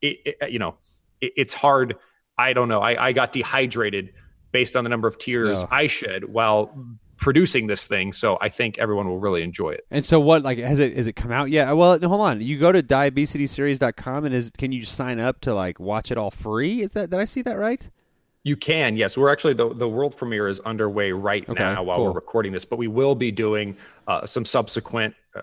it, 0.00 0.36
it- 0.40 0.50
you 0.50 0.58
know, 0.58 0.76
it, 1.20 1.32
it's 1.36 1.52
hard. 1.52 1.96
I 2.38 2.54
don't 2.54 2.68
know. 2.68 2.80
I, 2.80 3.08
I 3.08 3.12
got 3.12 3.32
dehydrated 3.32 4.14
based 4.52 4.74
on 4.74 4.84
the 4.84 4.90
number 4.90 5.06
of 5.06 5.18
tears 5.18 5.60
Yeah. 5.62 5.68
I 5.70 5.86
shed 5.86 6.24
while 6.24 6.74
producing 7.16 7.66
this 7.66 7.86
thing. 7.86 8.12
So 8.12 8.38
I 8.40 8.48
think 8.48 8.78
everyone 8.78 9.08
will 9.08 9.18
really 9.18 9.42
enjoy 9.42 9.70
it. 9.70 9.86
And 9.90 10.04
so 10.04 10.18
what 10.20 10.42
like 10.42 10.58
has 10.58 10.80
it 10.80 10.96
has 10.96 11.06
it 11.06 11.14
come 11.14 11.30
out 11.32 11.50
yet? 11.50 11.72
Well, 11.76 11.98
hold 12.00 12.20
on. 12.20 12.40
You 12.40 12.58
go 12.58 12.72
to 12.72 12.82
diabesityseries.com 12.82 14.24
and 14.24 14.34
is 14.34 14.50
can 14.56 14.72
you 14.72 14.80
just 14.80 14.94
sign 14.96 15.20
up 15.20 15.40
to 15.42 15.54
like 15.54 15.78
watch 15.80 16.10
it 16.10 16.18
all 16.18 16.30
free? 16.30 16.82
Is 16.82 16.92
that 16.92 17.10
did 17.10 17.20
I 17.20 17.24
see 17.24 17.42
that 17.42 17.56
right? 17.58 17.88
You 18.46 18.56
can, 18.56 18.96
yes. 18.98 19.16
We're 19.16 19.32
actually 19.32 19.54
the 19.54 19.72
the 19.74 19.88
world 19.88 20.16
premiere 20.16 20.48
is 20.48 20.60
underway 20.60 21.12
right 21.12 21.48
Okay, 21.48 21.58
now 21.58 21.82
while 21.82 21.96
cool. 21.96 22.04
we're 22.06 22.12
recording 22.12 22.52
this, 22.52 22.64
but 22.66 22.76
we 22.78 22.88
will 22.88 23.14
be 23.14 23.30
doing 23.32 23.76
uh, 24.06 24.26
some 24.26 24.44
subsequent 24.44 25.14
uh, 25.34 25.40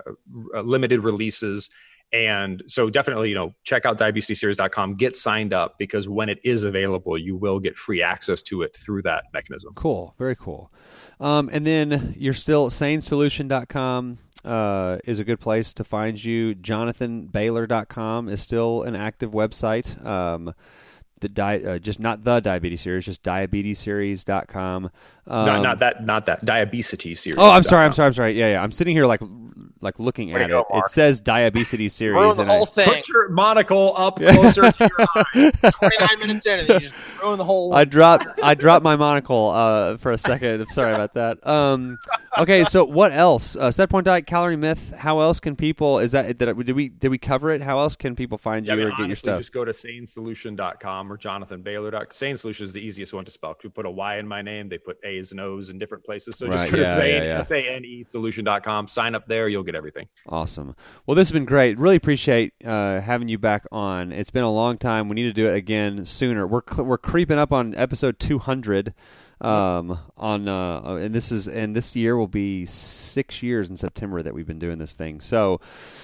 r- 0.53 0.61
limited 0.61 1.03
releases. 1.03 1.69
And 2.13 2.63
so 2.67 2.89
definitely, 2.89 3.29
you 3.29 3.35
know, 3.35 3.53
check 3.63 3.85
out 3.85 3.97
diabesityseries.com, 3.97 4.95
get 4.95 5.15
signed 5.15 5.53
up 5.53 5.77
because 5.79 6.09
when 6.09 6.27
it 6.27 6.39
is 6.43 6.63
available, 6.63 7.17
you 7.17 7.37
will 7.37 7.59
get 7.59 7.77
free 7.77 8.01
access 8.01 8.41
to 8.43 8.63
it 8.63 8.75
through 8.75 9.03
that 9.03 9.25
mechanism. 9.33 9.73
Cool. 9.75 10.13
Very 10.17 10.35
cool. 10.35 10.71
Um, 11.19 11.49
and 11.53 11.65
then 11.65 12.15
you're 12.17 12.33
still 12.33 12.69
sanesolution.com 12.69 14.17
uh, 14.43 14.97
is 15.05 15.19
a 15.19 15.23
good 15.23 15.39
place 15.39 15.73
to 15.73 15.83
find 15.83 16.23
you. 16.23 16.55
JonathanBailor.com 16.55 18.29
is 18.29 18.41
still 18.41 18.83
an 18.83 18.95
active 18.95 19.31
website. 19.31 20.03
Um, 20.05 20.53
the 21.21 21.29
di- 21.29 21.63
uh, 21.63 21.79
just 21.79 21.99
not 21.99 22.23
the 22.23 22.39
diabetes 22.39 22.81
series, 22.81 23.05
just 23.05 23.23
diabetesseries.com. 23.23 24.91
Um, 25.27 25.45
not, 25.45 25.61
not 25.61 25.79
that, 25.79 26.05
not 26.05 26.25
that 26.25 26.43
diabesity 26.43 27.15
series. 27.15 27.37
Oh, 27.37 27.49
I'm 27.49 27.63
sorry. 27.63 27.85
I'm 27.85 27.93
sorry. 27.93 28.07
I'm 28.07 28.13
sorry. 28.13 28.37
Yeah, 28.37 28.51
yeah. 28.51 28.63
I'm 28.63 28.71
sitting 28.71 28.95
here 28.95 29.05
like, 29.05 29.21
like 29.79 29.99
looking 29.99 30.33
Way 30.33 30.43
at 30.43 30.49
go, 30.49 30.65
it. 30.69 30.77
It 30.77 30.87
says 30.89 31.21
diabetes 31.21 31.93
series, 31.93 32.15
Ruin 32.15 32.35
the 32.35 32.41
and 32.43 32.51
I, 32.51 32.55
whole 32.57 32.65
thing. 32.65 32.87
Put 32.87 33.07
your 33.07 33.29
monocle 33.29 33.93
up 33.97 34.17
closer 34.17 34.71
to 34.71 34.75
your 34.79 35.07
eye. 35.15 35.51
29 35.71 36.19
minutes 36.19 36.45
in, 36.45 36.59
and 36.59 36.69
you 36.69 36.79
just 36.79 36.93
ruin 37.21 37.37
the 37.37 37.45
whole. 37.45 37.73
I 37.73 37.85
dropped 37.85 38.27
I 38.43 38.53
dropped 38.53 38.83
my 38.83 38.95
monocle 38.95 39.49
uh, 39.49 39.97
for 39.97 40.11
a 40.11 40.17
second. 40.17 40.67
Sorry 40.69 40.93
about 40.93 41.13
that. 41.13 41.45
Um, 41.47 41.97
okay, 42.37 42.63
so 42.63 42.85
what 42.85 43.11
else? 43.11 43.55
Uh, 43.55 43.71
set 43.71 43.89
point 43.89 44.05
diet, 44.05 44.27
calorie 44.27 44.55
myth. 44.55 44.93
How 44.97 45.19
else 45.19 45.39
can 45.39 45.55
people? 45.55 45.99
Is 45.99 46.11
that 46.11 46.37
did, 46.37 46.65
did 46.65 46.75
we 46.75 46.89
did 46.89 47.09
we 47.09 47.17
cover 47.17 47.51
it? 47.51 47.61
How 47.61 47.79
else 47.79 47.95
can 47.95 48.15
people 48.15 48.37
find 48.37 48.65
Yeah, 48.65 48.73
you 48.75 48.81
I 48.81 48.85
mean, 48.85 48.93
or 48.93 48.97
get 48.97 49.07
your 49.07 49.15
stuff? 49.15 49.39
Just 49.39 49.53
go 49.53 49.65
to 49.65 49.71
sanesolution.com 49.71 51.10
or 51.11 51.17
jonathanbailor.com. 51.17 52.07
Sane 52.11 52.37
Solution 52.37 52.63
is 52.63 52.73
the 52.73 52.81
easiest 52.81 53.13
one 53.13 53.25
to 53.25 53.31
spell. 53.31 53.55
We 53.63 53.69
put 53.69 53.85
a 53.85 53.91
Y 53.91 54.17
in 54.17 54.27
my 54.27 54.41
name. 54.41 54.69
They 54.69 54.77
put 54.77 54.97
A's 55.03 55.31
and 55.31 55.41
O's 55.41 55.69
in 55.69 55.77
different 55.77 56.03
places. 56.03 56.37
So 56.37 56.47
just 56.47 56.63
Right, 56.63 56.71
go 56.71 56.77
to 56.77 56.83
yeah, 56.83 56.95
Sane, 56.95 57.15
yeah, 57.15 57.23
yeah. 57.23 57.39
S-A-N-E 57.39 58.05
solution.com. 58.09 58.87
Sign 58.87 59.15
up 59.15 59.27
there. 59.27 59.47
You'll 59.49 59.63
get 59.63 59.75
everything. 59.75 60.07
Awesome. 60.27 60.75
Well, 61.05 61.15
this 61.15 61.27
has 61.29 61.33
been 61.33 61.45
great. 61.45 61.77
Really 61.77 61.95
appreciate 61.97 62.53
uh, 62.65 63.01
having 63.01 63.27
you 63.27 63.37
back 63.37 63.65
on. 63.71 64.11
It's 64.11 64.31
been 64.31 64.43
a 64.43 64.51
long 64.51 64.77
time. 64.77 65.09
We 65.09 65.15
need 65.15 65.23
to 65.23 65.33
do 65.33 65.47
it 65.49 65.55
again 65.55 66.05
sooner. 66.05 66.47
We're 66.47 66.61
cl- 66.69 66.85
we're 66.85 66.97
creeping 66.97 67.37
up 67.37 67.51
on 67.51 67.75
episode 67.75 68.19
200. 68.19 68.93
Um, 69.41 69.97
on 70.17 70.47
uh, 70.47 70.99
and 71.01 71.15
this 71.15 71.31
is 71.31 71.47
and 71.47 71.75
this 71.75 71.95
year 71.95 72.15
will 72.15 72.27
be 72.27 72.67
six 72.67 73.41
years 73.41 73.71
in 73.71 73.75
September 73.75 74.21
that 74.21 74.35
we've 74.35 74.45
been 74.45 74.59
doing 74.59 74.77
this 74.77 74.93
thing. 74.93 75.19
So 75.19 75.59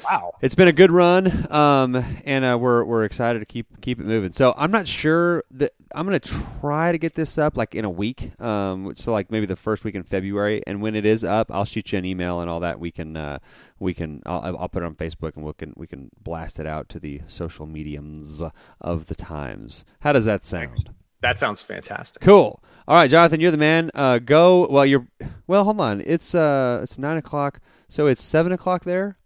wow. 0.09 0.33
it's 0.41 0.55
been 0.55 0.67
a 0.67 0.73
good 0.73 0.89
run, 0.89 1.51
um, 1.53 2.03
and 2.25 2.43
uh, 2.43 2.57
we're 2.59 2.83
we're 2.83 3.03
excited 3.03 3.39
to 3.39 3.45
keep 3.45 3.79
keep 3.79 3.99
it 3.99 4.07
moving. 4.07 4.31
So 4.31 4.55
I'm 4.57 4.71
not 4.71 4.87
sure 4.87 5.43
that 5.51 5.73
I'm 5.93 6.07
gonna 6.07 6.19
try 6.19 6.91
to 6.91 6.97
get 6.97 7.13
this 7.13 7.37
up 7.37 7.57
like 7.57 7.75
in 7.75 7.85
a 7.85 7.91
week, 7.91 8.39
um, 8.41 8.95
so 8.95 9.11
like 9.11 9.29
maybe 9.29 9.45
the 9.45 9.55
first 9.55 9.83
week 9.83 9.93
in 9.93 10.01
February. 10.01 10.63
And 10.65 10.81
when 10.81 10.95
it 10.95 11.05
is 11.05 11.23
up, 11.23 11.51
I'll 11.51 11.65
shoot 11.65 11.91
you 11.91 11.99
an 11.99 12.05
email 12.05 12.41
and 12.41 12.49
all 12.49 12.61
that. 12.61 12.79
We 12.79 12.89
can 12.89 13.15
uh, 13.15 13.37
we 13.77 13.93
can 13.93 14.23
I'll, 14.25 14.57
I'll 14.57 14.69
put 14.69 14.81
it 14.81 14.87
on 14.87 14.95
Facebook 14.95 15.35
and 15.35 15.45
we 15.45 15.53
can 15.53 15.73
we 15.77 15.85
can 15.85 16.09
blast 16.19 16.59
it 16.59 16.65
out 16.65 16.89
to 16.89 16.99
the 16.99 17.21
social 17.27 17.67
mediums 17.67 18.41
of 18.81 19.05
the 19.05 19.15
times. 19.15 19.85
How 19.99 20.11
does 20.11 20.25
that 20.25 20.43
sound? 20.43 20.89
That 21.21 21.39
sounds 21.39 21.61
fantastic. 21.61 22.21
Cool. 22.21 22.61
All 22.87 22.95
right, 22.95 23.09
Jonathan, 23.09 23.39
you're 23.39 23.51
the 23.51 23.57
man. 23.57 23.91
Uh, 23.93 24.19
go. 24.19 24.67
Well, 24.69 24.85
you're. 24.85 25.07
Well, 25.47 25.63
hold 25.63 25.81
on. 25.81 26.01
It's 26.05 26.35
uh, 26.35 26.79
it's 26.83 26.97
nine 26.97 27.17
o'clock. 27.17 27.59
So 27.89 28.07
it's 28.07 28.21
seven 28.23 28.51
o'clock 28.51 28.83
there. 28.83 29.17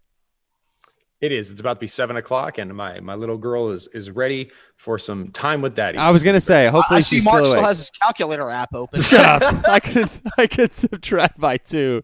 It 1.22 1.30
is. 1.30 1.52
It's 1.52 1.60
about 1.60 1.74
to 1.74 1.80
be 1.80 1.86
seven 1.86 2.16
o'clock, 2.16 2.58
and 2.58 2.74
my, 2.74 2.98
my 2.98 3.14
little 3.14 3.38
girl 3.38 3.70
is, 3.70 3.86
is 3.94 4.10
ready 4.10 4.50
for 4.76 4.98
some 4.98 5.28
time 5.28 5.62
with 5.62 5.76
daddy. 5.76 5.96
I 5.96 6.10
was 6.10 6.24
gonna 6.24 6.40
say. 6.40 6.66
Hopefully, 6.66 6.98
I 6.98 7.00
see 7.00 7.16
she's 7.16 7.24
Mark 7.24 7.44
still 7.44 7.54
still 7.54 7.64
has 7.64 7.78
his 7.78 7.90
calculator 7.90 8.50
app 8.50 8.74
open. 8.74 9.00
Shut 9.00 9.40
up. 9.40 9.68
I 9.68 9.78
could 9.78 10.10
I 10.36 10.48
could 10.48 10.74
subtract 10.74 11.38
by 11.38 11.58
two. 11.58 12.02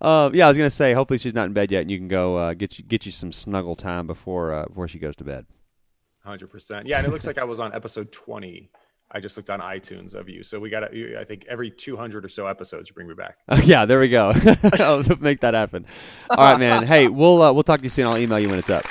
Um, 0.00 0.32
yeah, 0.36 0.44
I 0.44 0.48
was 0.48 0.56
gonna 0.56 0.70
say. 0.70 0.92
Hopefully, 0.92 1.18
she's 1.18 1.34
not 1.34 1.46
in 1.46 1.52
bed 1.52 1.72
yet, 1.72 1.80
and 1.80 1.90
you 1.90 1.98
can 1.98 2.06
go 2.06 2.36
uh, 2.36 2.54
get 2.54 2.78
you 2.78 2.84
get 2.84 3.04
you 3.04 3.10
some 3.10 3.32
snuggle 3.32 3.74
time 3.74 4.06
before 4.06 4.54
uh, 4.54 4.66
before 4.66 4.86
she 4.86 5.00
goes 5.00 5.16
to 5.16 5.24
bed. 5.24 5.46
Hundred 6.24 6.46
percent. 6.46 6.86
Yeah, 6.86 6.98
and 6.98 7.06
it 7.08 7.10
looks 7.10 7.26
like 7.26 7.38
I 7.38 7.44
was 7.44 7.58
on 7.58 7.74
episode 7.74 8.12
twenty. 8.12 8.70
I 9.14 9.20
just 9.20 9.36
looked 9.36 9.50
on 9.50 9.60
iTunes 9.60 10.14
of 10.14 10.28
you, 10.28 10.42
so 10.42 10.58
we 10.58 10.70
got. 10.70 10.80
to 10.80 11.18
I 11.20 11.24
think 11.24 11.44
every 11.48 11.70
two 11.70 11.96
hundred 11.96 12.24
or 12.24 12.28
so 12.28 12.46
episodes, 12.46 12.88
you 12.88 12.94
bring 12.94 13.08
me 13.08 13.14
back. 13.14 13.36
yeah, 13.64 13.84
there 13.84 14.00
we 14.00 14.08
go. 14.08 14.32
I'll 14.78 15.04
make 15.20 15.40
that 15.40 15.52
happen. 15.54 15.84
All 16.30 16.38
right, 16.38 16.58
man. 16.58 16.86
Hey, 16.86 17.08
we'll 17.08 17.42
uh, 17.42 17.52
we'll 17.52 17.62
talk 17.62 17.80
to 17.80 17.84
you 17.84 17.90
soon. 17.90 18.06
I'll 18.06 18.16
email 18.18 18.38
you 18.38 18.48
when 18.48 18.58
it's 18.58 18.70
up. 18.70 18.84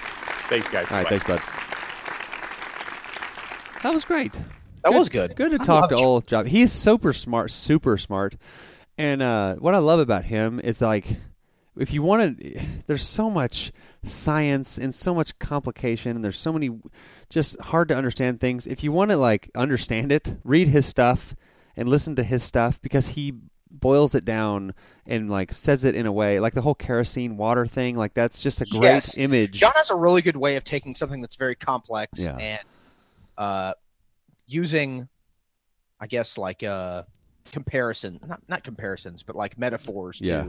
Thanks, 0.48 0.70
guys. 0.70 0.92
All 0.92 0.98
right, 0.98 1.04
Bye. 1.06 1.18
thanks, 1.18 1.26
bud. 1.26 1.42
That 3.84 3.94
was 3.94 4.06
great. 4.06 4.34
That 4.84 4.94
was 4.94 5.10
good. 5.10 5.36
Good 5.36 5.52
to 5.52 5.62
I 5.62 5.66
talk 5.66 5.90
to 5.90 5.96
you. 5.96 6.04
old 6.04 6.28
Job. 6.28 6.46
He's 6.48 6.72
super 6.72 7.14
smart, 7.14 7.52
super 7.52 7.98
smart. 7.98 8.36
And 8.98 9.22
uh, 9.22 9.56
what 9.56 9.74
I 9.74 9.80
love 9.80 10.00
about 10.00 10.26
him 10.26 10.60
is 10.60 10.82
like, 10.82 11.08
if 11.78 11.94
you 11.94 12.04
want 12.04 12.40
to, 12.40 12.62
there's 12.88 13.08
so 13.08 13.30
much 13.30 13.72
science 14.04 14.78
and 14.78 14.94
so 14.94 15.14
much 15.14 15.38
complication, 15.40 16.16
and 16.16 16.24
there's 16.24 16.40
so 16.40 16.52
many 16.54 16.70
just 17.30 17.60
hard 17.60 17.88
to 17.90 17.96
understand 17.96 18.40
things. 18.40 18.68
If 18.68 18.84
you 18.84 18.92
want 18.92 19.12
to 19.12 19.18
like 19.18 19.50
understand 19.56 20.12
it, 20.12 20.38
read 20.44 20.68
his 20.70 20.86
stuff 20.86 21.36
and 21.76 21.88
listen 21.88 22.16
to 22.16 22.24
his 22.24 22.44
stuff 22.44 22.82
because 22.82 23.10
he 23.10 23.34
boils 23.74 24.16
it 24.16 24.26
down 24.26 24.74
and 25.08 25.30
like 25.30 25.54
says 25.54 25.86
it 25.86 25.96
in 25.96 26.06
a 26.06 26.12
way 26.12 26.42
like 26.42 26.54
the 26.54 26.62
whole 26.62 26.76
kerosene 26.76 27.38
water 27.38 27.66
thing. 27.66 27.96
Like 27.96 28.14
that's 28.14 28.42
just 28.42 28.60
a 28.60 28.66
great 28.66 28.82
Yes. 28.96 29.18
image. 29.18 29.60
John 29.60 29.72
has 29.76 29.90
a 29.90 29.96
really 29.96 30.22
good 30.22 30.36
way 30.36 30.56
of 30.58 30.64
taking 30.66 30.94
something 30.94 31.22
that's 31.22 31.38
very 31.38 31.56
complex 31.56 32.20
Yeah. 32.20 32.36
and 32.38 32.60
uh, 33.38 33.74
using, 34.46 35.08
I 36.02 36.08
guess, 36.08 36.38
like 36.38 36.64
uh, 36.64 37.04
comparison, 37.54 38.20
not 38.28 38.42
not 38.50 38.64
comparisons, 38.64 39.24
but 39.24 39.36
like 39.38 39.58
metaphors 39.58 40.20
to 40.20 40.26
Yeah. 40.26 40.48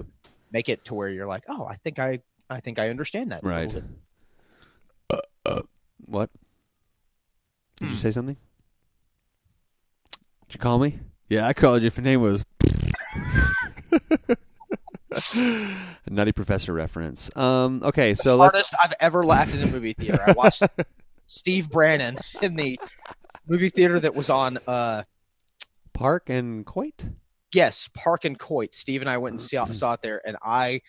make 0.50 0.68
it 0.68 0.84
to 0.86 0.94
where 0.94 1.08
you're 1.08 1.28
like, 1.28 1.44
oh, 1.48 1.64
I 1.64 1.76
think 1.76 1.98
I 2.00 2.20
I 2.52 2.60
think 2.60 2.78
I 2.78 2.88
understand 2.90 3.32
that. 3.32 3.42
Right. 3.42 3.66
little 3.72 3.82
bit. 5.44 5.64
What? 6.04 6.30
Did 7.78 7.86
Hmm. 7.86 7.90
you 7.92 7.96
say 7.96 8.10
something? 8.10 8.36
Did 10.46 10.54
you 10.54 10.58
call 10.60 10.78
me? 10.78 10.98
Yeah, 11.28 11.46
I 11.46 11.52
called 11.54 11.82
you. 11.82 11.86
If 11.88 11.96
your 11.96 12.04
name 12.04 12.20
was. 12.20 12.44
Nutty 16.08 16.32
Professor 16.32 16.72
reference. 16.72 17.34
Um. 17.36 17.82
Okay, 17.82 18.14
so 18.14 18.36
let's. 18.36 18.52
Hardest 18.54 18.74
I've 18.82 18.94
ever 19.00 19.24
laughed 19.24 19.54
in 19.54 19.62
a 19.62 19.66
movie 19.66 19.92
theater. 19.92 20.20
I 20.26 20.32
watched 20.32 20.62
Steve 21.26 21.70
Brannon 21.70 22.18
in 22.40 22.56
the 22.56 22.78
movie 23.46 23.68
theater 23.70 23.98
that 24.00 24.14
was 24.14 24.30
on 24.30 24.58
uh 24.66 25.02
Park 25.92 26.28
and 26.30 26.64
Coit. 26.66 27.04
yes, 27.52 27.88
Park 27.94 28.24
and 28.24 28.38
Coit. 28.38 28.74
Steve 28.74 29.00
and 29.02 29.10
I 29.10 29.18
went 29.18 29.32
and 29.34 29.40
saw, 29.40 29.64
saw 29.66 29.92
it 29.94 30.02
there, 30.02 30.20
and 30.26 30.36
I 30.42 30.80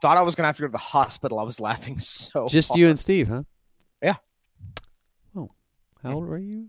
thought 0.00 0.16
I 0.16 0.22
was 0.22 0.34
gonna 0.34 0.46
have 0.48 0.56
to 0.56 0.62
go 0.62 0.68
to 0.68 0.72
the 0.72 0.78
hospital. 0.78 1.38
I 1.38 1.42
was 1.42 1.60
laughing 1.60 1.98
so 2.00 2.48
Just 2.48 2.68
hard. 2.68 2.78
you 2.80 2.88
and 2.88 2.98
Steve, 2.98 3.28
huh? 3.28 3.42
Yeah. 4.02 4.16
Oh, 5.36 5.50
how 6.02 6.14
old 6.14 6.26
were 6.26 6.38
you? 6.38 6.68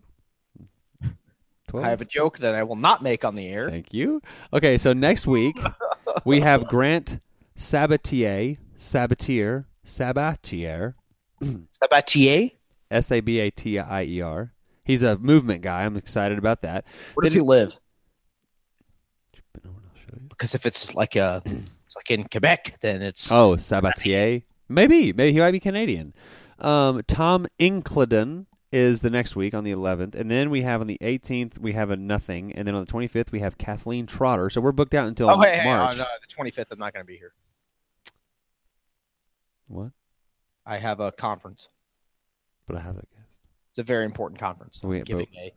Twelve. 1.68 1.86
I 1.86 1.90
have 1.90 2.00
a 2.02 2.06
joke 2.06 2.38
that 2.40 2.56
I 2.56 2.64
will 2.64 2.78
not 2.78 3.04
make 3.04 3.26
on 3.26 3.36
the 3.36 3.46
air. 3.48 3.70
Thank 3.70 3.94
you. 3.94 4.22
Okay, 4.54 4.78
so 4.78 4.94
next 4.94 5.28
week 5.28 5.60
we 6.24 6.40
have 6.40 6.66
Grant 6.70 7.20
Sabatier, 7.58 8.58
Sabatier, 8.78 9.66
Sabatier, 9.86 10.94
Sabatier? 11.44 12.52
S 12.90 13.12
A 13.12 13.20
B 13.20 13.40
A 13.40 13.52
T 13.52 13.78
I 13.80 14.04
E 14.04 14.22
R. 14.22 14.54
He's 14.86 15.04
a 15.04 15.18
movement 15.18 15.62
guy. 15.62 15.84
I'm 15.84 15.98
excited 15.98 16.38
about 16.38 16.62
that. 16.62 16.86
Where 17.16 17.24
does 17.24 17.34
Did 17.34 17.40
he 17.40 17.44
live? 17.44 17.78
I'll 19.66 19.72
show 19.96 20.14
you. 20.22 20.28
Because 20.30 20.56
if 20.56 20.66
it's 20.66 20.96
like 20.96 21.18
a, 21.18 21.44
like 21.98 22.12
in 22.12 22.24
Quebec, 22.26 22.78
then 22.82 23.02
it's 23.02 23.32
Oh, 23.32 23.54
Sabatier. 23.56 24.44
Maybe, 24.70 25.12
maybe 25.14 25.34
he 25.34 25.40
might 25.40 25.52
be 25.52 25.60
Canadian. 25.60 26.14
Um, 26.60 27.02
Tom 27.08 27.48
Incledon 27.60 28.46
is 28.72 29.02
the 29.02 29.10
next 29.10 29.36
week 29.36 29.54
on 29.54 29.64
the 29.64 29.72
11th, 29.72 30.14
and 30.16 30.30
then 30.30 30.50
we 30.50 30.62
have 30.64 30.82
on 30.82 30.88
the 30.88 30.98
18th 31.02 31.58
we 31.58 31.74
have 31.74 31.90
a 31.90 31.96
nothing, 31.98 32.52
and 32.54 32.68
then 32.68 32.76
on 32.76 32.84
the 32.86 32.92
25th 32.92 33.32
we 33.32 33.40
have 33.40 33.58
Kathleen 33.58 34.06
Trotter. 34.06 34.50
So 34.50 34.60
we're 34.62 34.72
booked 34.74 34.94
out 34.94 35.08
until 35.08 35.30
oh, 35.30 35.40
hey, 35.40 35.60
hey, 35.60 35.64
March. 35.66 35.94
oh, 35.96 35.98
no, 36.00 36.04
the 36.22 36.28
twenty 36.34 36.52
fifth. 36.52 36.68
I'm 36.72 36.80
not 36.80 36.94
going 36.94 37.04
to 37.06 37.08
be 37.08 37.18
here. 37.18 37.32
What? 39.68 39.92
I 40.66 40.78
have 40.78 41.00
a 41.00 41.12
conference. 41.12 41.70
But 42.68 42.76
I 42.78 42.80
have 42.82 42.96
that 42.96 43.10
guess. 43.12 43.26
It's 43.72 43.80
a 43.80 43.84
very 43.84 44.04
important 44.06 44.40
conference. 44.40 44.82
I'm 44.84 44.90
Wait, 44.90 45.00
but- 45.00 45.08
giving 45.08 45.28
a 45.38 45.54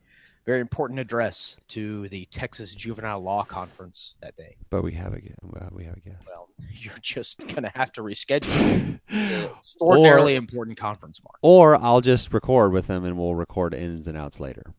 very 0.46 0.60
important 0.60 0.98
address 0.98 1.56
to 1.68 2.08
the 2.08 2.26
Texas 2.26 2.74
Juvenile 2.74 3.20
Law 3.20 3.44
Conference 3.44 4.16
that 4.22 4.36
day. 4.36 4.56
But 4.70 4.82
we 4.82 4.92
have 4.92 5.14
a. 5.14 5.20
Well, 5.42 5.70
we 5.72 5.84
have 5.84 5.96
a 5.96 6.00
guess. 6.00 6.16
Well, 6.26 6.48
you're 6.72 6.94
just 7.02 7.40
going 7.40 7.62
to 7.62 7.72
have 7.74 7.92
to 7.92 8.02
reschedule. 8.02 9.00
Extraordinarily 9.60 10.36
important 10.36 10.76
conference, 10.76 11.20
Mark. 11.22 11.38
Or 11.42 11.76
I'll 11.76 12.00
just 12.00 12.32
record 12.32 12.72
with 12.72 12.86
them, 12.86 13.04
and 13.04 13.18
we'll 13.18 13.34
record 13.34 13.74
ins 13.74 14.08
and 14.08 14.16
outs 14.16 14.40
later. 14.40 14.74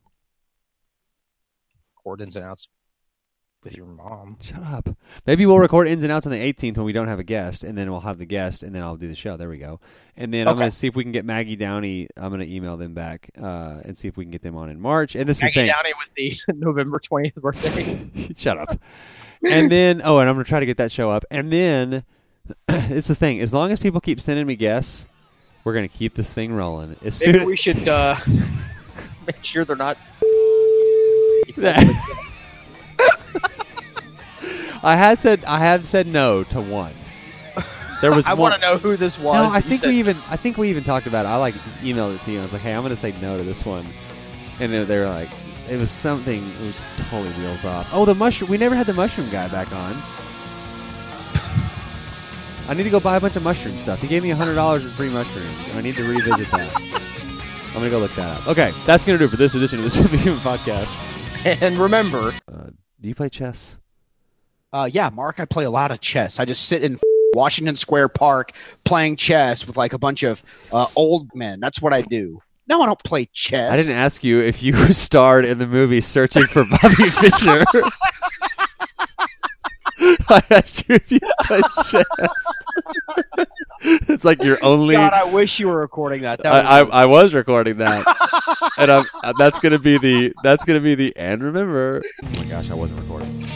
Record 1.96 2.20
ins 2.22 2.36
and 2.36 2.44
outs 2.44 2.68
with 3.64 3.76
your 3.76 3.86
mom. 3.86 4.36
Shut 4.40 4.62
up. 4.62 4.88
Maybe 5.26 5.46
we'll 5.46 5.58
record 5.58 5.86
ins 5.88 6.02
and 6.02 6.12
outs 6.12 6.26
on 6.26 6.32
the 6.32 6.38
18th 6.38 6.76
when 6.76 6.86
we 6.86 6.92
don't 6.92 7.08
have 7.08 7.18
a 7.20 7.24
guest, 7.24 7.64
and 7.64 7.76
then 7.76 7.90
we'll 7.90 8.00
have 8.00 8.18
the 8.18 8.26
guest, 8.26 8.62
and 8.62 8.74
then 8.74 8.82
I'll 8.82 8.96
do 8.96 9.08
the 9.08 9.14
show. 9.14 9.36
There 9.36 9.48
we 9.48 9.58
go. 9.58 9.80
And 10.16 10.32
then 10.32 10.46
I'm 10.48 10.52
Okay. 10.52 10.60
going 10.60 10.70
to 10.70 10.76
see 10.76 10.86
if 10.88 10.96
we 10.96 11.02
can 11.04 11.12
get 11.12 11.24
Maggie 11.24 11.56
Downey. 11.56 12.08
I'm 12.16 12.28
going 12.30 12.40
to 12.40 12.52
email 12.54 12.76
them 12.76 12.94
back 12.94 13.30
uh, 13.40 13.80
and 13.84 13.96
see 13.96 14.08
if 14.08 14.16
we 14.16 14.24
can 14.24 14.30
get 14.32 14.42
them 14.42 14.56
on 14.56 14.68
in 14.68 14.80
March. 14.80 15.14
And 15.14 15.28
this 15.28 15.38
is 15.38 15.44
Maggie 15.44 15.54
thing. 15.54 15.68
Downey 15.68 15.92
with 15.98 16.14
the 16.46 16.52
November 16.58 16.98
20th 16.98 17.34
birthday. 17.34 18.34
Shut 18.36 18.58
up. 18.58 18.78
And 19.48 19.70
then, 19.70 20.02
oh, 20.04 20.18
and 20.18 20.28
I'm 20.28 20.36
going 20.36 20.44
to 20.44 20.48
try 20.48 20.60
to 20.60 20.66
get 20.66 20.76
that 20.76 20.92
show 20.92 21.10
up. 21.10 21.24
And 21.30 21.50
then, 21.52 22.04
it's 22.68 23.08
the 23.08 23.14
thing. 23.14 23.40
As 23.40 23.52
long 23.54 23.70
as 23.72 23.78
people 23.80 24.00
keep 24.00 24.20
sending 24.20 24.46
me 24.46 24.56
guests, 24.56 25.06
we're 25.64 25.74
going 25.74 25.88
to 25.88 25.96
keep 25.96 26.14
this 26.14 26.32
thing 26.34 26.52
rolling. 26.52 26.96
As 27.04 27.24
Maybe 27.24 27.38
soon 27.38 27.46
we 27.46 27.56
should 27.56 27.88
uh, 27.88 28.16
make 29.26 29.44
sure 29.44 29.64
they're 29.64 29.76
not. 29.76 29.96
I 34.82 34.96
had 34.96 35.18
said 35.20 35.44
I 35.44 35.58
have 35.60 35.84
said 35.84 36.06
no 36.06 36.42
to 36.44 36.60
one. 36.60 36.92
There 38.00 38.10
was 38.12 38.26
I 38.28 38.34
want 38.34 38.54
to 38.54 38.60
know 38.60 38.78
who 38.78 38.96
this 38.96 39.18
was. 39.18 39.34
No, 39.36 39.44
I 39.52 39.56
you 39.56 39.62
think 39.62 39.80
said- 39.82 39.88
we 39.90 39.96
even 39.98 40.16
I 40.28 40.36
think 40.36 40.56
we 40.58 40.70
even 40.70 40.82
talked 40.84 41.06
about 41.06 41.24
it. 41.26 41.28
I 41.28 41.36
like 41.36 41.54
emailed 41.82 42.14
it 42.16 42.20
to 42.22 42.32
you. 42.32 42.40
I 42.40 42.42
was 42.42 42.52
like, 42.52 42.62
"Hey, 42.62 42.74
I'm 42.74 42.80
going 42.82 42.90
to 42.90 42.96
say 42.96 43.14
no 43.22 43.36
to 43.38 43.44
this 43.44 43.64
one," 43.64 43.84
and 44.60 44.72
then 44.72 44.86
they 44.86 44.98
were 44.98 45.06
like, 45.08 45.28
"It 45.70 45.76
was 45.78 45.90
something. 45.90 46.38
It 46.42 46.60
was 46.60 46.80
totally 47.10 47.32
wheels 47.34 47.64
off." 47.64 47.88
Oh, 47.92 48.04
the 48.04 48.14
mushroom. 48.14 48.50
We 48.50 48.58
never 48.58 48.74
had 48.74 48.86
the 48.86 48.94
mushroom 48.94 49.30
guy 49.30 49.46
back 49.48 49.70
on. 49.72 49.92
I 52.68 52.74
need 52.74 52.84
to 52.84 52.90
go 52.90 53.00
buy 53.00 53.16
a 53.16 53.20
bunch 53.20 53.36
of 53.36 53.42
mushroom 53.42 53.76
stuff. 53.76 54.00
He 54.00 54.06
gave 54.08 54.22
me 54.22 54.30
hundred 54.30 54.54
dollars 54.54 54.84
in 54.84 54.90
free 54.92 55.10
mushrooms, 55.10 55.56
and 55.68 55.78
I 55.78 55.80
need 55.82 55.96
to 55.96 56.04
revisit 56.04 56.50
that. 56.50 56.74
I'm 57.68 57.74
gonna 57.74 57.90
go 57.90 57.98
look 57.98 58.14
that 58.16 58.40
up. 58.40 58.46
Okay, 58.48 58.72
that's 58.86 59.04
gonna 59.04 59.18
do 59.18 59.24
it 59.24 59.30
for 59.30 59.36
this 59.36 59.54
edition 59.54 59.78
of 59.78 59.84
the 59.84 60.16
Human 60.18 60.40
Podcast. 60.40 60.92
And 61.62 61.76
remember, 61.78 62.32
Uh, 62.52 62.66
do 63.00 63.08
you 63.08 63.14
play 63.14 63.28
chess? 63.28 63.76
Uh, 64.72 64.88
yeah, 64.90 65.10
Mark, 65.10 65.38
I 65.40 65.44
play 65.44 65.64
a 65.64 65.70
lot 65.70 65.90
of 65.90 66.00
chess. 66.00 66.40
I 66.40 66.44
just 66.44 66.66
sit 66.66 66.82
in 66.82 66.98
Washington 67.34 67.76
Square 67.76 68.08
Park 68.08 68.52
playing 68.84 69.16
chess 69.16 69.66
with 69.66 69.76
like 69.76 69.92
a 69.92 69.98
bunch 69.98 70.22
of 70.22 70.42
uh, 70.72 70.86
old 70.96 71.28
men. 71.34 71.60
That's 71.60 71.80
what 71.82 71.92
I 71.92 72.02
do. 72.02 72.40
No, 72.68 72.80
I 72.82 72.86
don't 72.86 73.02
play 73.04 73.28
chess. 73.32 73.70
I 73.70 73.76
didn't 73.76 73.96
ask 73.96 74.22
you 74.24 74.40
if 74.40 74.62
you 74.62 74.72
starred 74.92 75.44
in 75.44 75.58
the 75.58 75.66
movie 75.66 76.00
Searching 76.00 76.44
for 76.44 76.64
Bobby 76.64 76.94
Fischer. 77.10 77.64
I 80.30 80.42
asked 80.50 80.88
you 80.88 80.94
if 80.94 81.12
you 81.12 81.20
played 81.42 81.64
chess. 81.90 82.04
it's 84.08 84.24
like 84.24 84.42
your 84.42 84.56
only. 84.62 84.94
God, 84.94 85.12
I 85.12 85.24
wish 85.24 85.58
you 85.60 85.68
were 85.68 85.78
recording 85.80 86.22
that. 86.22 86.42
that 86.42 86.64
I, 86.64 86.82
was- 86.82 86.92
I, 86.92 87.02
I 87.02 87.06
was 87.06 87.34
recording 87.34 87.76
that, 87.78 88.06
and 88.78 88.90
I'm, 88.90 89.04
uh, 89.22 89.32
that's 89.38 89.58
gonna 89.58 89.78
be 89.78 89.98
the 89.98 90.32
that's 90.42 90.64
gonna 90.64 90.80
be 90.80 90.94
the 90.94 91.14
and 91.16 91.42
remember. 91.42 92.02
Oh 92.24 92.28
my 92.38 92.44
gosh, 92.44 92.70
I 92.70 92.74
wasn't 92.74 93.00
recording. 93.00 93.46